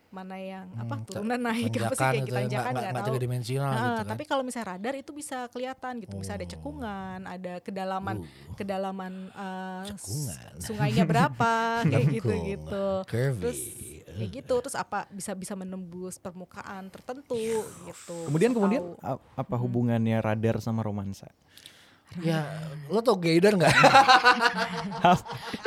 mana 0.10 0.36
yang 0.36 0.66
apa 0.72 0.94
Hmm, 0.94 1.04
ta- 1.04 1.14
turunan 1.14 1.40
naik 1.40 1.68
apa 1.70 1.90
sih 1.90 1.98
Tanjakan 1.98 1.98
kayak 1.98 2.16
gitu 2.16 2.26
kita 2.26 2.34
ya, 2.34 2.42
tanjakan 2.42 2.74
nggak- 2.74 2.94
tahu. 2.94 3.08
tiga 3.08 3.20
dimensional 3.20 3.68
Nah, 3.68 3.76
gitu 3.78 3.92
kan. 3.98 4.06
Tapi 4.08 4.24
kalau 4.24 4.44
misalnya 4.44 4.68
radar 4.70 4.94
itu 4.96 5.12
bisa 5.12 5.38
kelihatan 5.48 5.94
gitu, 6.00 6.14
bisa 6.16 6.32
ada 6.34 6.42
Oh. 6.42 6.50
cekungan, 6.50 7.20
ada 7.24 7.54
kedalaman 7.60 8.16
kedalaman 8.54 9.14
eh, 9.30 9.84
s- 9.90 9.96
Cekungan. 9.98 10.38
sungainya 10.58 11.04
berapa 11.04 11.52
kayak 11.92 12.06
gitu 12.14 12.32
gitu. 12.46 12.86
curvy. 13.06 13.42
Terus 13.42 13.60
kayak 14.10 14.32
gitu, 14.34 14.54
terus 14.60 14.74
apa 14.76 15.06
bisa 15.10 15.32
bisa 15.32 15.54
menembus 15.54 16.18
permukaan 16.18 16.88
tertentu 16.88 17.38
gitu. 17.84 18.18
Kemudian 18.26 18.50
kemudian 18.52 18.96
tahu. 18.96 19.20
apa 19.36 19.56
hubungannya 19.56 20.18
radar 20.18 20.58
sama 20.58 20.82
romansa? 20.82 21.30
Ya, 22.18 22.50
lo 22.88 23.00
tau 23.00 23.14
Gaydar 23.16 23.54
nggak? 23.54 23.70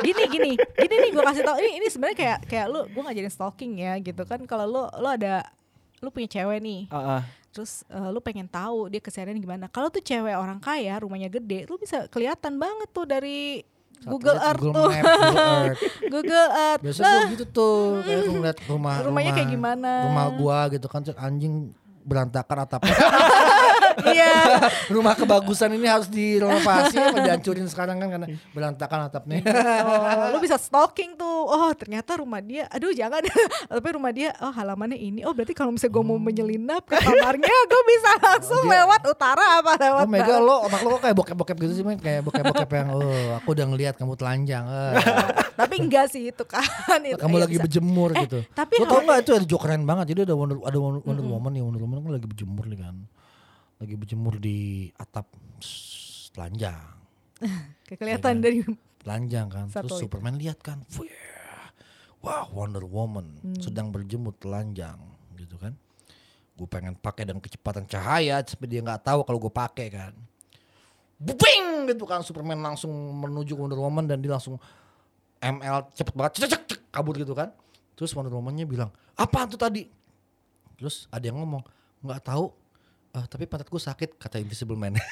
gini 0.01 0.23
gini 0.27 0.51
gini 0.57 0.95
nih 0.97 1.09
gue 1.09 1.23
kasih 1.23 1.43
tau 1.43 1.55
ini 1.55 1.79
ini 1.79 1.87
sebenarnya 1.87 2.17
kayak 2.17 2.37
kayak 2.45 2.65
lu 2.67 2.81
gue 2.85 3.01
ngajarin 3.01 3.31
stalking 3.31 3.73
ya 3.77 3.95
gitu 3.97 4.23
kan 4.23 4.41
kalau 4.43 4.65
lu 4.65 4.83
lu 4.91 5.07
ada 5.07 5.45
lu 5.99 6.09
punya 6.09 6.27
cewek 6.27 6.59
nih 6.59 6.81
Ah, 6.89 6.97
ah. 7.17 7.23
terus 7.49 7.85
eh, 7.87 8.09
lu 8.09 8.19
pengen 8.19 8.45
tahu 8.45 8.89
dia 8.89 8.99
keseharian 8.99 9.37
gimana 9.37 9.67
kalau 9.67 9.87
tuh 9.87 10.01
cewek 10.01 10.33
orang 10.33 10.57
kaya 10.57 10.97
rumahnya 10.97 11.29
gede 11.29 11.63
lu 11.65 11.77
bisa 11.77 12.09
kelihatan 12.09 12.57
banget 12.57 12.89
tuh 12.89 13.05
dari 13.05 13.61
Google 14.01 14.35
Earth 14.35 14.59
Google 14.59 14.73
tuh 14.73 14.89
Map, 14.89 15.05
Google 15.05 15.45
Earth. 15.61 15.81
Google 16.03 16.49
Earth 16.51 16.81
Biasa 16.81 16.99
gue 16.99 17.21
gitu 17.31 17.45
tuh, 17.47 17.79
kayak 18.01 18.19
gue 18.19 18.33
ngeliat 18.33 18.59
rumah 18.65 18.95
Rumahnya 18.99 19.05
rumah, 19.05 19.37
kayak 19.37 19.49
gimana? 19.51 19.91
Rumah 20.03 20.27
gua 20.35 20.57
gitu 20.67 20.87
kan 20.89 20.99
cek 20.99 21.15
anjing 21.15 21.53
berantakan 22.01 22.65
atapnya. 22.65 22.97
iya 24.07 24.33
rumah 24.95 25.13
kebagusan 25.13 25.71
ini 25.71 25.85
harus 25.85 26.07
direnovasi 26.07 26.95
apa 26.95 27.17
dihancurin 27.21 27.65
sekarang 27.65 27.97
kan 27.97 28.09
karena 28.09 28.27
berantakan 28.51 28.99
atapnya. 29.05 29.39
oh, 29.83 30.31
lu 30.31 30.39
bisa 30.39 30.55
stalking 30.55 31.13
tuh 31.13 31.25
oh 31.43 31.71
ternyata 31.71 32.15
rumah 32.15 32.39
dia 32.39 32.67
aduh 32.67 32.89
jangan 32.89 33.21
tapi 33.69 33.87
rumah 33.91 34.09
dia 34.09 34.31
oh 34.39 34.49
halamannya 34.49 34.95
ini 34.95 35.21
oh 35.21 35.31
berarti 35.31 35.51
kalau 35.51 35.71
misalnya 35.71 35.91
gue 35.91 36.03
mau 36.03 36.17
menyelinap 36.17 36.83
ke 36.83 36.95
kamarnya 36.95 37.49
gue 37.71 37.83
bisa 37.89 38.11
langsung 38.17 38.61
Dia- 38.61 38.73
lewat 38.79 39.01
utara 39.05 39.45
apa 39.57 39.73
lewat 39.77 39.99
Oh 40.01 40.09
Mega 40.09 40.35
lo 40.37 40.65
otak 40.65 40.81
lo 40.81 40.89
kok 40.95 41.01
kayak 41.03 41.15
bokep-bokep 41.15 41.55
gitu 41.59 41.73
sih 41.73 41.83
kayak 41.95 42.21
bokep-bokep 42.21 42.69
yang 42.71 42.87
oh 42.91 43.03
aku 43.35 43.49
udah 43.51 43.65
ngeliat 43.65 43.95
kamu 43.95 44.13
telanjang. 44.13 44.63
eh. 44.63 44.93
tapi 45.53 45.75
enggak 45.77 46.07
sih 46.07 46.27
itu 46.27 46.43
kan 46.43 46.63
itu 46.99 47.15
kamu 47.15 47.35
ya 47.35 47.41
lagi 47.41 47.55
bisa. 47.55 47.63
berjemur 47.63 48.09
Eh, 48.11 48.23
gitu. 48.23 48.39
tapi 48.51 48.73
lo 48.77 48.85
tau 48.87 48.99
nggak 49.01 49.19
itu 49.19 49.31
ada 49.33 49.45
joke 49.45 49.61
keren 49.61 49.83
banget. 49.83 50.05
Jadi 50.09 50.19
ada 50.25 50.33
Wonder 50.33 50.57
ada 50.59 50.77
Wonder, 50.77 51.01
Wonder 51.01 51.23
Woman 51.23 51.51
nih 51.51 51.61
Wonder 51.61 51.79
Woman 51.79 51.97
kan 51.99 52.11
lagi 52.11 52.27
berjemur 52.27 52.65
nih 52.65 52.79
kan. 52.79 52.95
Lagi 53.81 53.97
berjemur 53.97 54.37
di 54.37 54.87
atap 54.93 55.25
telanjang. 56.31 57.01
Kelihatan 57.89 58.39
dari 58.39 58.61
telanjang 59.01 59.49
kan. 59.49 59.65
Terus. 59.73 59.97
Superman 59.97 60.37
lihat 60.37 60.61
kan. 60.61 60.85
Wah, 62.21 62.45
Wonder 62.53 62.85
Woman 62.85 63.41
Hmm. 63.41 63.57
sedang 63.57 63.89
berjemur 63.89 64.37
telanjang 64.37 65.01
gitu 65.33 65.57
kan. 65.57 65.73
Gue 66.53 66.69
pengen 66.69 66.93
pakai 66.93 67.25
dengan 67.25 67.41
kecepatan 67.41 67.89
cahaya 67.89 68.37
sampai 68.45 68.69
dia 68.69 68.85
nggak 68.85 69.01
tahu 69.01 69.25
kalau 69.25 69.41
gue 69.41 69.49
pakai 69.49 69.89
kan. 69.89 70.13
Buping 71.17 71.89
gitu 71.89 72.05
kan 72.05 72.21
Superman 72.21 72.61
langsung 72.61 72.93
menuju 72.93 73.57
Wonder 73.57 73.81
Woman 73.81 74.05
dan 74.05 74.21
dia 74.21 74.29
langsung 74.29 74.61
ML 75.41 75.89
cepet 75.97 76.13
banget 76.13 76.31
cek 76.37 76.49
cek 76.53 76.61
cek, 76.69 76.79
kabur 76.93 77.17
gitu 77.17 77.33
kan. 77.33 77.49
Terus 77.97 78.13
Wonder 78.13 78.33
Woman-nya 78.37 78.69
bilang, 78.69 78.93
"Apaan 79.17 79.49
tuh 79.49 79.57
tadi?" 79.57 79.89
Terus 80.77 81.09
ada 81.09 81.25
yang 81.25 81.41
ngomong, 81.41 81.65
"Nggak 82.05 82.21
tahu." 82.21 82.53
"Ah, 83.11 83.27
tapi 83.27 83.43
pantat 83.43 83.67
gue 83.67 83.81
sakit 83.81 84.15
kata 84.15 84.39
Invisible 84.39 84.79
Man. 84.79 84.95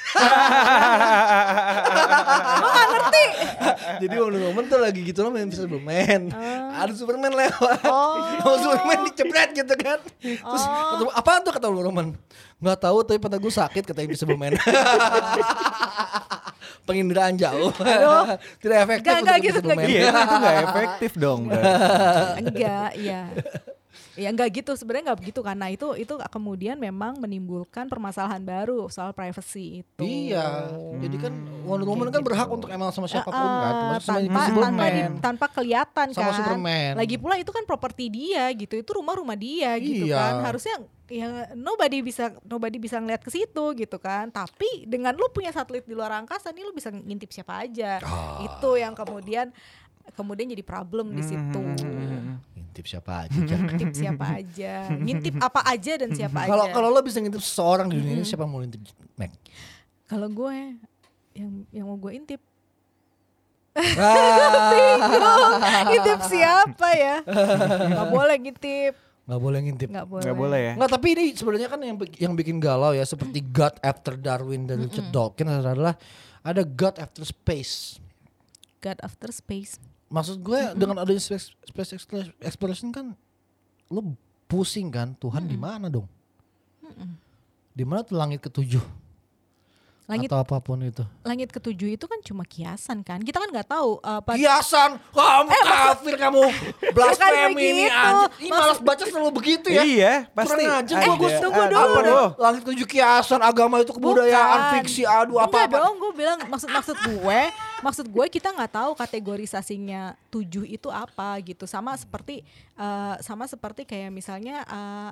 Jadi 4.00 4.14
Wonder 4.16 4.40
Woman 4.48 4.64
tuh 4.72 4.80
lagi 4.80 5.04
gitu 5.04 5.20
loh 5.20 5.28
main 5.28 5.44
Invisible 5.48 5.82
Man. 5.82 6.32
Ada 6.72 6.96
Superman 6.96 7.32
lewat. 7.36 7.80
Oh. 7.84 8.40
Sama 8.40 8.56
Superman 8.64 8.98
dicepret 9.04 9.52
gitu 9.52 9.74
kan. 9.76 10.00
Terus 10.20 10.64
kata, 10.64 11.04
apaan 11.12 11.44
tuh 11.44 11.52
kata 11.52 11.68
Wonder 11.68 11.92
Woman? 11.92 12.16
Nggak 12.60 12.78
tahu 12.80 13.04
tapi 13.04 13.18
pantat 13.20 13.40
gue 13.40 13.52
sakit 13.52 13.84
kata 13.84 14.00
Invisible 14.00 14.40
Man. 14.40 14.56
Penginderaan 16.88 17.36
jauh. 17.36 17.68
Tidak 18.64 18.78
efektif 18.88 19.12
nggak 19.12 19.20
untuk 19.20 19.44
gitu, 19.44 19.60
Invisible 19.60 19.76
nggak 19.76 19.76
Man. 19.76 19.92
Iya 19.92 20.08
itu 20.08 20.36
nggak 20.40 20.56
efektif 20.64 21.10
dong. 21.20 21.52
enggak 22.40 22.90
iya 22.96 23.28
Ya 24.20 24.28
nggak 24.28 24.50
gitu 24.54 24.70
sebenarnya 24.72 25.10
nggak 25.10 25.20
begitu 25.20 25.40
karena 25.40 25.66
itu 25.66 25.96
itu 25.96 26.12
kemudian 26.28 26.76
memang 26.76 27.16
menimbulkan 27.16 27.88
permasalahan 27.88 28.38
baru 28.38 28.84
soal 28.86 29.10
privacy 29.10 29.80
itu. 29.80 30.04
Iya. 30.04 30.68
Jadi 30.98 31.16
kan 31.16 31.32
Wonder 31.64 31.88
Woman 31.88 32.08
kan 32.08 32.20
berhak 32.20 32.46
untuk 32.46 32.68
emang 32.68 32.92
sama 32.92 33.08
siapa 33.08 33.26
pun 33.26 33.34
Eh, 33.34 33.40
kan. 33.40 33.72
tanpa 33.72 33.96
tanpa, 33.98 34.40
Superman. 34.44 34.90
di- 34.90 35.20
tanpa 35.20 35.46
kelihatan 35.48 36.06
Sama 36.12 36.22
kan. 36.26 36.36
Superman. 36.36 36.92
Lagi 36.94 37.16
pula 37.16 37.34
itu 37.34 37.48
kan 37.48 37.64
properti 37.64 38.04
dia 38.06 38.44
gitu. 38.52 38.76
Itu 38.76 38.90
rumah-rumah 38.92 39.34
dia 39.34 39.72
gitu 39.76 40.04
Iya. 40.04 40.16
kan. 40.16 40.32
Harusnya 40.44 40.76
ya 41.06 41.26
nobody 41.54 41.98
bisa 42.00 42.30
nobody 42.44 42.76
bisa 42.76 42.96
ngeliat 42.96 43.18
ke 43.18 43.30
situ 43.30 43.64
gitu 43.74 43.96
kan. 43.96 44.28
Tapi 44.28 44.84
dengan 44.84 45.10
lu 45.12 45.26
punya 45.28 45.48
satelit 45.48 45.82
di 45.82 45.92
luar 45.92 46.12
angkasa 46.14 46.50
nih 46.50 46.62
lu 46.62 46.70
bisa 46.70 46.88
ngintip 46.88 47.30
siapa 47.30 47.64
aja. 47.64 47.98
Ah. 48.00 48.44
Itu 48.44 48.76
yang 48.76 48.92
kemudian 48.92 49.48
kemudian 50.10 50.46
jadi 50.48 50.62
problem 50.62 51.12
di 51.12 51.22
situ. 51.22 51.62
Ngintip 52.70 52.86
siapa 52.86 53.26
aja. 53.26 53.54
Ngintip 53.66 53.92
siapa 53.92 54.24
aja, 54.32 54.72
ngintip 55.04 55.34
apa 55.36 55.60
aja 55.66 55.92
dan 55.98 56.10
siapa 56.14 56.46
Kalau 56.46 56.64
aja. 56.64 56.72
kalau 56.72 56.88
lo 56.88 57.02
bisa 57.02 57.18
ngintip 57.18 57.42
seseorang 57.42 57.90
di 57.90 57.98
dunia 57.98 58.14
ini 58.14 58.22
siapa 58.22 58.46
yang 58.46 58.52
mau 58.54 58.62
ngintip 58.62 58.80
Mac? 59.18 59.34
Kalau 60.06 60.30
gue 60.30 60.54
yang 61.34 61.50
yang 61.68 61.84
mau 61.84 61.96
gue 61.96 62.12
intip 62.14 62.40
Ah, 63.70 65.82
ngintip 65.86 66.20
siapa 66.26 66.88
ya? 66.92 67.16
Gak 67.22 68.08
boleh 68.08 68.36
ngintip, 68.36 68.94
Nggak 69.26 69.40
boleh 69.40 69.58
ngintip. 69.62 69.88
nggak 69.88 70.06
boleh. 70.06 70.22
Nggak 70.26 70.36
boleh 70.36 70.60
ya. 70.60 70.72
Nggak, 70.74 70.90
tapi 70.90 71.06
ini 71.14 71.24
sebenarnya 71.32 71.68
kan 71.70 71.80
yang 71.80 71.96
yang 72.18 72.32
bikin 72.34 72.56
galau 72.58 72.90
ya 72.90 73.02
seperti 73.02 73.40
God 73.40 73.78
After 73.80 74.14
Darwin 74.14 74.66
dan 74.66 74.82
Richard 74.82 75.10
Dawkins 75.10 75.62
adalah 75.62 75.94
ada 76.42 76.62
God 76.62 76.98
After 76.98 77.22
Space. 77.22 77.98
God 78.80 78.96
after 79.04 79.28
space. 79.28 79.76
Maksud 80.10 80.42
gue 80.42 80.74
dengan 80.74 80.98
adanya 80.98 81.18
space, 81.18 81.54
space 81.64 81.90
explo- 81.94 82.34
exploration 82.40 82.90
kan 82.90 83.14
lu 83.86 84.14
pusing 84.44 84.90
kan 84.90 85.14
Tuhan 85.14 85.46
di 85.46 85.54
mana 85.54 85.86
dong? 85.86 86.06
Di 87.70 87.82
mana 87.82 88.02
tuh 88.02 88.18
langit 88.18 88.38
ketujuh 88.40 88.82
Langit 90.04 90.26
atau 90.26 90.42
apa 90.42 90.58
pun 90.58 90.74
itu? 90.82 91.06
langit 91.22 91.54
ketujuh 91.54 91.94
itu 91.94 92.02
kan 92.02 92.18
cuma 92.18 92.42
kiasan 92.42 92.98
kan. 93.00 93.22
Kita 93.22 93.38
kan 93.38 93.46
nggak 93.46 93.70
tahu 93.70 94.02
apa 94.02 94.34
Kiasan, 94.34 94.98
kamu 95.08 95.50
kafir 95.62 96.14
kamu, 96.18 96.42
blasfemi 96.90 97.54
ini 97.54 97.86
begitu. 97.86 97.94
anjir. 97.94 98.26
Ih, 98.42 98.50
Maksud- 98.50 98.50
malas 98.50 98.78
baca 98.82 99.04
selalu 99.06 99.30
begitu 99.30 99.66
ya. 99.70 99.82
Iya, 99.86 100.12
pasti. 100.28 100.50
Kurang 100.58 100.82
aja 100.82 100.94
ada. 100.98 101.06
gua, 101.06 101.14
gua 101.14 101.30
tunggu 101.38 101.62
dulu. 101.62 101.78
Apa 101.78 102.00
dong? 102.02 102.30
Langit 102.36 102.60
ketujuh 102.66 102.86
kiasan, 102.90 103.38
agama 103.40 103.74
itu 103.78 103.92
kebudayaan, 103.92 104.58
Bukan. 104.58 104.72
fiksi, 104.82 105.02
aduh 105.06 105.38
apa 105.38 105.46
Enggak 105.46 105.66
apa. 105.70 105.76
dong, 105.78 105.94
gue 105.96 106.12
bilang 106.18 106.38
maksud 106.44 106.68
maksud 106.68 106.96
gue, 106.98 107.40
maksud 107.80 108.06
gue 108.08 108.26
kita 108.28 108.52
nggak 108.52 108.72
tahu 108.72 108.90
kategorisasinya 108.96 110.16
tujuh 110.32 110.64
itu 110.64 110.88
apa 110.88 111.36
gitu. 111.44 111.64
Sama 111.64 111.96
seperti 111.96 112.44
eh, 112.76 113.14
sama 113.20 113.44
seperti 113.48 113.84
kayak 113.84 114.10
misalnya 114.12 114.62
eh, 114.64 115.10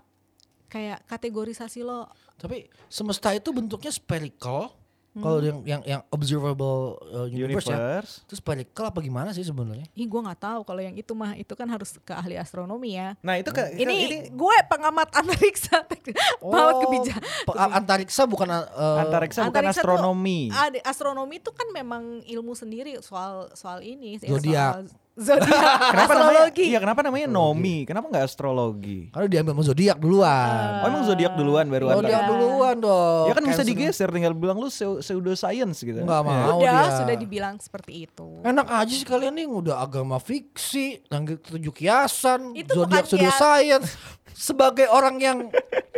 kayak 0.68 1.04
kategorisasi 1.08 1.82
lo 1.82 2.08
Tapi 2.38 2.70
semesta 2.86 3.34
itu 3.34 3.50
bentuknya 3.50 3.90
spherical. 3.90 4.70
Hmm. 5.18 5.24
Kalau 5.24 5.38
yang 5.40 5.58
yang 5.62 5.82
yang 5.82 6.00
observable 6.08 6.78
uh, 7.10 7.26
universe, 7.26 7.66
ya. 7.66 7.74
Universe. 7.74 8.12
Itu 8.22 8.34
spherical 8.34 8.84
apa 8.86 8.98
gimana 8.98 9.30
sih 9.30 9.42
sebenarnya? 9.42 9.90
Ih 9.92 10.06
gue 10.06 10.20
nggak 10.20 10.38
tahu 10.38 10.60
kalau 10.62 10.78
yang 10.78 10.94
itu 10.94 11.10
mah 11.10 11.34
itu 11.34 11.50
kan 11.52 11.66
harus 11.66 11.98
ke 11.98 12.12
ahli 12.12 12.34
astronomi 12.34 12.94
ya. 12.94 13.18
Nah 13.18 13.34
itu 13.34 13.50
ke, 13.50 13.74
Ini, 13.74 13.94
ini 14.00 14.16
gue 14.30 14.56
pengamat 14.64 15.10
antariksa, 15.12 15.82
pengamat 16.40 16.74
kebijakan. 16.80 17.22
pe- 17.42 17.58
antariksa 17.74 18.22
bukan 18.24 18.48
uh, 18.48 18.62
antariksa 19.00 19.40
bukan 19.42 19.50
Antariksa 19.50 19.74
tuh- 19.74 19.90
astronomi. 19.90 20.40
Ada 20.48 20.78
astronomi 20.82 21.34
itu 21.36 21.50
kan 21.50 21.66
memang 21.68 22.22
ilmu 22.22 22.54
sendiri 22.54 22.94
soal 23.00 23.50
soal 23.52 23.82
ini. 23.82 24.16
ya, 24.16 24.30
Zodiak. 24.30 24.72
soal 24.72 24.82
Zodiak. 25.18 25.50
Kenapa 25.90 26.12
namanya? 26.12 26.30
astrologi. 26.46 26.64
Iya, 26.64 26.78
kenapa 26.78 27.00
namanya 27.02 27.26
nomi? 27.26 27.76
Kenapa 27.82 28.06
nggak 28.06 28.24
astrologi? 28.24 28.98
Karena 29.10 29.26
diambil 29.26 29.52
sama 29.52 29.64
zodiak 29.64 29.98
duluan. 29.98 30.50
Oh 30.78 30.86
emang 30.86 31.02
zodiak 31.02 31.32
duluan 31.34 31.66
baru 31.66 31.84
Zodiak 31.90 32.06
antar- 32.16 32.30
duluan 32.30 32.76
dong. 32.78 33.26
Ya 33.26 33.32
kan 33.34 33.44
bisa 33.44 33.62
digeser 33.62 34.08
tinggal 34.08 34.32
bilang 34.32 34.56
lu 34.56 34.68
pseu- 34.68 35.00
pseudoscience 35.00 35.82
gitu. 35.82 35.98
Nggak 35.98 36.22
mau 36.22 36.56
Udah 36.56 36.86
dia. 36.86 36.96
sudah 36.96 37.14
dibilang 37.14 37.58
seperti 37.58 38.06
itu. 38.06 38.28
Enak 38.40 38.66
aja 38.68 38.94
sih 38.94 39.02
kalian 39.02 39.34
nih 39.34 39.46
udah 39.46 39.80
agama 39.80 40.16
fiksi, 40.16 41.02
langit 41.08 41.42
ketujuh 41.42 41.74
kiasan, 41.74 42.54
Itu 42.54 42.78
zodiak 42.78 43.02
pseudo 43.04 43.30
science. 43.32 43.98
Sebagai 44.30 44.86
orang 44.86 45.18
yang 45.18 45.38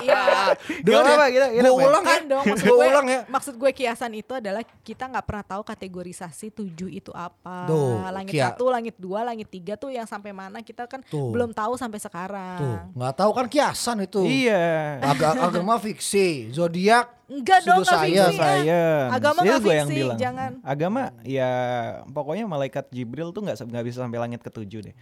Iya. 0.00 0.54
Gak 0.86 0.96
apa-apa, 0.96 1.26
kita, 1.28 1.46
kita 1.50 1.68
main. 1.68 1.82
ulang 1.82 2.02
ya. 2.02 2.10
kan 2.10 2.22
dong 2.24 2.44
maksud 2.46 2.64
gue 2.64 2.76
ulang 2.86 3.06
ya. 3.06 3.20
maksud 3.26 3.54
gue 3.54 3.70
kiasan 3.72 4.12
itu 4.14 4.32
adalah 4.32 4.62
kita 4.80 5.04
nggak 5.04 5.24
pernah 5.24 5.44
tahu 5.44 5.62
kategorisasi 5.62 6.46
tujuh 6.50 6.88
itu 6.88 7.10
apa 7.10 7.66
Tuh, 7.66 8.00
langit 8.06 8.32
kia- 8.32 8.50
satu 8.50 8.68
langit 8.68 8.94
dua 8.96 9.20
langit 9.22 9.46
tiga 9.46 9.74
tuh 9.74 9.90
yang 9.90 10.04
sampai 10.04 10.30
mana 10.30 10.60
kita 10.60 10.86
kan 10.86 11.02
Tuh. 11.02 11.30
belum 11.30 11.50
tahu 11.50 11.74
sampai 11.74 11.96
Tuh, 11.96 12.06
sekarang 12.06 12.58
nggak 12.92 13.14
tahu 13.14 13.30
kan 13.32 13.46
kiasan 13.46 13.98
itu. 14.00 14.22
Iya. 14.22 15.02
Aga- 15.02 15.36
agama 15.42 15.76
fiksi, 15.76 16.50
zodiak 16.50 17.10
enggak 17.26 17.62
dong 17.62 17.80
nggak 17.80 17.94
Pseudo 17.94 18.08
fiksi 18.08 18.16
science. 18.16 18.34
ya. 18.34 18.42
Science. 18.58 19.10
Agama 19.12 19.38
Itu 19.38 19.46
nggak 19.46 19.60
gua 19.60 19.70
yang 19.72 19.88
fiksi, 19.88 19.98
bilang. 20.00 20.18
jangan. 20.18 20.50
Agama 20.62 21.00
ya 21.22 21.50
pokoknya 22.06 22.44
malaikat 22.44 22.84
Jibril 22.88 23.30
tuh 23.30 23.42
nggak 23.42 23.58
nggak 23.60 23.84
bisa 23.84 23.98
sampai 24.00 24.18
langit 24.18 24.40
ketujuh 24.40 24.80
deh. 24.82 24.94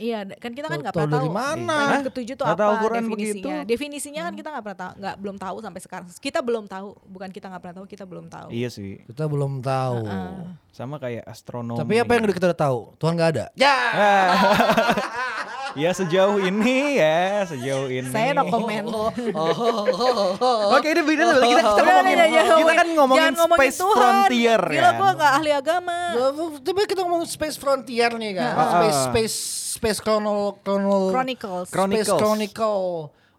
Iya, 0.00 0.24
kan 0.40 0.50
kita 0.56 0.66
kan 0.66 0.78
nggak 0.80 0.94
tahu 0.96 1.04
pernah 1.04 1.14
dari 1.14 1.28
tahu 1.28 1.36
mana? 1.36 1.78
ketujuh 2.02 2.34
itu 2.34 2.42
Nggak 2.42 2.56
apa 2.56 2.64
definisinya. 2.96 3.12
begitu? 3.12 3.48
Definisinya 3.68 4.20
kan 4.24 4.34
kita 4.34 4.48
nggak 4.50 4.64
pernah 4.64 4.78
tahu, 4.80 4.92
nggak 4.98 5.14
belum 5.20 5.36
tahu 5.36 5.56
sampai 5.60 5.80
sekarang. 5.84 6.06
Kita 6.16 6.38
belum 6.40 6.64
tahu, 6.66 6.88
bukan 7.06 7.28
kita 7.30 7.46
nggak 7.52 7.62
pernah 7.62 7.76
tahu, 7.76 7.86
kita 7.86 8.04
belum 8.08 8.26
tahu. 8.26 8.48
Iya 8.50 8.68
sih. 8.72 9.04
kita 9.04 9.24
belum 9.28 9.60
tahu. 9.60 9.96
Sama 10.72 10.96
kayak 10.96 11.28
astronomi. 11.28 11.78
Tapi 11.78 11.94
apa 12.00 12.10
yang 12.16 12.24
udah 12.24 12.36
kita 12.36 12.46
udah 12.50 12.60
tahu? 12.64 12.78
Tuhan 12.96 13.12
nggak 13.14 13.30
ada. 13.36 13.44
Ya. 13.54 13.76
Ya 15.72 15.90
sejauh 15.90 16.36
ini 16.38 17.00
ya, 17.00 17.44
sejauh 17.44 17.88
ini. 17.88 18.04
Saya 18.06 18.32
no 18.32 18.44
comment. 18.44 18.84
Oke, 20.70 20.86
ini 20.86 21.00
beda 21.00 21.22
kita 21.24 21.40
kita, 21.40 21.42
kita 21.42 21.60
Udah, 21.62 21.72
ngomongin 21.72 22.12
udah, 22.12 22.28
jangan 22.28 22.56
kita 22.58 22.72
kan 22.72 22.88
ngomongin 22.92 23.32
space 23.34 23.78
Tuhan. 23.78 23.96
frontier 23.96 24.60
Gila 24.62 24.82
kan. 24.82 24.94
gue 24.94 25.10
nggak 25.16 25.32
ahli 25.32 25.50
agama. 25.50 25.98
Tapi 26.60 26.80
kita 26.84 27.00
ngomong 27.02 27.24
space 27.24 27.56
frontier 27.56 28.10
nih 28.12 28.32
kan. 28.34 28.52
Space 28.52 28.98
space 29.08 29.36
space 29.72 29.98
chronol 29.98 30.60
Chronicles. 30.60 31.68
Chron- 31.68 31.88
Space 31.90 32.06
Chronicles. 32.06 32.20
Chronicle 32.20 32.82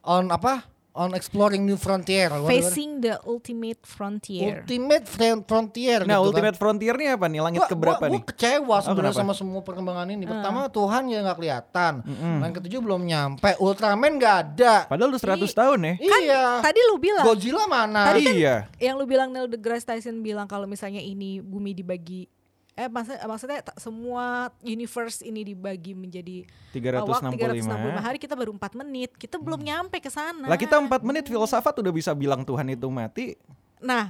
on 0.03 0.23
apa? 0.27 0.72
On 0.93 1.09
exploring 1.11 1.65
new 1.65 1.73
frontier. 1.73 2.29
Facing 2.45 3.01
the 3.01 3.17
ultimate 3.25 3.81
frontier. 3.81 4.61
Ultimate 4.61 5.09
fron- 5.09 5.41
frontier 5.41 6.05
Nah, 6.05 6.21
gitu 6.21 6.29
ultimate 6.29 6.53
kan. 6.53 6.61
frontier 6.61 6.93
ini 6.93 7.07
apa 7.09 7.25
nih? 7.25 7.41
Langit 7.41 7.59
Gua- 7.59 7.71
keberapa 7.73 7.97
gua, 7.99 8.13
nih? 8.13 8.21
Gua 8.21 8.29
kecewa 8.29 8.75
sebenarnya 8.77 9.09
kenapa? 9.09 9.19
sama 9.19 9.33
semua 9.33 9.61
perkembangan 9.61 10.07
ini. 10.07 10.23
Pertama 10.23 10.69
Tuhan 10.69 11.03
ya 11.07 11.19
nggak 11.21 11.37
kelihatan. 11.37 11.93
Yang 12.39 12.53
ketujuh 12.61 12.79
belum 12.79 13.01
nyampe. 13.03 13.49
Ultraman 13.57 14.11
nggak 14.15 14.35
ada. 14.37 14.73
Padahal 14.85 15.09
udah 15.09 15.21
100 15.23 15.49
tahun 15.51 15.79
ya. 15.81 15.93
iya. 15.97 16.43
Tadi 16.61 16.79
lu 16.85 16.95
bilang, 16.97 17.25
Godzilla 17.25 17.65
mana? 17.65 18.13
Tadi 18.13 18.21
kan- 18.21 18.35
iya. 18.35 18.55
yang 18.77 18.95
lu 18.95 19.09
bilang 19.09 19.33
Neil 19.33 19.49
deGrasse 19.49 19.83
Tyson 19.83 20.21
bilang 20.21 20.45
kalau 20.45 20.69
misalnya 20.69 21.01
ini 21.01 21.41
bumi 21.41 21.73
dibagi 21.73 22.29
eh 22.74 22.88
maksud, 22.88 23.13
maksudnya 23.19 23.59
ta- 23.61 23.78
semua 23.78 24.26
universe 24.59 25.21
ini 25.21 25.45
dibagi 25.45 25.93
menjadi 25.93 26.41
uh, 26.41 27.05
waktu 27.05 27.38
365. 27.38 27.69
365 27.69 28.01
hari 28.01 28.17
kita 28.17 28.34
baru 28.34 28.51
4 28.51 28.80
menit 28.80 29.09
kita 29.13 29.38
belum 29.38 29.59
nyampe 29.59 29.97
ke 29.97 30.09
sana 30.09 30.45
Lah 30.45 30.55
kita 30.55 30.78
4 30.78 30.89
menit 31.01 31.24
filsafat 31.24 31.74
udah 31.76 31.91
bisa 31.91 32.11
bilang 32.11 32.41
Tuhan 32.41 32.65
itu 32.67 32.88
mati. 32.88 33.38
nah 33.78 34.09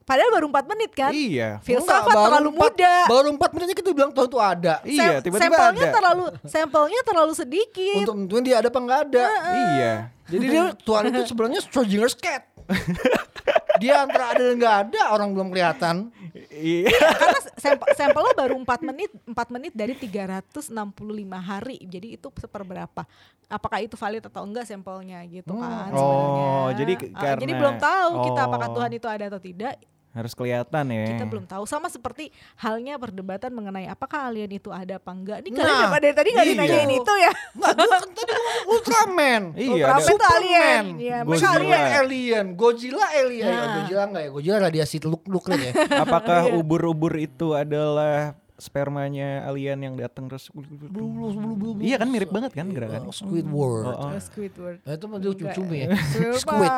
padahal 0.00 0.32
baru 0.32 0.46
4 0.48 0.64
menit 0.66 0.90
kan 0.90 1.12
Iya. 1.12 1.60
filsafat 1.60 2.08
Enggak, 2.08 2.24
terlalu 2.24 2.48
empat- 2.50 2.72
muda 2.72 2.94
Baru 3.06 3.28
4 3.30 3.52
menitnya 3.52 3.76
kita 3.76 3.90
bilang 3.92 4.10
Tuhan 4.10 4.26
itu 4.26 4.40
ada. 4.40 4.74
Iya, 4.80 4.96
Sam- 4.96 5.20
tiba-tiba 5.20 5.44
sampelnya 5.52 5.84
ada. 5.84 5.92
terlalu 5.92 6.24
sampelnya 6.42 7.00
terlalu 7.02 7.32
sedikit 7.34 8.04
Untuk 8.08 8.40
dia 8.40 8.56
ada 8.56 8.66
apa 8.66 8.78
nggak 8.78 9.00
ada. 9.06 9.24
Iya. 9.52 9.92
Jadi 10.26 10.44
dia 10.46 10.62
Tuhan 10.88 11.02
itu 11.06 11.20
sebenarnya 11.26 11.60
Schrodinger's 11.60 12.16
cat. 12.16 12.48
dia 13.80 14.02
antara 14.02 14.34
ada 14.34 14.42
dan 14.42 14.54
nggak 14.58 14.76
ada 14.88 15.00
orang 15.10 15.30
belum 15.30 15.48
kelihatan. 15.50 15.96
Iya. 16.50 16.90
karena 16.90 17.38
sampel 17.54 17.88
sampelnya 17.94 18.34
baru 18.34 18.54
4 18.58 18.66
menit 18.84 19.10
4 19.22 19.54
menit 19.54 19.72
dari 19.72 19.94
365 19.94 20.74
hari 21.38 21.76
jadi 21.82 22.08
itu 22.14 22.28
seperberapa 22.32 23.02
apakah 23.46 23.78
itu 23.78 23.94
valid 23.94 24.26
atau 24.26 24.42
enggak 24.42 24.66
sampelnya 24.66 25.22
gitu 25.24 25.54
kan 25.54 25.90
Oh, 25.90 25.96
sebenarnya. 25.96 26.74
jadi 26.74 26.92
Ah, 26.92 27.00
karena- 27.16 27.40
jadi 27.40 27.52
belum 27.54 27.76
tahu 27.78 28.10
kita 28.26 28.40
oh. 28.40 28.46
apakah 28.50 28.68
Tuhan 28.74 28.92
itu 28.92 29.06
ada 29.06 29.24
atau 29.26 29.40
tidak 29.40 29.72
Harus 30.08 30.32
kelihatan 30.32 30.84
ya. 30.88 31.04
kita 31.14 31.24
belum 31.24 31.44
tahu 31.44 31.62
sama 31.62 31.86
seperti 31.86 32.32
halnya 32.56 32.96
perdebatan 32.96 33.52
mengenai 33.52 33.86
apakah 33.86 34.26
alien 34.26 34.50
itu 34.50 34.72
ada 34.72 34.96
apa 34.96 35.10
enggak 35.12 35.38
ini 35.42 35.52
Nah, 35.52 35.62
kalian 35.62 35.78
nah, 35.84 36.00
dari 36.00 36.14
tadi 36.16 36.28
nggak 36.32 36.46
iya. 36.46 36.52
dinanyain 36.56 36.90
itu 36.92 37.12
ya 37.14 37.32
Nggak, 37.54 37.72
gua 37.76 37.86
kan 37.92 38.02
tadi 38.08 38.30
ngomong 38.32 38.56
Ultraman. 38.68 39.42
Iya, 39.52 39.68
Ultraman 39.68 40.08
itu 40.08 40.24
alien 40.26 40.84
ya, 40.98 41.18
Godzilla. 41.18 41.28
mereka 41.28 41.48
alien 41.52 41.78
Alien, 41.78 41.98
alien, 42.00 42.46
Godzilla 42.56 43.06
alien. 43.12 43.46
Nah. 43.46 43.52
Ya, 43.52 43.66
Godzilla 43.76 44.02
enggak 44.08 44.22
ya? 44.22 44.30
Godzilla 44.30 44.58
radiasi 44.60 44.96
teluk 44.98 45.22
nuklir 45.24 45.60
ya. 45.60 45.72
Apakah 46.02 46.40
Iya. 46.48 46.56
ubur-ubur 46.56 47.12
itu 47.14 47.52
adalah 47.52 48.32
spermanya 48.58 49.46
alien 49.46 49.78
yang 49.78 49.94
datang 49.94 50.26
terus 50.26 50.50
Iya 51.78 51.96
kan 52.02 52.10
mirip 52.10 52.34
banget 52.34 52.58
kan 52.58 52.66
gerakannya. 52.74 53.14
Squidward. 53.14 53.86
Oh, 53.86 53.94
oh. 53.94 54.08
Oh, 54.10 54.18
Squidward 54.18 54.82
Nah, 54.82 54.92
itu 54.98 55.04
mah 55.06 55.18
lucu 55.22 55.44
cumi 55.54 55.86
ya. 55.86 55.88
Squid. 55.94 56.34
Squid. 56.42 56.70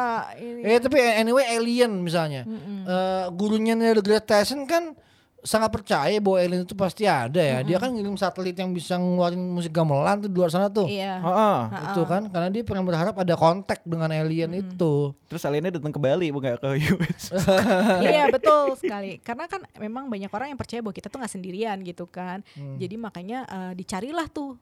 Ini. 0.44 0.60
Eh 0.68 0.78
tapi 0.78 1.00
anyway 1.00 1.44
alien 1.56 2.04
misalnya. 2.04 2.44
Eh, 2.44 3.24
gurunya 3.32 3.72
Neil 3.72 3.96
deGrasse 3.96 4.28
Tyson 4.28 4.68
kan 4.68 4.92
sangat 5.40 5.72
percaya 5.72 6.16
bahwa 6.20 6.36
alien 6.36 6.62
itu 6.62 6.76
pasti 6.76 7.08
ada 7.08 7.40
ya. 7.40 7.64
Dia 7.64 7.76
kan 7.76 7.90
ngirim 7.90 8.14
satelit 8.14 8.54
yang 8.54 8.70
bisa 8.70 8.96
ngeluarin 8.96 9.40
musik 9.40 9.72
gamelan 9.72 10.20
tuh 10.20 10.28
di 10.28 10.36
luar 10.36 10.52
sana 10.52 10.68
tuh. 10.68 10.84
Iya. 10.86 11.20
Heeh. 11.20 11.58
Itu 11.92 12.02
kan 12.04 12.28
karena 12.28 12.48
dia 12.48 12.62
pengen 12.62 12.84
berharap 12.84 13.16
ada 13.16 13.34
kontak 13.34 13.80
dengan 13.82 14.12
alien 14.12 14.52
itu. 14.52 15.16
Terus 15.26 15.42
aliennya 15.44 15.80
datang 15.80 15.92
ke 15.92 16.00
Bali 16.00 16.28
bukan 16.28 16.60
ke 16.60 16.68
US. 16.92 17.32
iya 18.04 18.28
betul 18.28 18.74
sekali 18.76 19.18
karena 19.20 19.46
kan 19.46 19.62
memang 19.78 20.10
banyak 20.10 20.30
orang 20.30 20.52
yang 20.52 20.58
percaya 20.58 20.80
bahwa 20.82 20.94
kita 20.94 21.06
tuh 21.08 21.18
nggak 21.20 21.32
sendirian 21.32 21.76
gitu 21.82 22.04
kan 22.06 22.42
Hmm. 22.50 22.76
jadi 22.76 22.96
makanya 22.98 23.38
eh, 23.46 23.72
dicarilah 23.78 24.26
tuh 24.26 24.58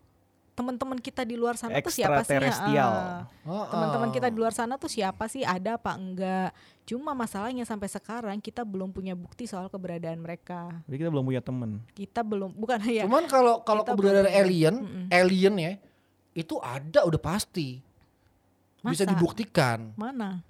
teman-teman 0.58 0.98
kita 0.98 1.22
di 1.22 1.38
luar 1.38 1.54
sana 1.54 1.78
tuh 1.78 1.94
siapa 1.94 2.26
sih. 2.26 2.34
Ah. 2.34 3.30
Oh, 3.46 3.62
teman-teman 3.64 4.10
kita 4.10 4.26
di 4.26 4.36
luar 4.36 4.50
sana 4.50 4.74
tuh 4.74 4.90
siapa 4.90 5.30
sih 5.30 5.46
ada 5.46 5.78
apa 5.78 5.94
enggak 5.94 6.50
cuma 6.82 7.14
masalahnya 7.14 7.62
sampai 7.62 7.86
sekarang 7.86 8.36
kita 8.38 8.66
belum 8.66 8.90
punya 8.90 9.14
bukti 9.14 9.44
soal 9.44 9.68
keberadaan 9.68 10.18
mereka 10.18 10.72
Jadi 10.84 10.96
kita 10.98 11.08
belum 11.08 11.24
punya 11.24 11.38
temen. 11.38 11.70
kita 11.92 12.20
belum 12.20 12.50
bukan 12.52 12.78
ya 12.90 13.06
Cuman 13.06 13.24
kalau 13.24 13.62
kalau 13.62 13.86
keberadaan 13.86 14.26
belum- 14.26 14.40
alien, 14.40 14.74
Mm-mm. 14.76 15.04
alien 15.08 15.54
ya 15.56 15.72
itu 16.34 16.54
ada 16.58 17.02
udah 17.02 17.18
pasti. 17.18 17.78
Bisa 18.80 19.02
Masa? 19.02 19.10
dibuktikan. 19.10 19.94
mana 19.94 20.42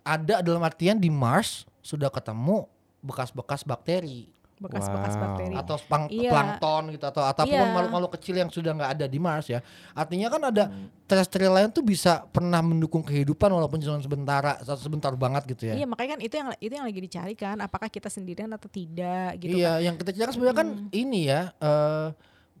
Ada 0.00 0.38
dalam 0.38 0.60
artian 0.60 0.94
di 0.94 1.06
Mars 1.06 1.66
sudah 1.80 2.06
ketemu 2.06 2.70
bekas-bekas 2.98 3.62
bakteri 3.62 4.30
bekas-bekas 4.56 5.12
Wow. 5.12 5.22
bakteri 5.22 5.54
atau 5.54 5.76
spang- 5.76 6.08
Iya. 6.08 6.30
plankton 6.32 6.82
gitu 6.90 7.04
atau 7.04 7.22
ataupun 7.22 7.52
Iya. 7.52 7.68
makhluk-makhluk 7.68 8.12
kecil 8.16 8.34
yang 8.36 8.48
sudah 8.48 8.72
nggak 8.72 8.90
ada 8.96 9.04
di 9.04 9.18
Mars 9.18 9.46
ya. 9.46 9.60
Artinya 9.92 10.28
kan 10.28 10.42
ada 10.42 10.64
Hmm. 10.66 10.88
terestrial 11.04 11.52
lain 11.52 11.68
tuh 11.68 11.80
bisa 11.80 12.24
pernah 12.26 12.58
mendukung 12.58 13.00
kehidupan 13.00 13.46
walaupun 13.46 13.76
cuma 13.78 14.00
sebentar 14.00 14.40
sebentar 14.74 15.12
banget 15.12 15.44
gitu 15.46 15.68
ya. 15.68 15.74
Iya 15.74 15.84
makanya 15.84 16.16
kan 16.16 16.20
itu 16.20 16.34
yang 16.34 16.48
itu 16.56 16.72
yang 16.72 16.86
lagi 16.86 17.00
dicari 17.00 17.34
kan 17.34 17.56
apakah 17.58 17.86
kita 17.86 18.08
sendirian 18.08 18.48
atau 18.50 18.66
tidak 18.66 19.36
gitu 19.38 19.54
iya, 19.54 19.76
kan. 19.76 19.84
yang 19.84 19.94
kita 19.96 20.10
cari 20.10 20.24
kan 20.24 20.32
sebenarnya 20.32 20.56
kan 20.56 20.68
ini 20.90 21.20
ya 21.26 21.40
eh, 21.54 22.08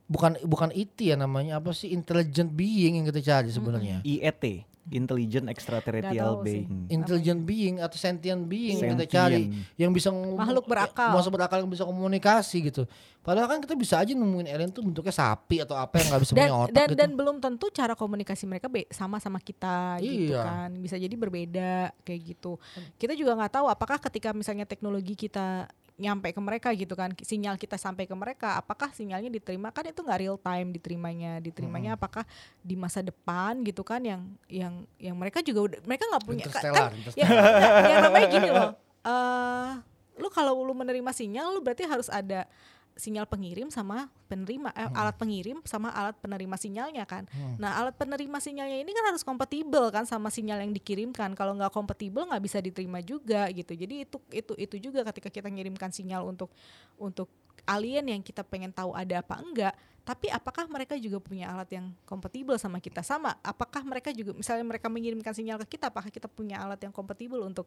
bukan 0.06 0.38
bukan 0.44 0.70
IT 0.70 0.98
ya 1.02 1.16
namanya 1.16 1.58
apa 1.58 1.72
sih 1.72 1.90
intelligent 1.90 2.52
being 2.52 3.00
yang 3.00 3.06
kita 3.06 3.24
cari 3.24 3.50
sebenarnya. 3.50 4.04
IET, 4.04 4.62
Intelligent 4.86 5.50
Extraterrestrial. 5.50 6.40
Being. 6.40 6.86
Intelligent 6.86 7.40
being 7.42 7.76
atau 7.78 7.98
sentient 7.98 8.46
being 8.46 8.78
yang 8.78 8.94
kita 8.94 9.06
Sentient. 9.06 9.26
cari 9.26 9.42
yang 9.74 9.90
bisa 9.90 10.14
Makhluk 10.14 10.64
berakal. 10.64 11.10
masuk 11.10 11.34
berakal 11.34 11.58
yang 11.58 11.70
bisa 11.70 11.82
komunikasi 11.82 12.70
gitu. 12.70 12.86
Padahal 13.20 13.50
kan 13.50 13.58
kita 13.58 13.74
bisa 13.74 13.98
aja 13.98 14.14
nemuin 14.14 14.46
alien 14.46 14.70
tuh 14.70 14.86
bentuknya 14.86 15.10
sapi 15.10 15.58
atau 15.58 15.74
apa 15.74 15.98
yang 15.98 16.14
nggak 16.14 16.22
bisa 16.22 16.32
dan 16.32 16.38
punya 16.46 16.54
otak 16.56 16.70
dan 16.72 16.86
gitu. 16.86 16.98
dan 17.02 17.10
belum 17.18 17.36
tentu 17.42 17.66
cara 17.74 17.94
komunikasi 17.98 18.44
mereka 18.46 18.70
sama 18.88 19.18
sama 19.18 19.42
kita 19.42 19.98
gitu 19.98 20.30
Iya. 20.30 20.46
kan 20.46 20.70
bisa 20.78 20.94
jadi 20.94 21.10
berbeda 21.10 21.90
kayak 22.06 22.20
gitu 22.22 22.54
kita 22.94 23.18
juga 23.18 23.34
nggak 23.34 23.58
tahu 23.58 23.66
apakah 23.66 23.98
ketika 23.98 24.30
misalnya 24.30 24.62
teknologi 24.62 25.18
kita 25.18 25.66
nyampe 25.96 26.28
ke 26.28 26.40
mereka 26.44 26.68
gitu 26.76 26.92
kan 26.92 27.08
sinyal 27.24 27.56
kita 27.56 27.80
sampai 27.80 28.04
ke 28.04 28.12
mereka 28.12 28.60
apakah 28.60 28.92
sinyalnya 28.92 29.32
diterima? 29.32 29.72
Kan 29.72 29.88
itu 29.88 30.04
nggak 30.04 30.20
real 30.20 30.36
time 30.36 30.68
diterimanya. 30.76 31.40
Diterimanya 31.40 31.96
apakah 31.96 32.28
di 32.60 32.76
masa 32.76 33.00
depan 33.00 33.64
gitu 33.64 33.80
kan 33.80 34.04
yang 34.04 34.22
yang 34.46 34.84
yang 35.00 35.16
mereka 35.16 35.40
juga 35.40 35.72
udah 35.72 35.78
mereka 35.88 36.04
nggak 36.12 36.24
punya 36.24 36.46
kan, 36.52 36.62
kan 36.72 36.92
ya, 37.16 37.26
nggak, 37.26 37.88
yang 37.88 38.00
namanya 38.08 38.28
gini 38.28 38.50
loh. 38.52 38.70
Eh 39.06 39.70
lu 40.16 40.28
kalau 40.32 40.64
lu 40.64 40.72
menerima 40.72 41.12
sinyal 41.12 41.52
lu 41.52 41.60
berarti 41.60 41.84
harus 41.84 42.08
ada 42.08 42.48
sinyal 42.96 43.28
pengirim 43.28 43.68
sama 43.68 44.08
penerima 44.26 44.72
eh, 44.72 44.88
alat 44.96 45.14
pengirim 45.20 45.60
sama 45.68 45.92
alat 45.92 46.16
penerima 46.16 46.56
sinyalnya 46.56 47.04
kan. 47.04 47.28
Nah 47.60 47.76
alat 47.76 47.94
penerima 47.94 48.40
sinyalnya 48.40 48.80
ini 48.80 48.90
kan 48.96 49.12
harus 49.12 49.20
kompatibel 49.20 49.92
kan 49.92 50.08
sama 50.08 50.32
sinyal 50.32 50.64
yang 50.64 50.72
dikirimkan. 50.72 51.36
Kalau 51.36 51.52
nggak 51.54 51.70
kompatibel 51.76 52.24
nggak 52.24 52.42
bisa 52.42 52.58
diterima 52.58 53.04
juga 53.04 53.52
gitu. 53.52 53.76
Jadi 53.76 54.08
itu 54.08 54.16
itu 54.32 54.52
itu 54.56 54.76
juga 54.90 55.04
ketika 55.12 55.28
kita 55.28 55.52
ngirimkan 55.52 55.92
sinyal 55.92 56.24
untuk 56.24 56.48
untuk 56.96 57.28
alien 57.68 58.08
yang 58.08 58.22
kita 58.24 58.40
pengen 58.40 58.72
tahu 58.72 58.96
ada 58.96 59.20
apa 59.20 59.44
enggak. 59.44 59.76
Tapi 60.06 60.30
apakah 60.30 60.70
mereka 60.70 60.94
juga 60.94 61.18
punya 61.18 61.50
alat 61.50 61.66
yang 61.74 61.90
kompatibel 62.06 62.54
sama 62.62 62.78
kita? 62.78 63.02
Sama, 63.02 63.34
apakah 63.42 63.82
mereka 63.82 64.14
juga 64.14 64.30
misalnya 64.38 64.62
mereka 64.62 64.86
mengirimkan 64.86 65.34
sinyal 65.34 65.58
ke 65.66 65.74
kita, 65.74 65.90
apakah 65.90 66.14
kita 66.14 66.30
punya 66.30 66.62
alat 66.62 66.78
yang 66.78 66.94
kompatibel 66.94 67.42
untuk 67.42 67.66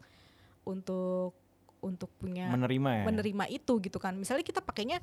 untuk 0.63 1.35
untuk 1.81 2.11
punya 2.15 2.49
Menerima 2.49 2.89
ya. 2.91 3.03
menerima 3.07 3.45
itu 3.49 3.73
gitu 3.79 3.97
kan 3.97 4.13
misalnya 4.13 4.43
kita 4.43 4.59
pakainya 4.59 4.99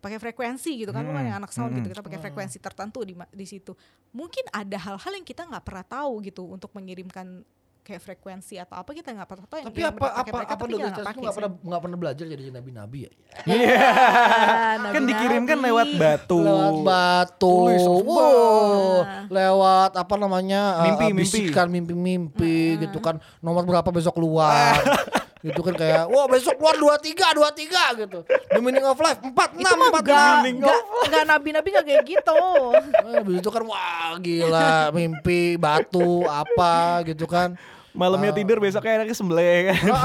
pakai 0.00 0.16
frekuensi 0.16 0.80
gitu 0.80 0.90
kan 0.90 1.04
lu 1.04 1.12
kan 1.12 1.20
Hmm, 1.20 1.28
yang 1.28 1.38
anak 1.44 1.52
sound 1.52 1.76
gitu 1.76 1.84
hmm. 1.84 1.92
kita 1.92 2.00
pakai 2.00 2.20
frekuensi 2.20 2.56
tertentu 2.56 3.04
di 3.04 3.12
di 3.12 3.44
situ 3.44 3.76
mungkin 4.10 4.48
ada 4.48 4.80
hal-hal 4.80 5.12
yang 5.12 5.26
kita 5.26 5.44
nggak 5.44 5.60
pernah 5.60 5.84
tahu 5.84 6.24
gitu 6.24 6.48
untuk 6.48 6.72
mengirimkan 6.72 7.44
kayak 7.80 8.00
frekuensi 8.00 8.54
atau 8.56 8.76
apa 8.76 8.92
kita 8.92 9.08
nggak 9.10 9.24
pernah 9.26 9.46
tahu 9.48 9.58
yang 9.58 9.68
Tapi 9.68 9.80
yang 9.80 9.92
apa 9.92 10.06
apa 10.12 10.30
mereka, 10.30 10.52
apa 10.52 10.64
Douglas 10.68 10.92
nggak 11.16 11.34
pernah 11.34 11.50
nggak 11.58 11.80
pernah 11.80 11.98
belajar 11.98 12.24
jadi 12.28 12.44
nabi-nabi 12.52 12.98
ya? 13.02 13.10
Ah, 13.10 13.40
kan 13.40 14.78
nabi-nabi. 14.84 15.08
dikirimkan 15.10 15.58
lewat 15.58 15.88
batu. 15.96 16.38
Lewat 16.38 16.76
batu, 16.84 17.56
wow, 18.04 19.00
Nah. 19.00 19.24
lewat 19.28 19.90
apa 19.96 20.14
namanya 20.16 20.60
uh, 20.76 20.84
Mimpi, 20.86 21.04
uh, 21.04 21.08
mimpi. 21.10 21.20
bisikan 21.24 21.66
mimpi-mimpi 21.68 22.56
gitu 22.80 23.00
kan 23.00 23.16
nomor 23.40 23.64
berapa 23.64 23.88
besok 23.88 24.16
keluar 24.16 24.76
gitu 25.40 25.60
kan 25.64 25.72
kayak 25.72 26.04
wah 26.12 26.28
besok 26.28 26.60
keluar 26.60 26.76
dua 26.76 26.94
tiga 27.00 27.32
dua 27.32 27.48
tiga 27.48 27.96
gitu. 27.96 28.20
The 28.28 28.60
meaning 28.60 28.84
of 28.84 29.00
life. 29.00 29.24
Empat 29.24 29.56
enam 29.56 29.88
empat 29.88 30.04
nggak 30.04 30.52
enam. 30.52 30.76
nggak 31.08 31.40
nggak 31.40 31.84
kayak 31.84 32.02
gitu. 32.04 32.40
Eh, 32.76 33.16
Habis 33.16 33.40
itu 33.40 33.48
kan 33.48 33.62
wah 33.64 34.12
gila 34.20 34.92
mimpi 34.92 35.56
batu 35.56 36.28
apa 36.28 37.00
gitu 37.08 37.24
kan. 37.24 37.56
Malamnya 37.90 38.30
tidur 38.30 38.62
besoknya 38.62 39.02
enaknya 39.02 39.16
sembelih 39.18 39.74
kan. 39.74 39.98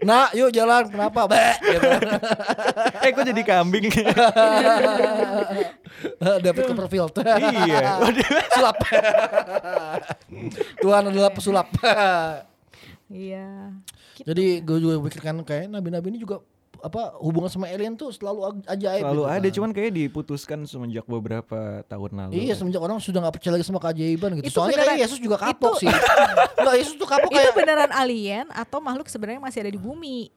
nah 0.00 0.32
yuk 0.32 0.48
jalan 0.48 0.88
kenapa? 0.88 1.28
Bek, 1.28 1.60
gitu. 1.60 1.88
eh 3.04 3.10
kok 3.12 3.24
jadi 3.28 3.42
kambing? 3.44 3.92
David 6.44 6.64
Copperfield 6.72 7.12
iya. 7.68 8.00
Sulap. 8.56 8.80
Tuhan 10.80 11.12
adalah 11.12 11.28
pesulap 11.28 11.68
iya 13.08 13.72
Gitu. 14.14 14.26
Jadi 14.26 14.46
gue 14.60 14.78
juga 14.78 14.94
pikirkan 15.00 15.40
kayak 15.42 15.70
nabi-nabi 15.70 16.10
ini 16.10 16.18
juga 16.18 16.42
apa 16.78 17.14
hubungan 17.18 17.46
sama 17.46 17.66
alien 17.66 17.94
tuh 17.94 18.10
selalu 18.10 18.62
ajaib. 18.64 19.02
Selalu 19.02 19.18
gitu 19.20 19.30
ada 19.30 19.42
kan. 19.42 19.54
cuman 19.54 19.70
kayak 19.72 19.90
diputuskan 19.92 20.58
semenjak 20.64 21.04
beberapa 21.04 21.82
tahun 21.84 22.10
lalu. 22.26 22.32
Iya 22.38 22.54
semenjak 22.54 22.78
orang 22.78 22.98
sudah 22.98 23.18
nggak 23.20 23.34
percaya 23.34 23.52
lagi 23.54 23.66
sama 23.66 23.78
keajaiban 23.78 24.38
gitu. 24.38 24.46
Itu 24.46 24.56
Soalnya 24.56 24.74
beneran- 24.76 24.90
kayak 24.92 25.02
Yesus 25.02 25.18
juga 25.18 25.36
kapok 25.38 25.74
itu- 25.74 25.80
sih. 25.82 25.90
Enggak 26.58 26.76
Yesus 26.76 26.94
tuh 26.94 27.08
kapok 27.08 27.30
itu 27.30 27.38
kayak 27.38 27.54
beneran 27.54 27.90
alien 27.92 28.46
atau 28.48 28.78
makhluk 28.78 29.06
sebenarnya 29.06 29.38
masih 29.40 29.58
ada 29.62 29.70
di 29.70 29.78
bumi 29.78 30.30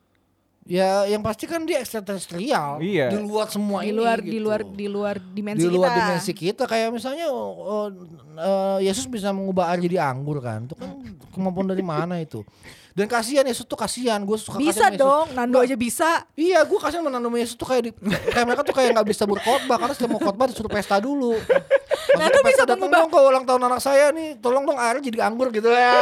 ya 0.62 1.10
yang 1.10 1.26
pasti 1.26 1.46
kan 1.46 1.66
dia 1.66 1.82
ekstraterestrial. 1.82 2.78
Iya. 2.78 3.10
Di 3.10 3.18
luar 3.18 3.50
semua 3.50 3.82
di 3.82 3.90
ini. 3.90 3.98
luar 3.98 4.18
gitu. 4.22 4.30
di 4.30 4.40
luar 4.40 4.62
di 4.62 4.88
luar 4.88 5.16
dimensi 5.18 5.62
di 5.62 5.70
luar 5.70 5.90
kita 5.90 5.98
dimensi 6.00 6.32
kita 6.32 6.64
kayak 6.66 6.90
misalnya 6.90 7.26
oh, 7.30 7.90
eh, 8.38 8.78
Yesus 8.88 9.08
bisa 9.08 9.34
mengubah 9.36 9.72
air 9.74 9.84
jadi 9.84 10.04
anggur 10.04 10.40
kan 10.40 10.68
itu 10.70 10.76
kan 10.78 10.90
kemampuan 11.34 11.68
dari 11.68 11.84
mana 11.84 12.20
itu 12.20 12.46
dan 12.92 13.08
kasihan 13.08 13.48
Yesus 13.48 13.64
tuh 13.64 13.80
kasihan 13.80 14.20
gue 14.20 14.36
suka 14.36 14.60
bisa 14.60 14.84
kasihan 14.84 14.94
Yesus. 14.96 15.04
dong 15.04 15.28
Nando 15.32 15.58
aja 15.64 15.76
bisa 15.80 16.28
Iya, 16.36 16.60
gue 16.68 16.80
kasihan 16.80 17.04
menanam 17.08 17.32
Yesus 17.40 17.56
tuh 17.56 17.64
kayak 17.64 17.84
di, 17.88 17.92
kayak 18.36 18.46
mereka 18.48 18.62
tuh 18.68 18.76
kayak 18.76 18.92
nggak 19.00 19.08
bisa 19.08 19.24
berkhotbah 19.24 19.78
karena 19.80 19.94
setiap 19.96 20.12
mau 20.12 20.22
khotbah 20.22 20.46
disuruh 20.52 20.72
pesta 20.72 21.00
dulu. 21.00 21.40
Nah, 22.12 22.28
itu 22.28 22.40
bisa 22.44 22.68
pesta 22.68 22.76
datang 22.76 22.92
dong 22.92 23.08
ke 23.08 23.20
ulang 23.24 23.46
tahun 23.48 23.62
anak 23.72 23.80
saya 23.80 24.12
nih, 24.12 24.36
tolong 24.44 24.68
dong 24.68 24.76
airnya 24.76 25.04
jadi 25.08 25.20
anggur 25.32 25.48
gitu 25.56 25.72
ya. 25.72 25.96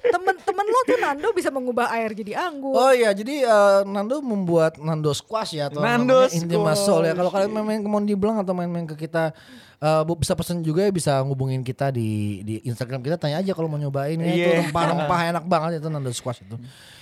temen-temen 0.00 0.66
lo 0.66 0.80
tuh 0.88 0.98
Nando 0.98 1.28
bisa 1.36 1.50
mengubah 1.52 1.86
air 1.92 2.10
jadi 2.16 2.32
anggur 2.48 2.72
Oh 2.72 2.92
iya, 2.94 3.12
jadi 3.12 3.44
eh, 3.44 3.80
Nando 3.84 4.24
membuat 4.24 4.80
Nando 4.80 5.12
Squash 5.12 5.60
ya 5.60 5.68
atau 5.68 5.84
Nando 5.84 6.24
namanya 6.24 6.32
Intima 6.32 6.72
Squash. 6.72 6.86
Soul 6.88 7.02
ya. 7.06 7.12
Kalau 7.12 7.30
kalian 7.30 7.50
main-main 7.52 7.80
ke 7.84 7.90
Mondi 7.90 8.14
Blanc 8.16 8.40
atau 8.40 8.56
main-main 8.56 8.88
ke 8.88 8.96
kita 8.96 9.36
eh, 9.80 10.02
bu- 10.04 10.16
bisa 10.16 10.32
pesen 10.32 10.60
juga 10.60 10.84
ya 10.84 10.90
bisa 10.90 11.18
ngubungin 11.20 11.60
kita 11.60 11.88
di 11.88 12.08
di 12.42 12.54
Instagram 12.62 13.00
kita 13.00 13.16
tanya 13.16 13.40
aja 13.40 13.52
kalau 13.52 13.66
mau 13.66 13.76
nyobain 13.76 14.16
ya 14.16 14.28
itu 14.28 14.40
Iya. 14.46 14.60
rempah-rempah 14.64 15.20
enak 15.32 15.44
banget 15.44 15.80
itu 15.80 15.88
Nando 15.88 16.10
Squash 16.10 16.40
itu. 16.40 16.56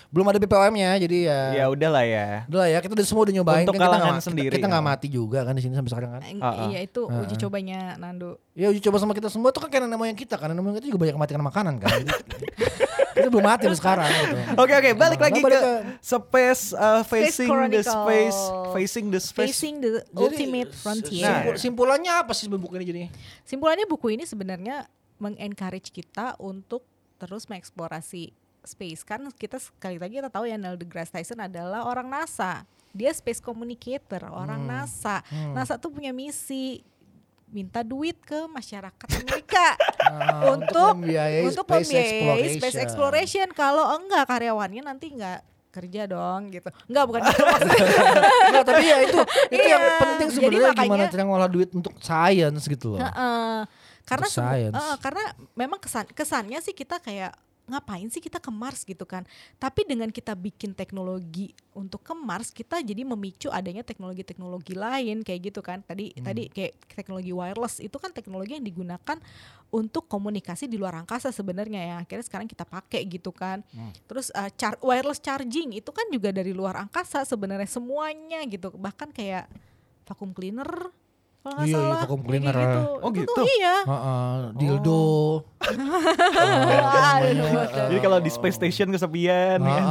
Belum 0.08 0.24
ada 0.24 0.36
BPOM-nya 0.36 0.96
jadi 0.98 1.18
ya. 1.22 1.40
Ya 1.54 1.64
udahlah 1.68 2.00
ya. 2.00 2.48
Udah 2.48 2.58
lah 2.58 2.68
ya, 2.70 2.78
kita 2.80 2.96
udah 2.96 3.04
semua 3.04 3.22
udah 3.22 3.34
nyobain 3.34 3.62
Untuk 3.62 3.74
kan 3.74 3.80
kita 3.82 3.96
nggak- 3.98 4.24
sendiri, 4.24 4.50
Kita, 4.50 4.66
nggak 4.66 4.80
ya. 4.80 4.88
mati 4.88 5.06
juga 5.06 5.38
kan 5.42 5.52
di 5.52 5.60
sini 5.60 5.74
sampai 5.74 5.90
sekarang 5.90 6.10
kan. 6.10 6.22
Ah, 6.38 6.46
ah. 6.46 6.54
Iya 6.66 6.78
itu 6.82 7.00
uji 7.04 7.34
cobanya 7.38 7.78
Nando. 7.94 8.40
Ya 8.52 8.68
uji 8.68 8.80
coba 8.80 8.96
sama 8.96 9.12
kita 9.12 9.28
semua 9.28 9.50
tuh 9.50 9.60
kan 9.60 9.68
kayak 9.68 9.84
nenek 9.84 9.96
moyang 9.96 10.16
kita 10.16 10.34
kan 10.34 10.48
nenek 10.48 10.58
moyang 10.58 10.76
kita 10.76 10.88
juga 10.88 11.00
banyak 11.02 11.14
matikan 11.14 11.42
makanan 11.42 11.74
kan. 11.76 11.92
Jadi, 11.98 12.12
kita 13.18 13.28
belum 13.28 13.44
mati 13.44 13.62
sampai 13.66 13.78
sekarang 13.78 14.08
gitu. 14.08 14.36
Oke 14.56 14.72
oke 14.72 14.90
balik 14.94 15.18
Nah, 15.18 15.26
lagi 15.26 15.40
balik 15.40 15.52
ke 15.52 15.60
ke- 15.60 15.82
space 16.00 16.62
uh, 16.72 17.02
facing 17.02 17.50
the 17.68 17.82
space 17.82 18.38
facing 18.72 19.06
the 19.10 19.20
space. 19.20 19.48
Facing 19.50 19.74
the 19.78 19.90
Jadi, 20.00 20.16
ultimate 20.16 20.70
s- 20.70 20.78
frontier. 20.78 21.26
simpul- 21.26 21.58
simpulannya 21.58 22.12
apa 22.16 22.32
sih 22.32 22.48
buku 22.48 22.72
ini 22.74 22.84
jadi? 22.86 23.00
Simpulannya 23.42 23.84
buku 23.84 24.08
ini 24.10 24.24
sebenarnya 24.24 24.88
mengencourage 25.18 25.90
kita 25.90 26.38
untuk 26.38 26.80
terus 27.18 27.44
mengeksplorasi 27.44 28.30
space 28.68 29.00
kan 29.02 29.24
kita 29.32 29.56
sekali 29.56 29.96
lagi 29.96 30.16
kita 30.16 30.28
tahu 30.28 30.44
ya 30.44 30.54
Neil 30.54 30.76
deGrasse 30.76 31.08
Tyson 31.10 31.40
adalah 31.40 31.82
orang 31.82 32.04
NASA 32.06 32.62
dia 32.90 33.08
space 33.10 33.40
communicator 33.40 34.28
orang 34.28 34.60
NASA 34.62 35.24
NASA 35.50 35.74
tuh 35.74 35.88
punya 35.88 36.10
misi 36.10 36.84
minta 37.48 37.80
duit 37.80 38.20
ke 38.20 38.44
masyarakat 38.46 39.08
Amerika 39.10 39.72
Nah, 40.08 40.52
untuk 40.52 40.92
membiayai 40.98 41.44
untuk 41.44 41.64
space 41.64 41.84
membiayai 41.86 42.08
exploration. 42.10 42.56
space 42.58 42.78
exploration 42.78 43.48
kalau 43.50 43.84
enggak 43.94 44.24
karyawannya 44.26 44.82
nanti 44.82 45.08
enggak 45.10 45.40
kerja 45.68 46.04
dong 46.06 46.48
gitu. 46.48 46.64
Enggak 46.86 47.04
bukan 47.04 47.20
gitu. 47.22 47.44
Enggak, 48.48 48.64
tapi 48.64 48.82
ya 48.82 48.98
itu 49.00 49.20
itu 49.50 49.68
yang 49.68 49.84
Iya, 49.84 50.00
penting 50.00 50.28
jadi 50.30 50.34
sebenarnya 50.34 50.70
gimana 50.74 50.88
makanya- 50.96 51.12
cara 51.12 51.22
ngolah 51.22 51.46
duit 51.46 51.70
untuk 51.70 51.92
science 51.98 52.64
gitu 52.66 52.96
loh. 52.96 53.04
Karena 54.02 54.24
Untuk 54.24 54.32
semu- 54.32 54.48
science. 54.48 54.74
eh, 54.74 54.96
karena 54.98 55.24
memang 55.54 55.78
kesan 55.78 56.06
kesannya 56.08 56.58
sih 56.58 56.72
kita 56.72 56.96
kayak 56.98 57.36
ngapain 57.68 58.08
sih 58.08 58.18
kita 58.18 58.40
ke 58.40 58.48
Mars 58.48 58.82
gitu 58.82 59.04
kan. 59.04 59.28
Tapi 59.60 59.84
dengan 59.84 60.08
kita 60.08 60.32
bikin 60.32 60.72
teknologi 60.72 61.52
untuk 61.76 62.00
ke 62.02 62.16
Mars, 62.16 62.50
kita 62.50 62.80
jadi 62.80 63.04
memicu 63.04 63.52
adanya 63.52 63.84
teknologi-teknologi 63.84 64.74
lain 64.74 65.20
kayak 65.22 65.52
gitu 65.52 65.60
kan. 65.60 65.84
Tadi 65.84 66.16
Hmm. 66.16 66.24
tadi 66.24 66.48
kayak 66.48 66.72
teknologi 66.96 67.30
wireless 67.30 67.78
itu 67.78 67.94
kan 68.00 68.10
teknologi 68.10 68.56
yang 68.56 68.64
digunakan 68.64 69.18
untuk 69.68 70.08
komunikasi 70.08 70.64
di 70.64 70.80
luar 70.80 70.96
angkasa 70.96 71.28
sebenarnya 71.28 71.80
ya. 71.84 71.96
Akhirnya 72.00 72.24
sekarang 72.24 72.48
kita 72.48 72.64
pakai 72.64 73.04
gitu 73.04 73.30
kan. 73.30 73.60
Hmm. 73.76 73.92
Terus 74.08 74.32
uh, 74.32 74.48
char- 74.56 74.80
wireless 74.80 75.20
charging 75.20 75.76
itu 75.76 75.92
kan 75.92 76.08
juga 76.08 76.32
dari 76.32 76.56
luar 76.56 76.88
angkasa 76.88 77.22
sebenarnya 77.28 77.68
semuanya 77.68 78.40
gitu. 78.48 78.72
Bahkan 78.72 79.12
kayak 79.12 79.46
vacuum 80.08 80.32
cleaner 80.32 80.88
kalau 81.38 81.54
nggak 81.54 81.64
Iya, 81.64 81.70
iya, 81.70 81.80
salah. 81.80 81.98
vacuum 81.98 82.18
kayak 82.18 82.28
cleaner. 82.28 82.56
gitu. 82.56 82.80
Oh, 82.98 83.08
Itu 83.08 83.16
gitu? 83.16 83.32
tuh 83.32 83.46
iya. 83.48 83.76
Heeh, 83.80 84.32
dildo. 84.54 85.04
Ah, 85.58 86.44
namanya, 86.44 86.78
aduh, 87.20 87.46
eh, 87.56 87.86
Jadi 87.88 88.00
kalau 88.00 88.18
di 88.18 88.28
space 88.28 88.56
station 88.56 88.88
kesepian 88.88 89.58
ya. 89.60 89.82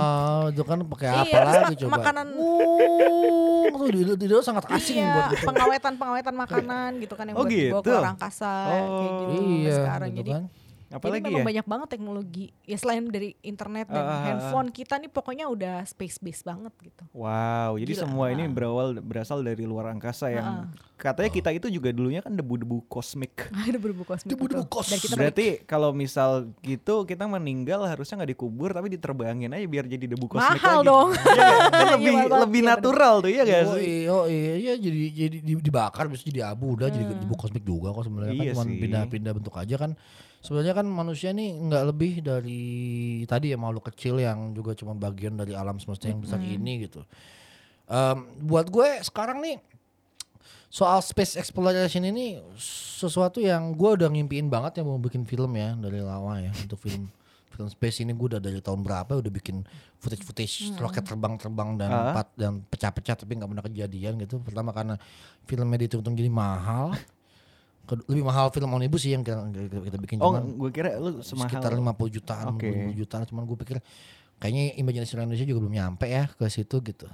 Itu 0.47 0.63
kan 0.63 0.77
pakai 0.85 1.07
apa 1.09 1.23
Iya, 1.23 1.39
terus 1.41 1.55
lagi 1.63 1.75
coba? 1.79 1.93
makanan- 1.97 2.35
Oh, 2.37 3.63
tuh 3.69 3.89
dildo, 3.89 4.13
dildo 4.15 4.39
sangat 4.41 4.65
asing 4.69 4.97
iya, 4.97 5.11
buat 5.13 5.27
gitu. 5.33 5.45
pengawetan 5.45 5.93
pengawetan 5.95 6.35
makanan 6.35 6.89
gitu 6.97 7.13
kan 7.13 7.25
yang 7.25 7.35
Oh, 7.35 7.43
buat 7.43 7.51
dibawa 7.53 7.77
ke 7.77 7.85
gitu? 7.85 7.93
luar 7.93 8.07
angkasa 8.09 8.53
kayak 8.65 8.87
gitu 8.99 9.23
Oh. 9.23 9.39
Iya, 9.57 9.71
sekarang. 9.73 10.09
gitu 10.09 10.19
Jadi 10.19 10.31
kan. 10.31 10.43
Apalagi 10.89 11.19
Jadi 11.19 11.27
memang 11.29 11.41
ya? 11.41 11.47
banyak 11.49 11.65
banget 11.65 11.88
teknologi. 11.89 12.45
Ya 12.63 12.75
selain 12.75 13.03
dari 13.05 13.35
internet 13.41 13.88
dan 13.88 14.01
ah. 14.01 14.23
handphone 14.23 14.69
kita 14.69 14.95
nih 14.95 15.07
pokoknya 15.07 15.45
udah 15.45 15.83
space 15.83 16.15
based 16.17 16.41
banget 16.41 16.71
gitu. 16.79 17.03
Wow, 17.11 17.75
jadi 17.75 17.91
Gila, 17.91 18.01
semua 18.01 18.25
ini 18.29 18.47
berawal 18.47 18.95
berasal 18.97 19.41
dari 19.41 19.63
luar 19.63 19.89
angkasa 19.89 20.29
yang 20.29 20.45
Ah, 20.47 20.63
katanya 20.95 21.27
kita 21.29 21.49
itu 21.51 21.67
juga 21.69 21.91
dulunya 21.91 22.19
kan 22.19 22.31
debu-debu 22.31 22.88
kosmik. 22.88 23.35
Ada 23.67 23.75
berbuku 23.75 24.05
kosmik. 24.05 24.31
Debu-debu 24.31 24.63
betul. 24.63 24.71
kos. 24.73 24.88
Dan 24.88 24.99
kita 24.99 25.13
Berarti 25.13 25.47
kalau 25.63 25.91
misal 25.91 26.29
gitu 26.61 27.03
kita 27.03 27.23
meninggal 27.25 27.83
harusnya 27.83 28.15
nggak 28.17 28.31
dikubur 28.33 28.71
tapi 28.71 28.88
diterbangin 28.89 29.51
aja 29.51 29.65
biar 29.65 29.85
jadi 29.85 30.05
debu 30.07 30.25
kosmik 30.25 30.55
mahal 30.55 30.79
lagi. 30.79 30.88
dong. 30.88 31.09
Iya? 31.38 31.55
Kan 31.67 31.85
Iya, 31.88 31.93
lebih 31.93 32.13
lebih 32.39 32.61
iya 32.61 32.69
natural 32.69 33.13
tuh 33.19 33.29
ya 33.29 33.43
guys. 33.43 33.67
Oh 33.67 33.75
iya, 33.75 34.07
oh 34.09 34.25
iya, 34.25 34.53
iya 34.55 34.73
jadi 34.73 34.99
jadi 35.11 35.38
di- 35.38 35.59
dibakar 35.59 36.07
bisa 36.07 36.23
jadi 36.23 36.47
abu 36.47 36.73
udah 36.73 36.88
jadi 36.88 37.03
Hmm. 37.03 37.21
debu 37.21 37.35
kosmik 37.35 37.61
juga 37.61 37.91
kok 37.91 38.03
sebenarnya 38.03 38.33
Iya 38.33 38.53
kan 38.53 38.55
cuma 38.57 38.63
pindah-pindah 38.73 39.31
bentuk 39.33 39.51
aja 39.53 39.75
kan. 39.77 39.91
Sebenarnya 40.39 40.73
kan 40.73 40.85
manusia 40.85 41.29
nih 41.29 41.59
nggak 41.59 41.83
lebih 41.88 42.13
dari 42.21 42.63
tadi 43.25 43.51
ya 43.51 43.57
makhluk 43.57 43.89
kecil 43.89 44.17
yang 44.17 44.53
juga 44.53 44.71
cuma 44.73 44.93
bagian 44.93 45.35
dari 45.35 45.51
alam 45.51 45.75
semesta 45.77 46.07
yang 46.07 46.21
besar 46.21 46.39
ini 46.39 46.88
gitu. 46.88 47.03
Em, 47.85 48.17
buat 48.43 48.67
gue 48.67 49.01
sekarang 49.01 49.39
nih 49.39 49.57
soal 50.67 50.99
space 50.99 51.35
exploration 51.35 52.03
ini 52.03 52.43
sesuatu 52.59 53.39
yang 53.39 53.71
gue 53.71 53.89
udah 53.95 54.07
ngimpiin 54.07 54.47
banget 54.47 54.79
ya 54.79 54.83
mau 54.83 54.99
bikin 54.99 55.23
film 55.23 55.55
ya 55.55 55.73
dari 55.73 55.99
lama 55.99 56.39
ya 56.39 56.51
untuk 56.53 56.79
film 56.79 57.07
film 57.55 57.67
space 57.67 58.05
ini. 58.05 58.13
Gue 58.13 58.38
udah 58.38 58.41
dari 58.43 58.61
tahun 58.61 58.83
berapa 58.83 59.17
udah 59.17 59.31
bikin 59.33 59.65
footage 59.97 60.21
footage 60.21 60.55
roket 60.77 61.03
terbang-terbang 61.03 61.69
dan 61.75 61.89
Ah. 61.89 62.01
empat 62.13 62.27
dan 62.38 62.61
pecah-pecah 62.61 63.15
tapi 63.17 63.35
nggak 63.35 63.49
pernah 63.49 63.65
kejadian 63.65 64.13
gitu. 64.21 64.38
Pertama 64.39 64.69
karena 64.71 64.95
filmnya 65.43 65.81
dihitung 65.81 66.13
jadi 66.13 66.29
mahal 66.29 66.93
lebih 67.88 68.23
mahal 68.23 68.51
film 68.51 68.67
omnibus 68.67 68.99
sih 68.99 69.15
yang 69.15 69.23
kita, 69.23 69.39
kita, 69.47 69.79
kita 69.79 69.97
bikin 69.97 70.17
Oh, 70.19 70.35
cuman 70.35 70.59
gue 70.59 70.69
kira 70.69 70.95
lu 70.95 71.23
semahal. 71.23 71.47
sekitar 71.47 71.71
50 71.71 71.88
jutaan, 72.11 72.45
Oke. 72.53 72.67
50 72.67 72.99
jutaan. 72.99 73.23
Cuman 73.23 73.43
gue 73.43 73.57
pikir 73.57 73.77
kayaknya 74.38 74.75
imajinasi 74.75 75.11
orang 75.15 75.31
Indonesia 75.31 75.47
juga 75.47 75.59
belum 75.63 75.75
nyampe 75.75 76.05
ya 76.05 76.27
ke 76.27 76.45
situ 76.47 76.75
gitu. 76.83 77.07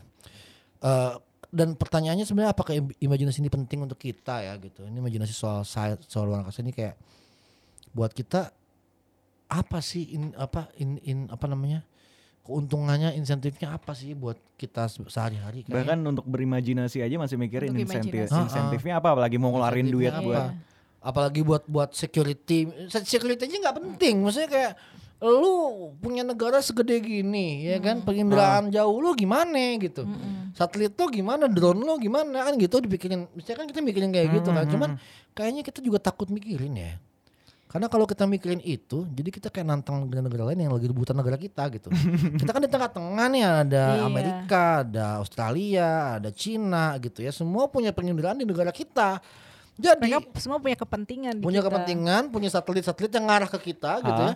Eh, 0.81 1.13
dan 1.53 1.77
pertanyaannya 1.77 2.25
sebenarnya 2.25 2.51
apakah 2.51 2.73
im- 2.73 2.97
imajinasi 2.97 3.39
ini 3.39 3.47
penting 3.47 3.85
untuk 3.85 3.95
kita 3.95 4.41
ya 4.41 4.57
gitu. 4.57 4.81
Ini 4.81 4.97
imajinasi 4.97 5.31
soal 5.31 5.61
soal 5.63 6.25
luar 6.25 6.41
angkasa 6.41 6.65
ini 6.65 6.73
kayak 6.73 6.97
buat 7.93 8.09
kita 8.09 8.49
apa 9.47 9.77
sih 9.79 10.17
in, 10.17 10.33
apa 10.33 10.73
in, 10.81 10.97
in 11.05 11.17
apa 11.29 11.45
namanya 11.45 11.85
keuntungannya 12.43 13.15
insentifnya 13.15 13.73
apa 13.73 13.91
sih 13.91 14.11
buat 14.11 14.35
kita 14.53 14.85
se- 14.85 14.99
sehari-hari 15.05 15.63
kayak 15.63 15.73
Bahkan 15.73 15.97
untuk 16.03 16.25
berimajinasi 16.25 16.99
aja 16.99 17.15
masih 17.15 17.35
mikirin 17.35 17.71
Untuk 17.71 17.87
insentif 17.87 18.11
imajinasi. 18.13 18.43
insentifnya 18.45 18.93
apa? 18.99 19.07
Apalagi 19.11 19.37
mau 19.37 19.49
ngeluarin 19.49 19.87
duit 19.87 20.11
Insentifnya 20.11 20.27
buat 20.27 20.43
apa? 20.45 20.71
apalagi 21.01 21.41
buat 21.41 21.63
buat 21.65 21.89
security. 21.91 22.59
Se- 22.87 23.03
security 23.05 23.41
aja 23.41 23.57
nggak 23.61 23.75
penting. 23.77 24.15
Maksudnya 24.19 24.49
kayak 24.49 24.73
lu 25.19 25.55
punya 25.97 26.19
negara 26.21 26.59
segede 26.59 26.99
gini 26.99 27.63
ya 27.65 27.79
kan? 27.79 28.03
Penginderaan 28.03 28.67
jauh 28.69 28.97
lu 28.97 29.11
gimana? 29.13 29.75
Gitu. 29.75 30.03
Satelit 30.51 30.91
lu 30.93 31.07
gimana? 31.09 31.47
Drone 31.47 31.79
lu 31.79 31.95
gimana? 31.97 32.43
Kan 32.43 32.55
gitu 32.55 32.79
dipikirin. 32.79 33.27
Misalnya 33.31 33.63
kan 33.63 33.67
kita 33.67 33.79
mikirin 33.79 34.11
kayak 34.11 34.27
gitu 34.33 34.49
kan. 34.49 34.63
cuman 34.65 34.89
kayaknya 35.31 35.63
kita 35.63 35.79
juga 35.79 35.99
takut 35.99 36.27
mikirin 36.27 36.75
ya 36.75 36.93
karena 37.73 37.89
kalau 37.89 38.05
kita 38.05 38.23
mikirin 38.23 38.61
itu 38.61 39.09
jadi 39.09 39.29
kita 39.33 39.49
kayak 39.49 39.65
nantang 39.65 40.05
negara-negara 40.05 40.53
lain 40.53 40.61
yang 40.61 40.73
lagi 40.77 40.85
rebutan 40.85 41.17
negara 41.17 41.35
kita 41.35 41.65
gitu 41.73 41.89
kita 42.39 42.53
kan 42.53 42.61
di 42.61 42.69
tengah-tengah 42.69 43.27
nih 43.33 43.43
ada 43.43 43.83
Iya. 43.97 44.03
Amerika 44.05 44.63
ada 44.85 45.05
Australia 45.17 45.89
ada 46.21 46.29
Cina 46.29 46.93
gitu 47.01 47.19
ya 47.19 47.33
semua 47.33 47.65
punya 47.65 47.89
penginderaan 47.89 48.37
di 48.37 48.45
negara 48.45 48.69
kita 48.69 49.17
jadi 49.73 49.97
Mereka 50.21 50.37
semua 50.37 50.61
punya 50.61 50.77
kepentingan 50.77 51.41
di 51.41 51.43
punya 51.43 51.57
kita. 51.57 51.73
kepentingan, 51.73 52.21
punya 52.29 52.45
satelit-satelit 52.45 53.09
yang 53.09 53.25
ngarah 53.25 53.49
ke 53.49 53.73
kita 53.73 54.05
gitu 54.05 54.21
ya. 54.21 54.33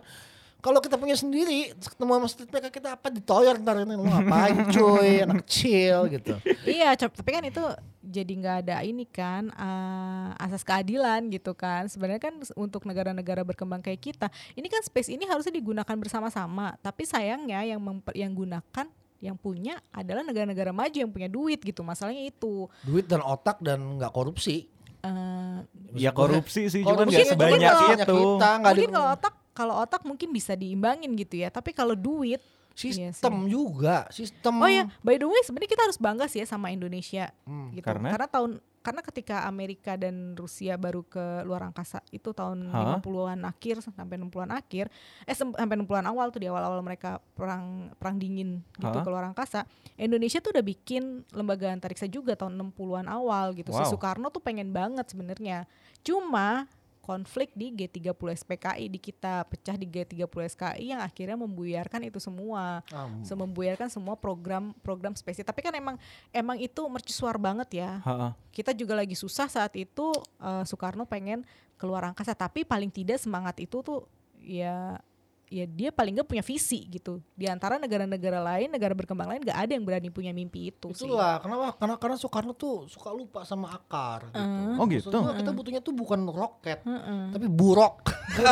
Kalau 0.58 0.82
kita 0.82 0.98
punya 0.98 1.14
sendiri, 1.14 1.70
ketemu 1.78 2.12
sama 2.18 2.28
satelit 2.28 2.50
mereka 2.50 2.70
kita 2.74 2.90
apa 2.98 3.08
ditoyor 3.14 3.62
ntar 3.62 3.78
ini 3.78 3.94
lu 3.94 4.10
ngapain 4.10 4.58
cuy, 4.74 5.22
anak 5.22 5.46
kecil 5.46 6.10
gitu. 6.10 6.34
Iya, 6.66 6.98
tapi 6.98 7.30
kan 7.30 7.46
itu 7.46 7.62
jadi 8.02 8.34
nggak 8.34 8.56
ada 8.66 8.76
ini 8.82 9.06
kan 9.06 9.54
eh, 9.54 10.44
asas 10.44 10.66
keadilan 10.66 11.30
gitu 11.30 11.54
kan. 11.54 11.86
Sebenarnya 11.86 12.34
kan 12.34 12.42
untuk 12.58 12.90
negara-negara 12.90 13.46
berkembang 13.46 13.86
kayak 13.86 14.02
kita, 14.02 14.28
ini 14.58 14.66
kan 14.66 14.82
space 14.82 15.14
ini 15.14 15.30
harusnya 15.30 15.54
digunakan 15.54 15.94
bersama-sama. 15.94 16.74
Tapi 16.82 17.06
sayangnya 17.06 17.62
yang 17.62 17.78
memper, 17.78 18.18
yang 18.18 18.34
gunakan 18.34 18.88
yang 19.18 19.38
punya 19.38 19.82
adalah 19.94 20.22
negara-negara 20.22 20.70
maju 20.74 20.98
yang 20.98 21.10
punya 21.14 21.30
duit 21.30 21.62
gitu. 21.62 21.86
Masalahnya 21.86 22.26
itu. 22.26 22.66
Duit 22.82 23.06
dan 23.06 23.22
otak 23.22 23.62
dan 23.62 24.02
nggak 24.02 24.10
korupsi. 24.10 24.74
eh, 24.98 25.58
ya 25.94 26.10
korupsi 26.10 26.68
sih 26.74 26.82
cuman 26.82 27.06
Korupsi 27.06 27.22
nggak 27.22 27.26
itu 27.30 27.34
sebanyak 27.38 27.70
kan 27.70 27.98
itu. 28.02 28.18
Kita, 28.18 28.50
nggak 28.58 28.74
mungkin 28.74 28.92
kalau 28.98 29.10
otak 29.14 29.34
kalau 29.58 29.74
otak 29.74 30.06
mungkin 30.06 30.30
bisa 30.30 30.54
diimbangin 30.54 31.18
gitu 31.18 31.42
ya. 31.42 31.50
Tapi 31.50 31.74
kalau 31.74 31.98
duit 31.98 32.38
iya 32.78 33.10
sistem 33.10 33.50
juga, 33.50 34.06
sistem. 34.14 34.62
Oh 34.62 34.70
ya, 34.70 34.86
by 35.02 35.18
the 35.18 35.26
way 35.26 35.42
sebenarnya 35.42 35.74
kita 35.74 35.84
harus 35.90 35.98
bangga 35.98 36.30
sih 36.30 36.46
ya 36.46 36.46
sama 36.46 36.70
Indonesia 36.70 37.34
Hmm, 37.42 37.74
gitu. 37.74 37.82
karena? 37.82 38.14
tahun 38.30 38.62
karena 38.78 39.02
ketika 39.04 39.44
Amerika 39.44 40.00
dan 40.00 40.32
Rusia 40.38 40.80
baru 40.80 41.04
ke 41.04 41.44
luar 41.44 41.60
angkasa 41.68 42.00
itu 42.08 42.32
tahun 42.32 42.72
Hah? 42.72 43.04
50-an 43.04 43.44
akhir 43.44 43.84
sampai 43.84 44.16
60-an 44.16 44.52
akhir, 44.56 44.88
eh 45.28 45.36
sampai 45.36 45.76
60-an 45.76 46.08
awal 46.08 46.32
tuh 46.32 46.40
di 46.40 46.48
awal-awal 46.48 46.80
mereka 46.80 47.20
perang 47.36 47.92
perang 48.00 48.16
dingin 48.16 48.64
gitu 48.80 48.88
Hah? 48.88 49.04
ke 49.04 49.10
luar 49.12 49.28
angkasa. 49.28 49.68
Indonesia 50.00 50.40
tuh 50.40 50.56
udah 50.56 50.64
bikin 50.64 51.28
lembaga 51.36 51.68
antariksa 51.68 52.08
juga 52.08 52.38
tahun 52.40 52.56
60-an 52.56 53.10
awal 53.12 53.58
gitu. 53.60 53.74
Si 53.74 53.82
Wow. 53.84 53.92
Soekarno 53.92 54.32
tuh 54.32 54.40
pengen 54.40 54.72
banget 54.72 55.04
sebenarnya. 55.12 55.68
Cuma 56.00 56.70
konflik 57.08 57.56
di 57.56 57.72
G30 57.72 58.12
SPKI 58.44 58.92
di 58.92 59.00
kita 59.00 59.48
pecah 59.48 59.80
di 59.80 59.88
G30 59.88 60.28
SKI 60.28 60.92
yang 60.92 61.00
akhirnya 61.00 61.40
membuyarkan 61.40 62.04
itu 62.04 62.20
semua. 62.20 62.84
Se 63.24 63.32
membuyarkan 63.32 63.88
semua 63.88 64.20
program 64.20 64.76
program 64.84 65.16
spesies. 65.16 65.48
Tapi 65.48 65.64
kan 65.64 65.72
emang 65.72 65.96
emang 66.36 66.60
itu 66.60 66.84
mercusuar 66.92 67.40
banget 67.40 67.80
ya. 67.80 68.04
Ha-ha. 68.04 68.36
kita 68.52 68.76
juga 68.76 69.00
lagi 69.00 69.16
susah 69.16 69.48
saat 69.48 69.72
itu 69.80 70.12
eh, 70.44 70.64
Soekarno 70.68 71.08
pengen 71.08 71.48
keluar 71.80 72.04
angkasa. 72.04 72.36
Tapi 72.36 72.68
paling 72.68 72.92
tidak 72.92 73.24
semangat 73.24 73.56
itu 73.64 73.80
tuh 73.80 74.04
ya 74.44 75.00
ya 75.48 75.64
dia 75.64 75.90
paling 75.90 76.12
nggak 76.12 76.28
punya 76.28 76.44
visi 76.44 76.84
gitu 76.86 77.24
di 77.32 77.48
antara 77.48 77.76
negara-negara 77.76 78.44
lain 78.44 78.68
negara 78.68 78.92
berkembang 78.92 79.32
lain 79.32 79.42
nggak 79.42 79.56
ada 79.56 79.72
yang 79.72 79.84
berani 79.84 80.08
punya 80.08 80.32
mimpi 80.32 80.70
itu 80.70 80.92
sih 80.92 81.08
Itulah 81.08 81.40
kenapa 81.40 81.72
karena 81.76 81.96
karena 81.96 82.16
Soekarno 82.16 82.52
tuh 82.52 82.84
suka 82.86 83.10
lupa 83.10 83.42
sama 83.42 83.72
akar 83.72 84.28
gitu. 84.28 84.44
Oh 84.76 84.84
Maksud 84.84 85.08
gitu? 85.08 85.18
gua 85.18 85.34
kita 85.34 85.52
butuhnya 85.52 85.80
tuh 85.80 85.94
bukan 85.94 86.20
roket, 86.28 86.84
Heeh. 86.84 87.32
tapi 87.32 87.48
buruk. 87.48 88.04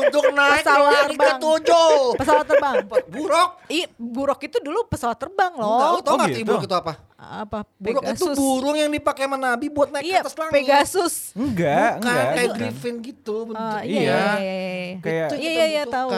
Untuk 0.00 0.24
naik 0.32 0.64
Pesawat 0.64 1.12
terbang. 1.12 1.38
7. 1.38 2.18
pesawat 2.18 2.44
terbang 2.46 2.76
Buruk. 3.08 3.50
Ih, 3.68 3.84
buruk 3.94 4.40
itu 4.42 4.56
dulu 4.58 4.84
pesawat 4.86 5.16
terbang 5.16 5.52
loh 5.54 5.96
lu 5.96 6.00
tau 6.00 6.16
Oh, 6.16 6.24
gitu? 6.24 6.44
buruk 6.44 6.64
itu 6.64 6.74
apa? 6.74 6.92
Apa 7.18 7.66
Buruk 7.74 7.98
itu 7.98 8.14
Pegasus 8.14 8.38
burung 8.38 8.72
yang 8.72 8.86
dipakai 8.88 9.26
sama 9.26 9.34
Nabi 9.34 9.66
buat 9.66 9.90
naik 9.90 10.06
iya 10.06 10.22
ke 10.22 10.24
atas 10.24 10.34
langit. 10.34 10.54
Pegasus 10.54 11.14
Enggak, 11.34 11.98
Bukan 11.98 12.06
enggak. 12.06 12.26
kayak 12.30 12.50
griffin 12.54 12.94
gitu 13.02 13.36
bentuknya. 13.44 13.82
iya, 13.82 13.98
Iya. 13.98 13.98
iya, 13.98 14.38
iya, 14.38 14.54
iya. 14.62 14.94
Kayak 14.98 15.26
Itu 15.26 15.34
yang 15.34 15.42
Iya, 15.42 15.50
iya, 15.50 15.66
iya, 15.66 15.84
tahu. 15.84 16.10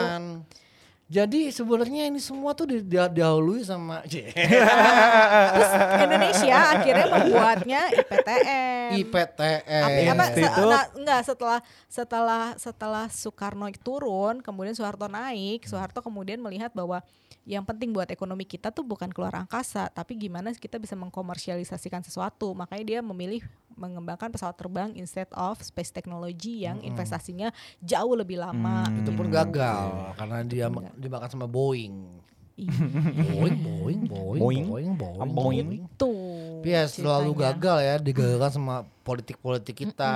Jadi 1.11 1.51
sebenarnya 1.51 2.03
ini 2.07 2.19
semua 2.19 2.53
tuh 2.53 2.63
di- 2.65 2.79
di- 2.79 2.95
didahului 2.95 3.67
sama 3.67 3.99
Terus 4.07 5.71
Indonesia 5.99 6.55
akhirnya 6.71 7.07
membuatnya 7.09 7.81
IPTN. 7.91 8.89
IPTN. 8.95 9.83
Apa, 9.83 10.23
apa 10.23 10.25
se- 10.31 10.63
nah, 10.63 10.85
enggak 10.95 11.21
setelah 11.25 11.59
setelah 11.85 12.43
setelah 12.55 13.05
Soekarno 13.09 13.67
turun, 13.75 14.39
kemudian 14.39 14.71
Soeharto 14.71 15.05
naik, 15.05 15.65
Soeharto 15.65 15.99
kemudian 15.99 16.39
melihat 16.39 16.71
bahwa 16.71 17.03
yang 17.41 17.65
penting 17.65 17.89
buat 17.89 18.05
ekonomi 18.13 18.45
kita 18.45 18.69
tuh 18.69 18.85
bukan 18.85 19.09
keluar 19.09 19.33
angkasa, 19.33 19.89
tapi 19.89 20.13
gimana 20.13 20.53
kita 20.53 20.77
bisa 20.77 20.93
mengkomersialisasikan 20.93 22.05
sesuatu. 22.05 22.53
Makanya 22.53 22.83
dia 22.85 22.99
memilih 23.01 23.41
mengembangkan 23.73 24.29
pesawat 24.29 24.53
terbang 24.53 24.93
instead 24.93 25.25
of 25.33 25.57
space 25.65 25.89
technology 25.89 26.69
yang 26.69 26.77
investasinya 26.85 27.49
jauh 27.81 28.13
lebih 28.13 28.37
lama. 28.37 28.85
itu 28.93 29.09
pun 29.15 29.25
gagal 29.33 30.13
karena 30.21 30.37
dia 30.45 30.65
Enggak. 30.69 30.93
dimakan 31.01 31.29
sama 31.33 31.47
Boeing. 31.49 32.21
Iya. 32.61 32.77
Boeing, 33.25 33.57
Boeing, 33.57 34.01
Boeing, 34.05 34.41
Boeing. 34.41 34.65
Boeing, 34.69 34.93
Boeing, 34.93 35.31
Boeing. 35.33 35.69
Tuh. 35.97 36.61
Tapi 36.61 36.77
ya 36.77 36.85
selalu 36.85 37.33
gagal 37.41 37.77
ya 37.81 37.95
digagalkan 37.97 38.51
sama 38.53 38.85
politik-politik 39.07 39.73
kita 39.73 40.13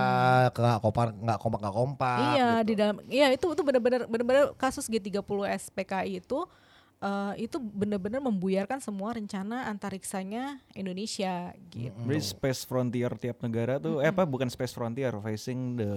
nggak 0.53 0.78
kompak 0.78 1.17
nggak 1.17 1.39
kompak 1.41 1.59
nggak 1.65 1.76
kompak. 1.76 2.19
Iya 2.38 2.49
gitu. 2.61 2.67
di 2.69 2.73
dalam 2.78 2.95
iya 3.09 3.28
itu 3.34 3.49
itu 3.49 3.61
benar-benar 3.65 4.05
benar-benar 4.05 4.53
kasus 4.61 4.86
G30 4.86 5.26
SPKI 5.26 6.21
itu 6.21 6.45
eh, 7.02 7.34
itu 7.48 7.58
benar-benar 7.60 8.22
membuyarkan 8.24 8.80
semua 8.80 9.16
rencana 9.16 9.68
antariksanya 9.68 10.60
Indonesia 10.76 11.52
gitu. 11.72 11.96
Berarti 12.06 12.32
space 12.32 12.62
frontier 12.64 13.12
tiap 13.20 13.41
negara 13.43 13.80
tuh 13.82 14.00
eh 14.00 14.12
apa 14.12 14.24
bukan 14.24 14.48
space 14.48 14.76
frontier 14.76 15.12
facing 15.20 15.80
the 15.80 15.91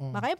hmm. 0.00 0.12
Makanya 0.12 0.38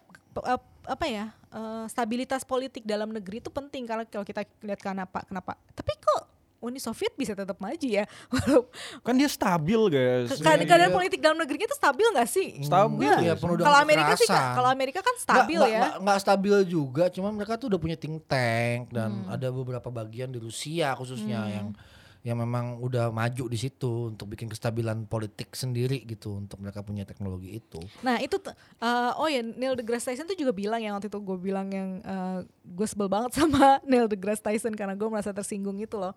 apa 0.88 1.06
ya 1.06 1.26
eh, 1.52 1.84
stabilitas 1.90 2.42
politik 2.46 2.86
dalam 2.86 3.12
negeri 3.12 3.44
itu 3.44 3.50
penting 3.52 3.84
kalau 3.84 4.04
kalau 4.08 4.24
kita 4.24 4.46
lihat 4.64 4.80
kenapa 4.80 5.26
kenapa. 5.28 5.58
Tapi 5.76 5.92
kok 6.00 6.39
Uni 6.60 6.76
Soviet 6.76 7.12
bisa 7.14 7.32
tetap 7.32 7.56
maju 7.56 7.82
ya? 7.82 8.04
Kan 9.06 9.16
dia 9.16 9.26
stabil 9.26 9.80
guys. 9.88 10.28
keadaan, 10.30 10.60
keadaan 10.62 10.88
iya. 10.88 10.94
politik 10.94 11.18
dalam 11.18 11.36
negerinya 11.36 11.64
itu 11.64 11.74
stabil 11.74 12.06
nggak 12.06 12.28
sih? 12.28 12.46
Stabil. 12.60 13.08
Penuh 13.34 13.56
dengan 13.56 13.64
Kalau 13.64 13.78
Amerika 13.80 14.12
sih 14.14 14.28
kalau 14.28 14.68
Amerika 14.68 15.00
kan 15.00 15.16
stabil 15.16 15.56
nggak- 15.56 15.72
ya. 15.72 15.80
nggak- 15.80 15.98
nggak 16.00 16.18
stabil 16.20 16.56
juga, 16.64 17.04
cuman 17.08 17.32
mereka 17.32 17.56
tuh 17.56 17.68
udah 17.68 17.80
punya 17.80 17.96
think 17.96 18.20
tank 18.24 18.92
dan 18.92 19.24
Hmm. 19.24 19.32
ada 19.32 19.48
beberapa 19.48 19.88
bagian 19.90 20.28
di 20.28 20.36
Rusia 20.36 20.92
khususnya 20.92 21.48
yang 21.50 21.72
yang 22.20 22.36
memang 22.36 22.76
udah 22.84 23.08
maju 23.08 23.48
di 23.48 23.56
situ 23.56 24.12
untuk 24.12 24.36
bikin 24.36 24.52
kestabilan 24.52 25.08
politik 25.08 25.56
sendiri 25.56 26.04
gitu 26.04 26.36
untuk 26.36 26.60
mereka 26.60 26.84
punya 26.84 27.08
teknologi 27.08 27.56
itu. 27.56 27.80
Nah 28.04 28.20
itu 28.20 28.36
eh, 28.44 29.12
oh 29.16 29.24
ya 29.24 29.40
Neil 29.40 29.72
deGrasse 29.72 30.12
Tyson 30.12 30.28
tuh 30.28 30.36
juga 30.36 30.52
bilang 30.52 30.84
yang 30.84 31.00
waktu 31.00 31.08
itu 31.08 31.16
gue 31.16 31.38
bilang 31.40 31.72
yang 31.72 32.04
eh, 32.04 32.38
gue 32.44 32.86
sebel 32.86 33.08
banget 33.08 33.32
sama 33.40 33.80
Neil 33.88 34.04
deGrasse 34.04 34.44
Tyson 34.44 34.76
karena 34.76 34.92
gue 34.92 35.08
merasa 35.08 35.32
tersinggung 35.32 35.80
itu 35.80 35.96
loh. 35.96 36.12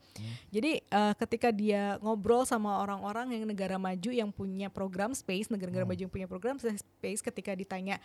Jadi 0.52 0.84
eh, 0.84 1.14
ketika 1.16 1.56
dia 1.56 1.96
ngobrol 2.04 2.44
sama 2.44 2.84
orang-orang 2.84 3.40
yang 3.40 3.48
negara 3.48 3.80
maju 3.80 4.12
yang 4.12 4.28
punya 4.28 4.68
program 4.68 5.16
space, 5.16 5.48
negara-negara 5.48 5.88
maju 5.88 6.02
yang 6.04 6.12
punya 6.12 6.28
program 6.28 6.60
space, 6.60 7.24
ketika 7.24 7.56
ditanya, 7.56 7.96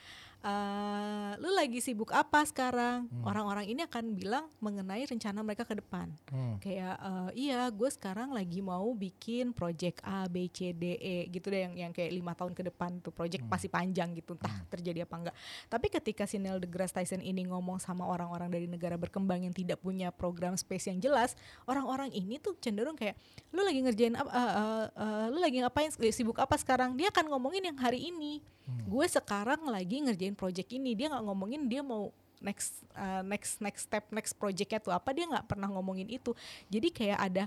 eh, 0.46 1.30
lu 1.42 1.50
lagi 1.50 1.82
sibuk 1.82 2.14
apa 2.14 2.46
sekarang? 2.46 3.10
Orang-orang 3.26 3.66
ini 3.66 3.82
akan 3.82 4.14
bilang 4.14 4.46
mengenai 4.62 5.02
rencana 5.02 5.42
mereka 5.42 5.66
ke 5.66 5.74
depan. 5.82 6.14
Hmm. 6.30 6.62
Kayak 6.62 6.94
eh, 7.02 7.30
iya 7.50 7.66
gue 7.74 7.87
sekarang 7.88 8.32
lagi 8.32 8.60
mau 8.60 8.92
bikin 8.94 9.56
project 9.56 10.04
A 10.04 10.28
B 10.28 10.48
C 10.52 10.72
D 10.76 10.94
E 11.00 11.26
gitu 11.32 11.48
deh 11.48 11.66
yang 11.68 11.74
yang 11.88 11.92
kayak 11.92 12.12
lima 12.12 12.32
tahun 12.36 12.52
ke 12.52 12.68
depan 12.68 13.00
tuh 13.00 13.10
project 13.10 13.44
masih 13.48 13.72
panjang 13.72 14.12
gitu 14.14 14.36
entah 14.36 14.52
terjadi 14.68 15.08
apa 15.08 15.14
enggak. 15.16 15.36
Tapi 15.66 15.86
ketika 15.88 16.24
si 16.28 16.36
Neil 16.36 16.60
deGrasse 16.60 16.94
Tyson 16.94 17.24
ini 17.24 17.48
ngomong 17.48 17.80
sama 17.80 18.04
orang-orang 18.04 18.52
dari 18.52 18.66
negara 18.68 19.00
berkembang 19.00 19.42
yang 19.44 19.54
tidak 19.56 19.80
punya 19.80 20.12
program 20.12 20.54
space 20.54 20.92
yang 20.92 21.00
jelas 21.00 21.34
orang-orang 21.64 22.12
ini 22.12 22.36
tuh 22.38 22.54
cenderung 22.60 22.96
kayak 22.96 23.18
lu 23.50 23.64
lagi 23.64 23.80
ngerjain 23.80 24.14
apa 24.14 24.30
eh, 24.30 24.52
eh, 24.52 24.86
eh, 24.92 25.26
lu 25.32 25.38
lagi 25.40 25.56
ngapain 25.64 25.90
sibuk 26.12 26.38
apa 26.38 26.54
sekarang? 26.60 26.94
Dia 26.94 27.08
akan 27.08 27.32
ngomongin 27.32 27.64
yang 27.68 27.78
hari 27.80 28.12
ini. 28.12 28.44
Gue 28.84 29.08
sekarang 29.08 29.64
lagi 29.64 30.04
ngerjain 30.04 30.36
project 30.36 30.68
ini. 30.76 30.92
Dia 30.92 31.08
nggak 31.08 31.24
ngomongin 31.24 31.64
dia 31.72 31.80
mau 31.80 32.12
next 32.38 32.84
uh, 32.94 33.24
next 33.26 33.58
next 33.58 33.88
step 33.88 34.04
next 34.12 34.36
projectnya 34.36 34.76
tuh 34.76 34.92
apa. 34.92 35.08
Dia 35.16 35.24
nggak 35.24 35.48
pernah 35.48 35.72
ngomongin 35.72 36.04
itu. 36.12 36.36
Jadi 36.68 36.92
kayak 36.92 37.18
ada 37.18 37.44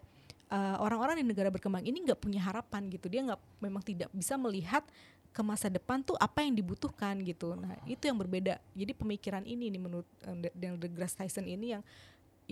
uh, 0.51 0.77
orang-orang 0.83 1.23
di 1.23 1.25
negara 1.25 1.47
berkembang 1.47 1.81
ini 1.87 2.03
nggak 2.03 2.19
punya 2.19 2.43
harapan 2.43 2.91
gitu. 2.91 3.07
Dia 3.07 3.23
nggak 3.23 3.41
memang 3.63 3.81
tidak 3.81 4.11
bisa 4.11 4.35
melihat 4.35 4.83
ke 5.31 5.41
masa 5.41 5.71
depan 5.71 6.03
tuh 6.03 6.19
apa 6.19 6.43
yang 6.43 6.51
dibutuhkan 6.51 7.15
gitu. 7.23 7.55
Nah 7.55 7.79
itu 7.87 8.03
yang 8.03 8.19
berbeda. 8.19 8.59
Jadi 8.75 8.91
pemikiran 8.91 9.47
ini 9.47 9.71
nih 9.71 9.81
menurut 9.81 10.07
uh, 10.27 10.35
deGrasse 10.53 11.15
Tyson 11.15 11.47
ini 11.47 11.79
yang 11.79 11.83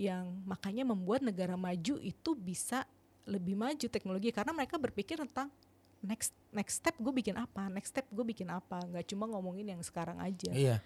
yang 0.00 0.24
makanya 0.48 0.88
membuat 0.88 1.20
negara 1.20 1.60
maju 1.60 2.00
itu 2.00 2.30
bisa 2.32 2.88
lebih 3.28 3.52
maju 3.52 3.86
teknologi. 3.86 4.32
Karena 4.32 4.56
mereka 4.56 4.80
berpikir 4.80 5.20
tentang 5.20 5.52
next 6.00 6.32
next 6.48 6.80
step 6.80 6.96
gue 6.96 7.12
bikin 7.12 7.36
apa 7.36 7.68
next 7.68 7.92
step 7.92 8.08
gue 8.08 8.24
bikin 8.24 8.48
apa. 8.48 8.80
Nggak 8.80 9.12
cuma 9.12 9.28
ngomongin 9.28 9.76
yang 9.76 9.82
sekarang 9.84 10.16
aja. 10.16 10.48
Iya. 10.48 10.76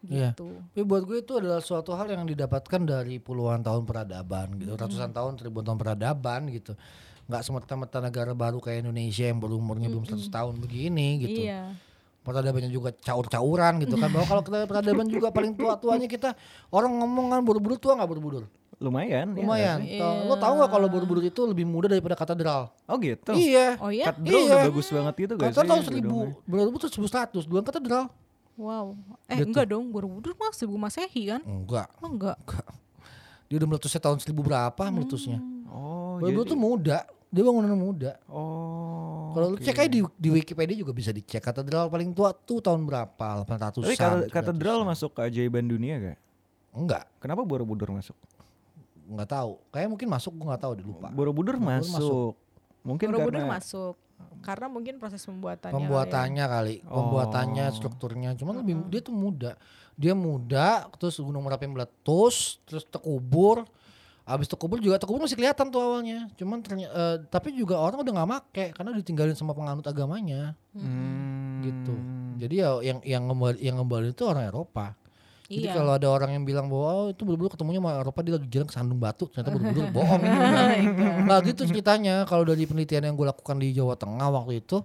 Iya. 0.00 0.30
gitu 0.30 0.54
Tapi 0.70 0.82
buat 0.82 1.02
gue 1.02 1.18
itu 1.18 1.32
adalah 1.34 1.58
suatu 1.58 1.90
hal 1.90 2.06
yang 2.06 2.22
didapatkan 2.22 2.80
dari 2.80 3.18
puluhan 3.18 3.60
tahun 3.60 3.82
peradaban 3.82 4.54
gitu, 4.56 4.72
ratusan 4.72 5.10
tahun, 5.10 5.42
ribuan 5.42 5.66
tahun 5.66 5.78
peradaban 5.78 6.40
gitu. 6.48 6.78
Nggak 7.26 7.42
semerta-merta 7.42 7.98
negara 7.98 8.32
baru 8.32 8.56
kayak 8.56 8.86
Indonesia 8.86 9.26
yang 9.26 9.36
baru 9.36 9.58
umurnya 9.58 9.90
belum 9.90 10.06
100 10.06 10.22
tahun 10.28 10.54
begini 10.58 11.08
gitu. 11.20 11.40
iya 11.42 11.74
Peradabannya 12.18 12.68
juga 12.68 12.92
caur-cauran 12.92 13.80
gitu 13.80 13.96
kan. 13.96 14.08
Bahwa 14.08 14.26
kalau 14.28 14.42
kita 14.42 14.64
peradaban 14.64 15.06
juga 15.08 15.28
paling 15.28 15.52
tua-tuanya 15.52 16.06
kita 16.06 16.36
orang 16.68 16.92
ngomong 16.94 17.26
kan 17.28 17.40
buru-buru 17.40 17.74
tua 17.74 17.96
nggak 17.96 18.06
buru-buru. 18.06 18.44
lumayan. 18.78 19.34
ya 19.34 19.42
Lumayan. 19.42 19.78
Tau- 19.82 20.22
Iya. 20.22 20.28
Lo 20.30 20.34
tahu 20.38 20.52
nggak 20.54 20.70
kalau 20.70 20.86
buru-buru 20.86 21.18
itu 21.20 21.40
lebih 21.42 21.66
muda 21.66 21.90
daripada 21.90 22.14
katedral? 22.14 22.70
Oh 22.86 22.94
gitu. 22.96 23.34
Iya. 23.34 23.74
oh 23.76 23.90
ya 23.90 24.06
Katedral 24.06 24.38
Iya. 24.38 24.46
udah 24.46 24.60
bagus 24.70 24.86
banget 24.88 25.14
gitu 25.18 25.32
guys. 25.34 25.46
Katedral 25.50 25.66
tahun 25.66 25.82
seribu, 25.82 26.18
buru-buru 26.46 26.78
tuh 26.78 26.86
seribu 26.86 27.08
seratus, 27.10 27.42
duluan 27.42 27.66
katedral. 27.66 28.06
Wow 28.58 28.92
eh 29.24 29.38
Gitu. 29.38 29.48
enggak 29.48 29.66
dong 29.66 29.88
Borobudur 29.88 30.34
mah 30.34 30.50
seribu 30.50 30.74
masehi 30.76 31.30
kan 31.30 31.40
Enggak. 31.40 31.88
oh 31.96 32.10
enggak 32.10 32.36
Dia 33.46 33.56
udah 33.56 33.68
meletusnya 33.70 34.02
tahun 34.02 34.20
seribu 34.20 34.44
berapa 34.44 34.82
meletusnya? 34.92 35.40
Oh, 35.72 36.20
jadi 36.20 36.36
tuh 36.44 36.52
muda. 36.52 37.00
Dia 37.28 37.40
bangunan 37.40 37.72
muda. 37.72 38.20
Oh. 38.28 39.32
Kalau 39.32 39.52
lu 39.52 39.56
oke. 39.56 39.64
cek 39.64 39.72
aja 39.74 39.88
di, 39.88 40.04
di 40.04 40.28
Wikipedia 40.28 40.76
juga 40.76 40.92
bisa 40.92 41.08
dicek 41.08 41.40
katedral 41.40 41.88
paling 41.88 42.12
tua 42.12 42.36
tuh 42.36 42.60
tahun 42.60 42.84
berapa? 42.84 43.44
800 43.48 43.80
Tapi 43.80 43.96
kate- 43.96 44.28
katedral 44.28 44.84
masuk 44.84 45.16
keajaiban 45.16 45.64
dunia 45.64 45.96
gak? 45.96 46.18
Enggak, 46.74 47.08
Kenapa 47.16 47.40
Borobudur 47.40 47.88
masuk? 47.88 48.12
enggak 49.08 49.28
tahu. 49.30 49.56
Kayak 49.70 49.88
mungkin 49.88 50.08
masuk 50.10 50.32
gua 50.36 50.44
enggak 50.44 50.62
tahu 50.64 50.72
deh 50.74 50.84
lupa. 50.84 51.08
Borobudur 51.08 51.56
Borobudur 51.56 51.88
masuk. 51.88 52.32
Mungkin 52.84 53.06
Borobudur 53.08 53.32
karena 53.32 53.56
masuk 53.56 53.94
karena 54.38 54.66
mungkin 54.66 54.96
proses 54.96 55.20
pembuatannya 55.22 55.72
kali 55.72 55.82
ya. 55.82 55.86
Pembuatannya 55.86 56.44
kali, 56.46 56.76
pembuatannya, 56.82 57.66
Oh. 57.68 57.74
strukturnya. 57.74 58.30
Cuman 58.38 58.62
lebih 58.62 58.74
dia 58.88 59.00
tuh 59.02 59.12
muda. 59.12 59.58
Dia 59.98 60.14
muda, 60.14 60.86
terus 60.96 61.18
Gunung 61.18 61.42
Merapi 61.42 61.66
meletus, 61.66 62.62
terus 62.64 62.86
terkubur. 62.86 63.66
Abis 64.28 64.44
terkubur 64.44 64.76
juga 64.76 65.00
terkubur 65.00 65.24
masih 65.24 65.40
kelihatan 65.40 65.72
tuh 65.72 65.80
awalnya. 65.80 66.28
Cuman 66.36 66.60
ternyata 66.60 67.24
tapi 67.32 67.56
juga 67.56 67.80
orang 67.80 68.04
udah 68.04 68.12
nggak 68.12 68.28
make 68.28 68.64
karena 68.76 68.92
ditinggalin 68.92 69.32
sama 69.32 69.56
penganut 69.56 69.88
agamanya 69.88 70.52
Hmm. 70.76 71.64
gitu. 71.64 71.96
Jadi 72.36 72.54
ya 72.60 72.76
yang 72.84 73.00
yang 73.08 73.22
ngembali 73.24 73.56
yang 73.58 73.80
ngembali 73.80 74.12
itu 74.12 74.28
orang 74.28 74.44
Eropa. 74.46 74.94
Jadi 75.48 75.64
Iya. 75.64 75.72
kalau 75.72 75.96
ada 75.96 76.04
orang 76.06 76.30
yang 76.30 76.44
bilang 76.44 76.68
bahwa 76.68 76.88
oh, 76.92 77.06
itu 77.08 77.24
buru-buru 77.24 77.48
ketemunya 77.48 77.80
sama 77.80 77.96
Eropa 77.96 78.20
dia 78.20 78.36
lagi 78.36 78.48
jalan 78.48 78.66
ke 78.68 78.74
Sandung 78.74 79.00
Batu, 79.00 79.24
ternyata 79.26 79.48
buru-buru 79.50 79.80
bohong. 79.96 80.20
nah 81.24 81.40
gitu 81.40 81.64
ceritanya 81.64 82.22
kalau 82.22 82.44
dari 82.44 82.62
penelitian 82.62 83.08
yang 83.08 83.16
gue 83.16 83.24
lakukan 83.24 83.56
di 83.56 83.72
Jawa 83.72 83.96
Tengah 83.96 84.28
waktu 84.28 84.60
itu 84.60 84.84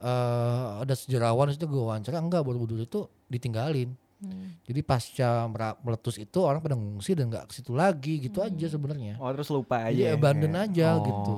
eh 0.00 0.66
ada 0.82 0.94
sejarawan 0.94 1.52
itu 1.52 1.62
gue 1.62 1.78
wawancara 1.78 2.18
enggak 2.18 2.42
buru-buru 2.42 2.80
itu 2.80 3.00
ditinggalin. 3.26 3.94
Hmm. 4.18 4.52
Jadi 4.66 4.80
pasca 4.82 5.46
meletus 5.80 6.16
itu 6.16 6.38
orang 6.40 6.58
pada 6.58 6.74
ngungsi 6.74 7.14
dan 7.14 7.30
nggak 7.30 7.46
ke 7.46 7.52
situ 7.54 7.72
lagi 7.72 8.18
gitu 8.18 8.40
aja 8.40 8.66
sebenarnya. 8.66 9.16
Oh 9.16 9.30
terus 9.30 9.48
lupa 9.48 9.86
aja. 9.86 9.94
Jadi 9.94 10.04
ya, 10.04 10.18
abandon 10.18 10.50
kayak- 10.50 10.66
aja 10.68 10.88
Oh. 10.90 11.04
gitu. 11.06 11.34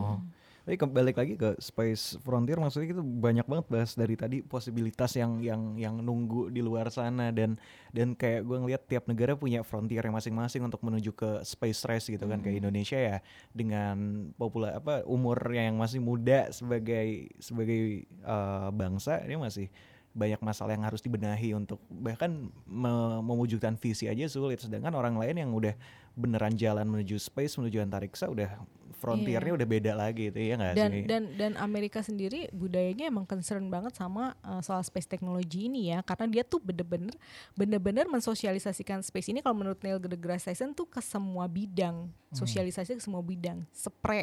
Tapi 0.62 0.78
ke- 0.78 0.86
balik 0.86 1.18
lagi 1.18 1.34
ke 1.34 1.58
Space 1.58 2.14
Frontier 2.22 2.54
maksudnya 2.62 2.94
kita 2.94 3.02
banyak 3.02 3.46
banget 3.50 3.66
bahas 3.66 3.90
dari 3.98 4.14
tadi 4.14 4.46
posibilitas 4.46 5.10
yang 5.18 5.42
yang 5.42 5.74
yang 5.74 5.98
nunggu 5.98 6.54
di 6.54 6.62
luar 6.62 6.86
sana 6.94 7.34
dan 7.34 7.58
dan 7.90 8.14
kayak 8.14 8.46
gue 8.46 8.56
ngeliat 8.62 8.82
tiap 8.86 9.10
negara 9.10 9.34
punya 9.34 9.66
frontier 9.66 10.06
yang 10.06 10.14
masing-masing 10.14 10.62
untuk 10.62 10.78
menuju 10.86 11.10
ke 11.18 11.42
space 11.42 11.82
race 11.82 12.06
gitu 12.06 12.22
kan 12.30 12.38
kayak 12.38 12.62
Indonesia 12.62 12.94
ya 12.94 13.18
dengan 13.50 14.30
popula 14.38 14.78
apa 14.78 15.02
umur 15.02 15.34
yang 15.50 15.74
masih 15.74 15.98
muda 15.98 16.46
sebagai 16.54 17.26
sebagai 17.42 18.06
eh, 18.06 18.68
bangsa 18.70 19.18
dia 19.26 19.42
masih 19.42 19.66
banyak 20.12 20.40
masalah 20.44 20.76
yang 20.76 20.84
harus 20.84 21.00
dibenahi 21.00 21.56
untuk 21.56 21.80
bahkan 21.88 22.52
me- 22.68 23.22
mewujudkan 23.24 23.80
visi 23.80 24.12
aja 24.12 24.28
sulit. 24.28 24.60
Sedangkan 24.60 24.92
orang 24.92 25.16
lain 25.16 25.40
yang 25.40 25.50
udah 25.56 25.72
beneran 26.12 26.52
jalan 26.54 26.84
menuju 26.84 27.16
space 27.16 27.56
menuju 27.56 27.80
antariksa 27.80 28.28
udah 28.28 28.60
frontiernya 29.02 29.58
udah 29.58 29.66
beda 29.66 29.92
lagi 29.98 30.30
itu 30.30 30.38
ya 30.38 30.54
nggak 30.54 30.74
dan 30.78 30.90
sih? 30.94 31.02
dan 31.10 31.22
dan 31.34 31.52
Amerika 31.58 31.98
sendiri 32.06 32.46
budayanya 32.54 33.10
emang 33.10 33.26
concern 33.26 33.66
banget 33.66 33.98
sama 33.98 34.38
uh, 34.46 34.62
soal 34.62 34.78
space 34.86 35.10
technology 35.10 35.66
ini 35.66 35.90
ya 35.90 36.06
karena 36.06 36.30
dia 36.30 36.42
tuh 36.46 36.62
bener-bener 36.62 37.10
bener-bener 37.58 38.06
mensosialisasikan 38.06 39.02
space 39.02 39.34
ini. 39.34 39.42
Kalau 39.42 39.58
menurut 39.58 39.82
Neil 39.82 39.98
deGrasse 39.98 40.54
Tyson 40.54 40.70
tuh 40.70 40.86
ke 40.86 41.02
semua 41.02 41.50
bidang 41.50 42.06
sosialisasi 42.30 42.94
ke 42.94 43.02
semua 43.02 43.24
bidang 43.26 43.66
spray 43.74 44.22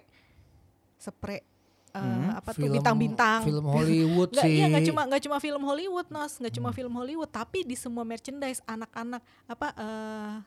spray 0.95 1.43
uh, 1.91 1.99
Hmm. 1.99 2.18
Apa 2.39 2.55
tuh 2.55 2.71
bintang-bintang. 2.71 3.43
Film 3.43 3.65
Hollywood 3.67 4.29
Nggak, 4.33 4.45
sih. 4.47 4.55
iya 4.55 4.65
nggak 4.71 4.85
cuma 4.87 5.01
nggak 5.05 5.21
cuma 5.27 5.37
film 5.43 5.63
Hollywood 5.67 6.07
nos. 6.07 6.33
Nggak 6.39 6.53
cuma 6.55 6.69
film 6.71 6.93
Hollywood 6.95 7.29
tapi 7.29 7.67
di 7.67 7.75
semua 7.75 8.07
merchandise 8.07 8.63
anak-anak 8.63 9.21
apa 9.45 9.67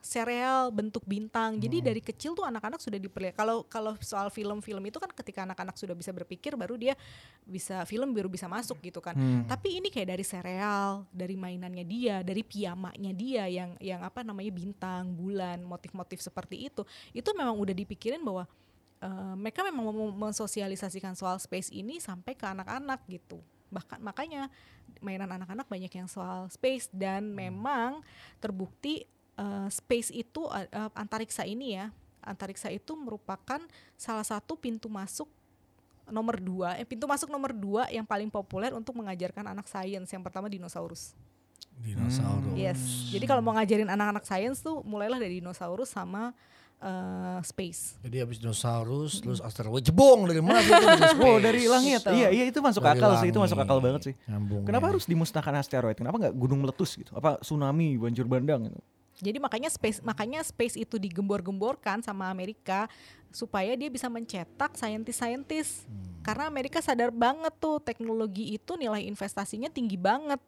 serial 0.01 0.73
bentuk 0.73 1.05
bintang. 1.05 1.61
Jadi 1.61 1.79
dari 1.79 2.01
kecil 2.01 2.33
tuh 2.33 2.43
anak-anak 2.43 2.81
sudah 2.81 2.97
diperlihat. 2.97 3.37
Kalau 3.37 3.63
kalau 3.69 3.93
soal 4.01 4.33
film-film 4.33 4.81
itu 4.89 4.97
kan 4.97 5.09
ketika 5.13 5.45
anak-anak 5.45 5.77
sudah 5.77 5.93
bisa 5.93 6.09
berpikir 6.09 6.57
baru 6.57 6.75
dia 6.75 6.97
bisa 7.45 7.85
film 7.85 8.11
baru 8.11 8.27
bisa 8.27 8.49
masuk 8.49 8.79
gitu 8.81 8.99
kan. 8.99 9.13
Hmm. 9.13 9.45
tapi 9.45 9.77
ini 9.77 9.93
kayak 9.93 10.15
dari 10.15 10.25
serial 10.25 11.05
dari 11.13 11.37
mainannya 11.37 11.85
dia 11.85 12.15
dari 12.25 12.41
piyamanya 12.41 13.11
dia 13.13 13.43
yang 13.45 13.75
yang 13.77 14.01
apa 14.01 14.25
namanya 14.25 14.49
bintang 14.49 15.13
bulan 15.13 15.61
motif-motif 15.61 16.19
seperti 16.23 16.71
itu. 16.71 16.81
Itu 17.13 17.31
memang 17.37 17.55
udah 17.59 17.75
dipikirin 17.75 18.23
bahwa 18.23 18.47
eh, 19.03 19.33
mereka 19.35 19.67
memang 19.67 19.91
mau 19.91 20.09
mensosialisasikan 20.31 21.19
soal 21.19 21.35
space 21.43 21.69
ini 21.75 21.99
sampai 21.99 22.33
ke 22.39 22.47
anak-anak 22.47 23.03
gitu. 23.11 23.43
Bahkan 23.67 23.99
makanya 23.99 24.47
mainan 25.03 25.27
anak-anak 25.27 25.67
banyak 25.67 25.91
yang 25.91 26.07
soal 26.07 26.47
space 26.47 26.87
dan 26.95 27.27
memang 27.35 27.99
terbukti 28.39 29.03
eh, 29.35 29.67
space 29.67 30.15
itu 30.15 30.47
eh, 30.55 30.89
antariksa 30.95 31.43
ini 31.43 31.75
ya 31.75 31.91
antariksa 32.23 32.71
itu 32.71 32.95
merupakan 32.95 33.59
salah 33.99 34.23
satu 34.23 34.55
pintu 34.55 34.87
masuk 34.87 35.27
nomor 36.07 36.39
dua 36.39 36.79
eh, 36.79 36.87
pintu 36.87 37.07
masuk 37.07 37.27
nomor 37.27 37.51
dua 37.51 37.87
yang 37.91 38.07
paling 38.07 38.31
populer 38.31 38.71
untuk 38.71 38.95
mengajarkan 38.95 39.51
anak 39.51 39.67
sains 39.67 40.07
yang 40.07 40.23
pertama 40.23 40.47
dinosaurus. 40.47 41.15
Dinosaurus. 41.79 42.53
yes. 42.55 43.11
Jadi 43.11 43.25
kalau 43.25 43.41
mau 43.41 43.55
ngajarin 43.55 43.89
anak-anak 43.89 44.23
sains 44.27 44.61
tuh 44.61 44.83
mulailah 44.83 45.19
dari 45.19 45.39
dinosaurus 45.39 45.91
sama 45.91 46.35
eh, 46.83 47.39
space 47.41 48.03
Jadi 48.03 48.17
habis 48.19 48.37
dinosaurus, 48.37 49.23
terus 49.23 49.39
asteroid 49.39 49.81
jebong 49.81 50.27
dari 50.27 50.43
mana? 50.43 50.59
Dari 50.59 50.83
Oh 51.23 51.39
space. 51.39 51.43
dari 51.43 51.63
langit, 51.65 52.01
iya 52.11 52.27
iya 52.29 52.43
itu 52.51 52.59
masuk 52.59 52.83
Dari 52.83 52.99
akal 52.99 53.11
sih, 53.23 53.29
itu 53.31 53.39
masuk 53.39 53.55
langit. 53.55 53.71
akal 53.71 53.79
banget 53.79 54.01
sih. 54.11 54.15
Nyambungnya. 54.27 54.67
Kenapa 54.67 54.85
harus 54.91 55.05
dimusnahkan 55.07 55.55
asteroid? 55.55 55.95
Kenapa 55.95 56.19
nggak 56.19 56.35
gunung 56.35 56.59
meletus 56.67 56.99
gitu? 56.99 57.15
Apa 57.15 57.39
tsunami, 57.39 57.95
banjir 57.95 58.27
bandang 58.27 58.67
gitu? 58.67 58.79
Jadi 59.23 59.37
makanya 59.37 59.69
space 59.69 60.01
makanya 60.01 60.41
space 60.41 60.75
itu 60.75 60.97
digembor-gemborkan 60.97 62.01
sama 62.01 62.27
Amerika 62.27 62.89
supaya 63.29 63.77
dia 63.77 63.87
bisa 63.87 64.09
mencetak 64.09 64.73
saintis-saintis. 64.73 65.85
Karena 66.25 66.49
Amerika 66.49 66.81
sadar 66.81 67.13
banget 67.13 67.53
tuh 67.61 67.77
teknologi 67.77 68.57
itu 68.57 68.73
nilai 68.73 69.05
investasinya 69.05 69.69
tinggi 69.69 69.95
banget. 69.95 70.41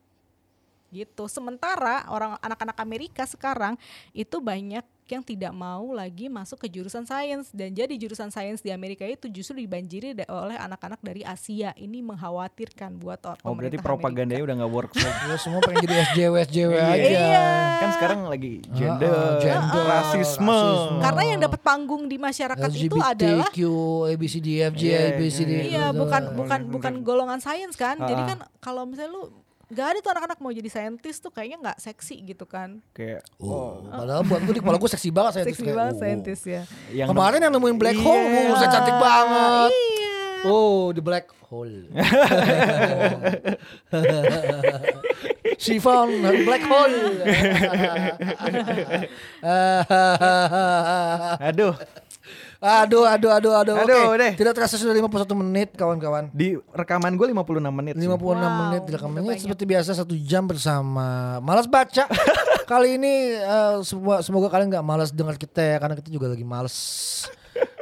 Gitu. 0.90 1.28
Sementara 1.28 2.08
orang 2.08 2.40
anak-anak 2.40 2.78
Amerika 2.80 3.24
sekarang 3.28 3.76
itu 4.16 4.40
banyak 4.40 4.86
yang 5.08 5.22
tidak 5.22 5.52
mau 5.52 5.86
lagi 5.92 6.26
masuk 6.28 6.58
ke 6.58 6.68
jurusan 6.68 7.04
sains 7.04 7.50
dan 7.50 7.70
jadi 7.70 7.94
jurusan 7.94 8.28
sains 8.28 8.58
di 8.58 8.70
Amerika 8.70 9.04
itu 9.04 9.28
justru 9.28 9.54
dibanjiri 9.56 10.14
da- 10.14 10.26
oleh 10.28 10.56
anak-anak 10.56 10.98
dari 11.00 11.22
Asia. 11.22 11.72
Ini 11.72 12.02
mengkhawatirkan 12.02 12.98
buat 12.98 13.22
or- 13.24 13.38
Oh 13.40 13.54
berarti 13.54 13.78
propagandanya 13.78 14.42
Amerika. 14.42 14.48
udah 14.48 14.56
nggak 14.58 14.74
works 14.74 14.98
lagi. 14.98 15.14
Ya, 15.26 15.38
semua 15.38 15.60
pengen 15.60 15.78
jadi 15.84 15.96
SJW 16.08 16.34
SJW 16.44 16.72
aja. 16.74 16.96
Iya. 16.96 17.46
Kan 17.76 17.90
sekarang 17.94 18.20
lagi 18.26 18.54
gender, 18.68 19.14
Ah, 19.14 19.38
gender, 19.38 19.84
rasisme. 19.86 20.50
rasisme. 20.50 21.00
Karena 21.00 21.22
yang 21.24 21.40
dapat 21.40 21.60
panggung 21.62 22.04
di 22.06 22.18
masyarakat 22.18 22.70
itu 22.72 22.98
adalah 22.98 23.46
LGBTQ, 23.48 23.60
ABCDFG, 24.10 24.82
Iya, 24.82 25.00
ABCD. 25.12 25.52
Iya, 25.68 25.86
bukan 25.92 26.22
bukan 26.36 26.60
bukan 26.68 26.94
golongan 27.02 27.38
sains 27.38 27.76
kan. 27.76 27.98
Jadi 28.00 28.22
kan 28.26 28.38
kalau 28.58 28.86
misalnya 28.86 29.14
lu 29.14 29.24
nggak 29.66 29.86
ada 29.86 30.00
tuh 30.02 30.12
anak-anak 30.14 30.38
mau 30.38 30.54
jadi 30.54 30.70
saintis 30.70 31.18
tuh 31.18 31.34
kayaknya 31.34 31.58
nggak 31.62 31.78
seksi 31.82 32.22
gitu 32.22 32.46
kan. 32.46 32.78
Kayak 32.94 33.26
Oh, 33.42 33.82
padahal 33.90 34.22
buat 34.22 34.42
gue 34.46 34.54
di 34.58 34.62
kepala 34.62 34.78
gue 34.78 34.90
seksi 34.94 35.10
banget 35.10 35.32
saintis. 35.42 35.58
Seksi 35.58 35.66
kayak, 35.66 35.78
banget 35.78 35.96
oh. 35.96 36.02
saintis 36.02 36.42
ya. 36.46 36.62
yang 36.94 37.08
Kemarin 37.10 37.40
yang 37.42 37.54
nemuin 37.54 37.78
black 37.82 37.98
Iya. 37.98 38.06
hole, 38.06 38.26
buset 38.54 38.70
cantik 38.70 38.98
banget. 39.02 39.72
Iya. 39.74 40.14
Oh, 40.46 40.94
the 40.94 41.02
black 41.02 41.26
hole. 41.50 41.90
She 45.58 45.82
found 45.82 46.14
her 46.22 46.38
black 46.46 46.62
hole. 46.62 46.94
Aduh, 51.50 51.74
aduh, 52.58 53.04
aduh, 53.04 53.32
aduh, 53.32 53.54
aduh. 53.54 53.76
Aduh, 53.78 54.04
Oke, 54.08 54.18
deh. 54.18 54.32
tidak 54.36 54.54
terasa 54.54 54.76
sudah 54.76 54.92
51 54.92 55.08
menit, 55.36 55.70
kawan-kawan. 55.74 56.32
di 56.32 56.56
rekaman 56.70 57.14
gue 57.14 57.28
56 57.28 57.44
menit. 57.70 57.94
sih. 57.94 58.02
56 58.02 58.16
Wow, 58.18 58.52
menit 58.62 58.82
udah 58.82 58.96
rekamannya 58.96 59.28
banyak. 59.30 59.42
seperti 59.42 59.64
biasa 59.66 59.90
satu 59.94 60.16
jam 60.18 60.44
bersama 60.44 61.08
malas 61.40 61.66
baca. 61.66 62.08
Kali 62.66 62.98
ini 62.98 63.14
eh, 63.34 63.76
semoga, 63.82 64.20
semoga 64.20 64.48
kalian 64.50 64.70
nggak 64.70 64.82
malas 64.84 65.10
dengar 65.10 65.36
kita 65.36 65.62
ya 65.62 65.78
karena 65.78 65.94
kita 65.94 66.10
juga 66.10 66.28
lagi 66.28 66.42
males 66.42 66.76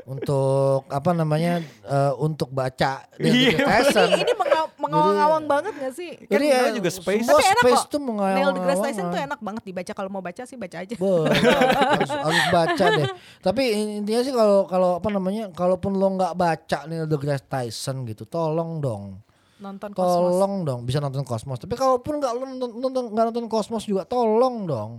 untuk 0.06 0.84
apa 0.88 1.12
namanya 1.12 1.58
eh, 1.82 2.14
untuk 2.18 2.49
baca 2.49 3.08
dan 3.10 3.24
Iya. 3.24 3.56
Tyson. 3.58 4.10
Ini, 4.10 4.22
ini 4.22 4.34
menga- 4.34 4.72
mengawang-awang 4.76 5.43
banget 5.45 5.74
gak 5.76 5.93
sih? 5.93 6.12
Kan 6.20 6.28
Jadi 6.30 6.45
ya, 6.45 6.72
juga 6.72 6.89
space. 6.89 7.24
Tapi 7.24 7.39
enak 7.41 7.64
space 7.64 7.82
kok. 7.82 7.89
tuh 7.89 7.99
Neil 7.99 8.08
mengawang 8.10 8.54
deGrasse 8.54 8.84
Tyson 8.84 9.06
tuh 9.08 9.22
enak 9.22 9.39
banget 9.39 9.64
dibaca 9.64 9.91
kalau 9.93 10.10
mau 10.10 10.20
baca 10.20 10.43
sih 10.43 10.56
baca 10.56 10.78
aja. 10.78 10.95
Boleh, 10.95 11.32
harus, 11.34 12.12
harus 12.12 12.45
baca 12.49 12.86
deh. 12.91 13.08
Tapi 13.39 13.64
intinya 13.97 14.22
sih 14.22 14.32
kalau 14.32 14.66
kalau 14.66 14.89
apa 14.97 15.10
namanya, 15.10 15.43
kalaupun 15.49 15.93
lo 15.93 16.08
nggak 16.14 16.34
baca 16.34 16.80
Neil 16.86 17.06
deGrasse 17.06 17.45
Tyson 17.45 18.04
gitu, 18.04 18.24
tolong 18.24 18.78
dong, 18.78 19.24
Nonton 19.58 19.89
Cosmos. 19.89 20.04
tolong 20.04 20.54
dong 20.62 20.80
bisa 20.84 20.99
nonton 20.99 21.24
Cosmos. 21.24 21.56
Tapi 21.58 21.74
kalaupun 21.74 22.20
nggak 22.20 22.32
lo 22.34 22.43
nonton, 22.45 22.70
nonton 22.76 23.04
nggak 23.10 23.26
nonton 23.32 23.45
Cosmos 23.47 23.84
juga, 23.84 24.04
tolong 24.04 24.68
dong. 24.68 24.91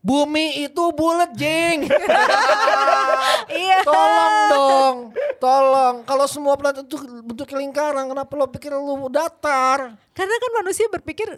Bumi 0.00 0.64
itu 0.64 0.82
bulat, 0.90 1.30
jing. 1.32 1.84
Iya. 3.50 3.82
tolong 3.82 4.34
dong, 4.48 4.96
tolong. 5.38 5.94
Kalau 6.04 6.24
semua 6.24 6.54
planet 6.54 6.86
itu 6.86 6.94
bentuk 7.20 7.50
lingkaran, 7.50 8.06
kenapa 8.06 8.30
lo 8.32 8.46
pikir 8.46 8.70
lo 8.70 9.08
datar? 9.08 9.98
Karena 10.12 10.34
kan 10.36 10.50
manusia 10.56 10.86
berpikir 10.86 11.36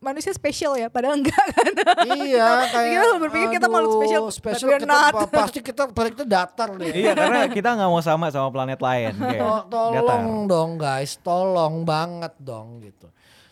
manusia 0.00 0.32
spesial 0.32 0.74
ya, 0.74 0.88
padahal 0.88 1.16
enggak 1.16 1.36
kan. 1.54 1.68
iya, 2.14 2.64
kayak 2.66 2.92
Kita 2.94 3.08
berpikir 3.18 3.48
kita 3.52 3.66
makhluk 3.66 3.88
aduh, 3.88 3.98
spesial, 4.00 4.24
spesial 4.30 4.56
but 4.58 4.70
we're 4.70 4.82
kita, 4.82 4.88
not. 4.90 5.12
pa- 5.14 5.30
pasti 5.30 5.58
kita 5.60 5.82
balik 5.88 6.12
kita 6.14 6.26
datar 6.26 6.68
deh. 6.74 6.92
Iya 6.92 7.12
karena 7.14 7.40
kita 7.46 7.68
nggak 7.72 7.88
mau 7.88 8.02
sama 8.02 8.26
sama 8.28 8.48
planet 8.48 8.80
lain. 8.80 9.12
Kayak 9.20 9.40
To- 9.40 9.64
datar. 9.64 9.68
tolong 9.70 10.24
dong 10.44 10.70
guys, 10.74 11.10
tolong 11.18 11.74
banget 11.84 12.32
dong 12.38 12.80
gitu. 12.80 13.08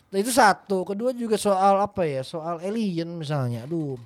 Nah, 0.09 0.17
itu 0.17 0.29
satu, 0.29 0.81
kedua 0.83 1.09
juga 1.09 1.37
soal 1.37 1.77
apa 1.79 2.05
ya? 2.05 2.21
Soal 2.21 2.57
alien 2.59 3.17
misalnya. 3.17 3.65
Aduh. 3.65 3.97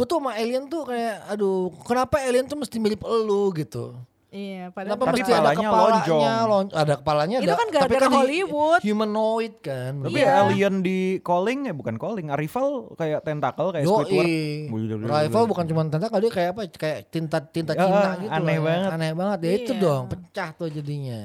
Gue 0.00 0.06
tuh 0.06 0.16
sama 0.16 0.32
alien 0.32 0.64
tuh 0.64 0.82
kayak 0.82 1.28
aduh, 1.28 1.68
kenapa 1.84 2.16
alien 2.18 2.48
tuh 2.48 2.56
mesti 2.56 2.76
mirip 2.76 3.04
elu 3.04 3.52
gitu? 3.54 3.92
Iya, 4.30 4.70
padahal 4.70 4.94
Kenapa 4.94 5.04
Tapi 5.04 5.18
mesti 5.18 5.32
ada 5.34 5.50
kepalanya 5.52 6.32
lon- 6.46 6.70
ada 6.72 6.94
kepalanya 6.96 7.36
Itu 7.36 7.44
ada. 7.44 7.52
kan 7.52 7.66
tapi 7.66 7.74
gara-gara 7.74 8.06
hi- 8.06 8.16
Hollywood. 8.16 8.80
Humanoid 8.80 9.54
kan. 9.58 9.92
Tapi 10.00 10.16
Iya. 10.16 10.30
alien 10.40 10.74
di 10.80 10.98
calling 11.20 11.66
ya 11.66 11.74
bukan 11.74 11.98
calling, 11.98 12.30
Arrival 12.30 12.66
kayak 12.94 13.20
tentakel 13.20 13.66
kayak 13.68 13.84
Squidward. 13.84 14.30
Yoi. 14.70 15.04
Rival 15.04 15.44
bukan 15.44 15.64
cuma 15.66 15.82
tentakel 15.84 16.18
dia 16.20 16.30
kayak 16.30 16.50
apa? 16.54 16.62
Kayak 16.70 16.98
tinta 17.10 17.38
tinta 17.42 17.72
Ya, 17.74 17.82
Cina 17.82 18.10
gitu. 18.16 18.30
aneh 18.30 18.40
lah 18.40 18.54
ya. 18.54 18.60
banget. 18.62 18.90
Aneh 18.94 19.12
banget. 19.12 19.38
Ya 19.42 19.50
itu 19.52 19.72
Iya. 19.74 19.82
dong, 19.82 20.02
pecah 20.08 20.48
tuh 20.54 20.68
jadinya. 20.70 21.20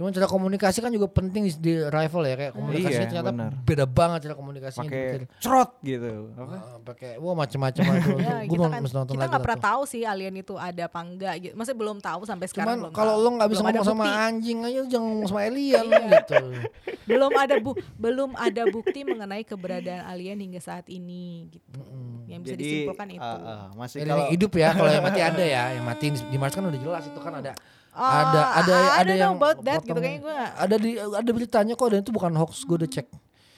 Cuman 0.00 0.10
cara 0.10 0.24
komunikasi 0.24 0.80
kan 0.80 0.88
juga 0.88 1.06
penting 1.06 1.44
di, 1.44 1.52
di 1.54 1.72
rival 1.76 2.22
ya 2.24 2.34
kayak 2.34 2.52
komunikasinya 2.56 2.88
Iya, 2.96 3.10
ternyata 3.12 3.30
benar. 3.30 3.52
beda 3.60 3.84
banget 3.84 4.18
cara 4.24 4.34
komunikasinya 4.34 4.80
Pakai 4.82 4.96
dibikin. 4.96 5.22
cerot 5.36 5.70
gitu. 5.82 6.10
Apa? 6.32 6.54
Ah, 6.56 6.78
pakai 6.80 7.10
wah 7.14 7.36
macam-macam 7.36 7.82
itu. 7.84 8.10
Ya, 8.18 8.36
kita 8.42 8.66
kan 8.66 8.80
nonton 8.80 9.12
kita 9.12 9.26
nggak 9.28 9.42
pernah 9.44 9.58
tuh. 9.58 9.68
tahu 9.68 9.82
sih 9.84 10.02
alien 10.02 10.34
itu 10.34 10.54
ada 10.56 10.82
apa 10.82 10.98
enggak 10.98 11.34
gitu. 11.38 11.52
Masih 11.52 11.74
belum 11.74 12.00
tahu 12.00 12.20
sampai 12.24 12.48
sekarang 12.48 12.80
Cuman 12.80 12.96
kalau 12.96 13.14
lo 13.14 13.28
nggak 13.30 13.48
bisa 13.50 13.60
ngomong 13.60 13.84
sama 13.84 14.04
anjing 14.24 14.58
aja 14.62 14.80
jangan 14.88 15.06
ngomong 15.06 15.28
sama 15.28 15.40
alien 15.44 15.84
Iya. 15.84 16.00
gitu. 16.16 16.36
belum 17.10 17.32
ada 17.34 17.54
bu 17.58 17.70
belum 17.94 18.30
ada 18.32 18.62
bukti 18.66 19.04
mengenai 19.04 19.44
keberadaan 19.44 20.08
alien 20.08 20.40
hingga 20.40 20.58
saat 20.58 20.88
ini 20.88 21.44
gitu. 21.50 21.76
Yang 22.24 22.40
bisa 22.40 22.54
Jadi 22.54 22.62
disimpulkan 22.64 23.08
itu. 23.10 23.20
ah, 23.20 23.36
ah, 23.36 23.64
masih 23.74 23.96
Alien 23.98 24.08
kalau 24.08 24.22
yang 24.22 24.32
hidup 24.32 24.52
ya, 24.54 24.68
kalau 24.70 24.88
yang 24.88 25.02
mati 25.02 25.20
ada 25.20 25.44
ya, 25.44 25.62
yang 25.74 25.84
mati 25.84 26.06
di, 26.08 26.18
di 26.24 26.36
Mars 26.38 26.54
kan 26.54 26.62
udah 26.62 26.78
jelas 26.78 27.04
itu 27.04 27.18
kan 27.18 27.34
ada. 27.36 27.52
Oh, 27.90 27.98
ada 28.00 28.40
ada 28.56 28.74
I 28.74 28.80
ada 28.80 29.02
don't 29.02 29.08
know 29.08 29.18
yang 29.18 29.34
about 29.34 29.58
that 29.60 29.82
gitu 29.82 29.94
kayaknya 29.94 30.20
gue 30.20 30.30
nggak- 30.32 30.54
ada 30.56 30.76
di 30.78 30.90
ada 30.96 31.30
beritanya 31.30 31.74
kok 31.74 31.88
dan 31.90 31.98
itu 32.00 32.12
bukan 32.12 32.32
hoax 32.34 32.62
gue 32.62 32.76
udah 32.76 32.90
cek 32.90 33.08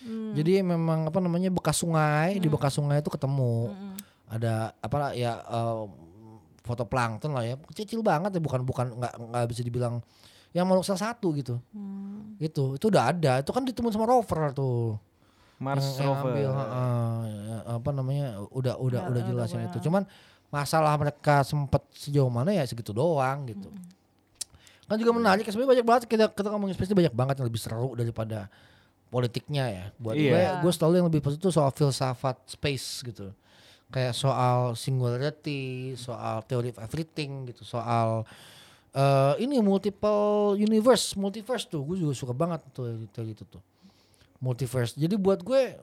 Hmm. 0.03 0.35
jadi 0.35 0.66
memang 0.66 1.07
apa 1.07 1.22
namanya 1.22 1.47
bekas 1.47 1.78
sungai 1.78 2.35
di 2.37 2.51
bekas 2.51 2.74
sungai 2.74 2.99
itu 2.99 3.07
ketemu 3.07 3.70
Hmm. 3.70 3.95
ada 4.26 4.74
apa 4.76 5.12
ya 5.12 5.39
eh, 5.39 5.83
foto 6.61 6.83
plankton 6.83 7.30
lah 7.30 7.45
ya 7.45 7.55
kecil 7.70 8.01
banget 8.01 8.35
ya 8.35 8.41
bukan 8.41 8.62
bukan 8.62 8.99
nggak 8.99 9.14
nggak 9.14 9.45
bisa 9.47 9.62
dibilang 9.62 10.03
yang 10.53 10.66
makhluk 10.66 10.85
salah 10.85 11.09
satu 11.09 11.33
gitu. 11.33 11.57
Hmm. 11.70 12.37
Itu 12.37 12.76
itu 12.76 12.87
udah 12.87 13.09
ada. 13.09 13.41
Itu 13.41 13.51
kan 13.51 13.62
ditemuin 13.62 13.89
sama 13.91 14.05
rover 14.05 14.53
tuh. 14.53 15.01
Mars 15.57 15.80
yang, 15.80 15.97
yang 15.97 16.09
rover. 16.12 16.28
ambil, 16.28 16.51
heeh, 16.53 17.14
ya, 17.24 17.57
apa 17.72 17.91
namanya 17.91 18.26
udah 18.51 18.74
udah 18.76 19.01
Ya, 19.01 19.09
udah 19.09 19.22
jelasin 19.24 19.64
itu. 19.64 19.78
Cuman 19.80 20.05
masalah 20.51 20.93
mereka 20.95 21.41
sempet 21.41 21.80
sejauh 21.95 22.28
mana 22.28 22.51
ya 22.51 22.66
segitu 22.66 22.91
doang 22.91 23.47
gitu. 23.47 23.70
Kan 24.93 25.01
juga 25.01 25.16
menarik 25.16 25.49
sebenarnya 25.49 25.80
banyak 25.80 25.86
banget 25.88 26.03
kita 26.05 26.28
kita 26.28 26.49
ngomongin 26.53 26.76
space 26.76 26.93
ini 26.93 27.01
banyak 27.09 27.16
banget 27.16 27.34
yang 27.40 27.49
lebih 27.49 27.62
seru 27.64 27.97
daripada 27.97 28.53
politiknya 29.09 29.64
ya. 29.72 29.84
Buat 29.97 30.20
Iya. 30.20 30.61
gue 30.61 30.68
gue 30.68 30.72
selalu 30.76 30.95
yang 31.01 31.09
lebih 31.09 31.24
positif 31.24 31.49
tuh 31.49 31.55
soal 31.57 31.72
filsafat 31.72 32.36
space 32.45 33.01
gitu. 33.09 33.32
Kayak 33.88 34.12
soal 34.12 34.76
singularity, 34.76 35.97
soal 35.97 36.45
theory 36.45 36.76
of 36.76 36.80
everything 36.84 37.49
gitu, 37.49 37.64
soal 37.64 38.28
eh 38.93 39.34
ini 39.40 39.57
multiple 39.64 40.53
universe, 40.61 41.16
multiverse 41.16 41.64
tuh 41.64 41.80
gue 41.88 41.97
juga 42.05 42.12
suka 42.12 42.36
banget 42.36 42.61
tuh 42.76 43.09
teori 43.16 43.32
itu 43.32 43.49
tuh. 43.49 43.64
Multiverse. 44.45 44.93
Jadi 45.01 45.16
buat 45.16 45.40
gue 45.40 45.80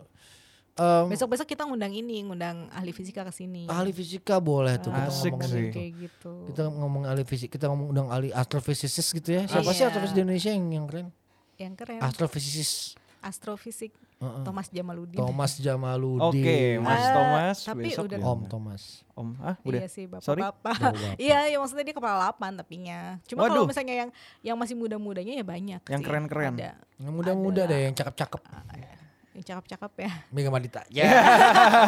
em, 0.79 1.05
Besok-besok 1.09 1.43
kita 1.45 1.63
ngundang 1.63 1.91
ini, 1.91 2.23
ngundang 2.23 2.71
ahli 2.71 2.89
fisika 2.89 3.21
ke 3.21 3.31
sini. 3.31 3.67
ahli 3.67 3.91
fisika 3.91 4.39
boleh 4.39 4.75
tuh 4.77 4.89
kita 4.89 5.05
Asik 5.05 5.31
ngomong 5.31 5.43
sih. 5.45 5.59
gitu. 5.61 5.75
Kayak 5.75 5.91
gitu. 5.99 6.31
Kita 6.47 6.63
ngomong 6.65 7.03
ahli 7.05 7.23
fisik, 7.23 7.49
kita 7.49 7.65
ngomong 7.67 7.87
undang 7.89 8.07
ahli 8.07 8.31
astrophysicist 8.31 9.11
gitu 9.13 9.29
ya. 9.33 9.43
Siapa 9.45 9.69
sih 9.69 9.81
Iya. 9.81 9.91
astrofisis 9.91 10.13
di 10.13 10.21
Indonesia 10.21 10.49
yang 10.49 10.65
yang 10.71 10.85
keren? 10.85 11.07
Yang 11.55 11.73
keren. 11.77 11.99
Astrophysicist 11.99 12.95
Astrofisik. 13.19 13.91
Thomas 14.19 14.67
Jamaludin. 14.69 15.15
Thomas 15.15 15.59
Jamaludin. 15.59 16.23
Oke, 16.39 16.59
Mas 16.77 16.99
Ah, 16.99 17.11
Thomas 17.13 17.57
tapi 17.61 17.83
besok 17.85 18.07
udah- 18.07 18.15
ya. 18.15 18.23
Om 18.25 18.41
Thomas. 18.47 18.83
Om, 19.11 19.29
ah 19.41 19.55
udah. 19.61 19.79
Iya 19.79 19.87
sih 19.87 20.05
Sorry. 20.19 20.39
bapak-bapak. 20.39 20.75
Bapak-bapak. 20.95 21.15
Iya, 21.17 21.39
ya 21.45 21.57
maksudnya 21.57 21.83
dia 21.83 21.95
kepala 21.95 22.15
lapan 22.21 22.51
tapinya. 22.55 22.99
Cuma 23.23 23.43
kalau 23.45 23.63
misalnya 23.65 23.95
yang 23.97 24.09
yang 24.41 24.55
masih 24.55 24.75
muda-mudanya 24.75 25.35
ya 25.35 25.43
banyak 25.43 25.81
Yang 25.83 25.99
sih. 25.99 26.07
keren-keren. 26.07 26.51
Ada 26.53 26.79
Yang 26.95 27.13
muda-muda 27.13 27.61
Ada. 27.63 27.71
deh, 27.71 27.79
yang 27.81 27.93
cakep-cakep. 27.93 28.41
yang 28.43 28.98
cakep-cakep 29.41 29.91
ya. 29.97 30.11
Mega 30.29 30.49
Madita. 30.49 30.81
Ya. 30.87 31.05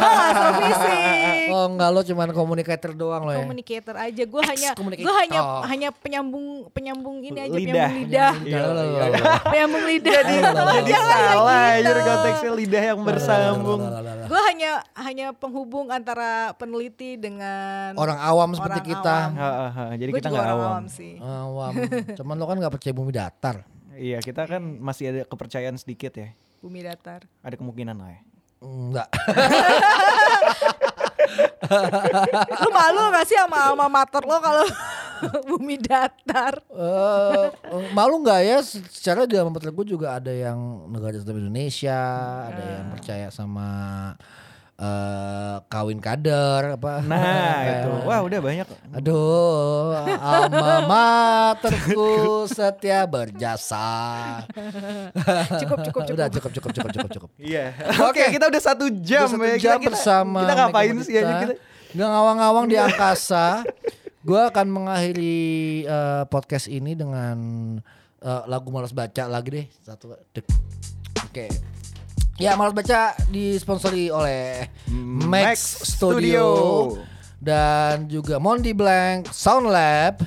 Oh, 0.01 0.17
astrofisik. 0.31 1.47
oh 1.49 1.65
enggak 1.67 1.89
lo 1.89 2.01
cuman 2.03 2.29
komunikator 2.31 2.91
doang 2.93 3.23
lo 3.23 3.31
ya. 3.31 3.39
Communicator 3.41 3.95
aja. 3.95 4.23
Gue 4.23 4.41
hanya 4.41 4.69
gue 4.73 5.13
hanya 5.19 5.39
hanya 5.65 5.89
penyambung 5.91 6.45
penyambung 6.71 7.19
ini 7.19 7.39
aja 7.41 7.51
Lidah. 7.51 7.71
penyambung 7.89 7.97
lidah. 7.99 8.31
Penyambung 9.43 9.83
lidah. 9.85 10.13
Jadi, 10.13 10.33
jadi 10.33 10.81
Jangan 10.87 11.17
salah 11.27 11.61
gitu. 11.69 11.81
anjir 11.81 11.97
konteksnya 12.01 12.51
lidah 12.53 12.83
yang 12.85 12.99
bersambung. 13.01 13.81
Gue 14.23 14.41
hanya 14.45 14.71
hanya 14.95 15.27
penghubung 15.31 15.87
antara 15.89 16.31
peneliti 16.55 17.15
dengan 17.15 17.91
Orang 17.93 18.17
awam 18.17 18.53
seperti 18.53 18.79
Orang 18.81 18.91
kita. 18.93 19.15
awam. 19.21 19.31
Ha, 19.35 19.49
ha, 19.49 19.67
ha. 19.69 19.83
Jadi 19.93 20.09
Gua 20.09 20.17
kita 20.17 20.27
juga 20.27 20.37
nggak 20.37 20.47
orang 20.49 20.63
awam. 20.63 20.83
sih. 20.87 21.13
Awam. 21.17 21.71
Cuman 22.15 22.35
lo 22.35 22.45
kan 22.45 22.57
nggak 22.57 22.73
percaya 22.73 22.93
bumi 22.93 23.11
datar. 23.11 23.55
Iya, 23.91 24.17
kita 24.19 24.47
kan 24.47 24.61
masih 24.79 25.05
ada 25.09 25.21
kepercayaan 25.25 25.75
sedikit 25.75 26.15
ya. 26.15 26.31
Bumi 26.61 26.85
datar. 26.85 27.25
Ada 27.41 27.57
kemungkinan 27.57 27.97
lah 27.97 28.09
ya. 28.13 28.21
Enggak. 28.61 29.09
Lu 32.61 32.69
malu 32.69 33.01
gak 33.09 33.25
sih 33.25 33.33
sama 33.33 33.73
alma 33.73 33.89
mater 33.89 34.21
lo 34.21 34.37
kalau 34.37 34.65
bumi 35.49 35.81
datar? 35.81 36.61
Eh, 36.69 37.47
eh, 37.49 37.83
malu 37.97 38.21
nggak 38.21 38.41
ya 38.45 38.57
secara 38.65 39.25
di 39.25 39.37
dalam 39.37 39.53
gue 39.53 39.85
juga 39.85 40.17
ada 40.17 40.29
yang 40.29 40.57
negara 40.89 41.17
Islam 41.17 41.41
Indonesia, 41.41 42.01
ada 42.49 42.63
yang 42.77 42.85
percaya 42.93 43.27
sama 43.33 43.67
eh 44.81 45.55
kawin 45.69 46.01
kader 46.01 46.73
apa. 46.73 47.05
Nah, 47.05 47.53
itu. 47.69 47.89
Wah, 48.09 48.19
udah 48.25 48.39
banyak. 48.41 48.65
Aduh, 48.97 49.93
alma 50.17 50.81
materku 50.89 52.49
setia 52.49 53.05
berjasa. 53.05 54.41
Cukup 55.61 55.85
cukup 55.85 56.01
cukup. 56.09 56.15
Udah 56.17 56.27
cukup 56.33 56.51
cukup 56.57 56.71
cukup 56.73 56.89
cukup 56.97 57.09
cukup. 57.13 57.29
Iya. 57.37 57.77
Oke, 58.09 58.25
kita 58.33 58.49
udah 58.49 58.61
satu 58.61 58.89
jam 59.05 59.29
Udah 59.29 59.37
satu 59.37 59.45
ya. 59.45 59.57
jam 59.61 59.77
kita, 59.77 59.85
kita, 59.85 59.89
bersama 59.93 60.39
Kita 60.41 60.53
ngapain 60.57 60.93
Mega 60.97 61.05
sih 61.05 61.13
Madita. 61.13 61.37
kita? 61.37 61.53
Nggak 61.91 62.09
ngawang-ngawang 62.09 62.65
di 62.65 62.77
angkasa. 62.81 63.47
Gue 64.25 64.41
akan 64.41 64.67
mengakhiri 64.69 65.37
eh, 65.85 66.23
podcast 66.25 66.65
ini 66.69 66.97
dengan 66.97 67.37
eh, 68.17 68.43
lagu 68.49 68.73
malas 68.73 68.97
baca 68.97 69.29
lagi 69.29 69.49
deh 69.61 69.65
satu. 69.85 70.17
Dek. 70.33 70.45
Oke. 71.29 71.45
Ya 72.41 72.57
malas 72.57 72.73
baca 72.73 73.13
disponsori 73.29 74.09
oleh 74.09 74.65
Max, 74.89 75.29
Max 75.29 75.57
Studio, 75.93 76.17
Studio. 76.17 76.41
dan 77.37 78.09
juga 78.09 78.41
Mondi 78.41 78.73
Blank 78.73 79.29
Sound 79.29 79.69
Lab 79.69 80.25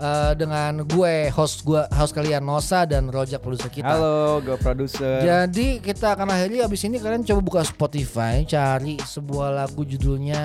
eh, 0.00 0.32
dengan 0.32 0.80
gue 0.88 1.28
host 1.28 1.60
gue 1.60 1.84
host 1.92 2.16
kalian 2.16 2.40
Nosa 2.40 2.88
dan 2.88 3.12
Rojak 3.12 3.44
produser 3.44 3.68
kita. 3.68 3.84
Halo, 3.84 4.40
gue 4.40 4.56
produser. 4.56 5.20
Jadi 5.20 5.84
kita 5.84 6.16
akan 6.16 6.32
akhiri 6.32 6.64
abis 6.64 6.88
ini 6.88 6.96
kalian 6.96 7.20
coba 7.20 7.40
buka 7.44 7.60
Spotify 7.68 8.40
cari 8.48 8.96
sebuah 8.96 9.60
lagu 9.60 9.84
judulnya 9.84 10.40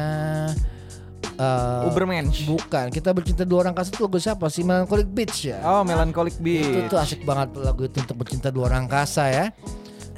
eh, 1.40 1.88
Ubermensch. 1.88 2.52
Bukan, 2.52 2.92
kita 2.92 3.16
bercinta 3.16 3.48
dua 3.48 3.64
orang 3.64 3.80
kasih 3.80 3.96
itu 3.96 4.04
lagu 4.04 4.20
siapa 4.20 4.52
sih? 4.52 4.68
Melancholic 4.68 5.08
Beach 5.08 5.56
ya. 5.56 5.64
Oh, 5.64 5.88
Melancholic 5.88 6.36
Itu 6.36 6.44
Beach. 6.44 6.92
tuh 6.92 7.00
asik 7.00 7.24
banget 7.24 7.56
lagu 7.64 7.88
itu 7.88 7.96
untuk 7.96 8.28
bercinta 8.28 8.52
dua 8.52 8.68
orang 8.68 8.92
angkasa 8.92 9.32
ya. 9.32 9.48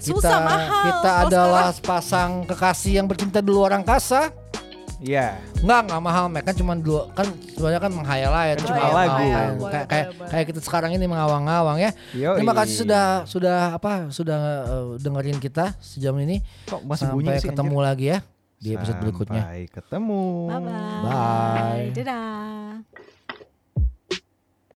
Susah, 0.03 0.19
kita, 0.19 0.37
mahal. 0.43 0.83
Kita 0.83 1.11
adalah 1.23 1.67
sepasang 1.71 2.31
kekasih 2.43 2.99
yang 2.99 3.07
bercinta 3.07 3.39
di 3.39 3.51
luar 3.51 3.79
angkasa. 3.79 4.29
Iya. 5.03 5.35
Enggak, 5.59 5.79
enggak 5.83 6.01
mahal, 6.03 6.25
Mek. 6.31 6.43
Kan 6.47 6.55
cuma 6.55 6.73
dua 6.79 7.11
kan 7.11 7.27
sebenarnya 7.27 7.81
kan 7.83 7.91
menghayal 7.91 8.31
aja 8.31 8.53
Kan 8.55 8.63
cuma 8.63 8.77
cuma 8.79 8.91
lagu. 8.95 9.15
Boleh, 9.19 9.71
Kayak 9.71 9.87
kayak 9.91 10.07
kayak 10.31 10.45
kita 10.51 10.59
sekarang 10.63 10.91
ini 10.95 11.05
mengawang-awang 11.07 11.77
ya. 11.79 11.91
Yoi. 12.15 12.39
Terima 12.39 12.53
kasih 12.55 12.75
sudah 12.87 13.05
sudah 13.27 13.59
apa 13.75 14.07
sudah 14.15 14.39
eh, 14.63 14.87
dengerin 15.03 15.39
kita 15.43 15.75
sejam 15.83 16.15
ini. 16.23 16.39
Kok 16.71 16.87
masih 16.87 17.11
bunyi 17.11 17.35
Sampai 17.35 17.43
sih? 17.43 17.49
ketemu 17.51 17.77
lagi 17.83 18.05
ya 18.15 18.19
di 18.63 18.69
episode 18.79 18.99
berikutnya. 19.03 19.43
Sampai 19.43 19.61
ketemu. 19.67 20.23
Bye 20.47 20.59
bye. 20.63 21.03
Bye. 21.03 21.87
Dadah. 21.91 22.92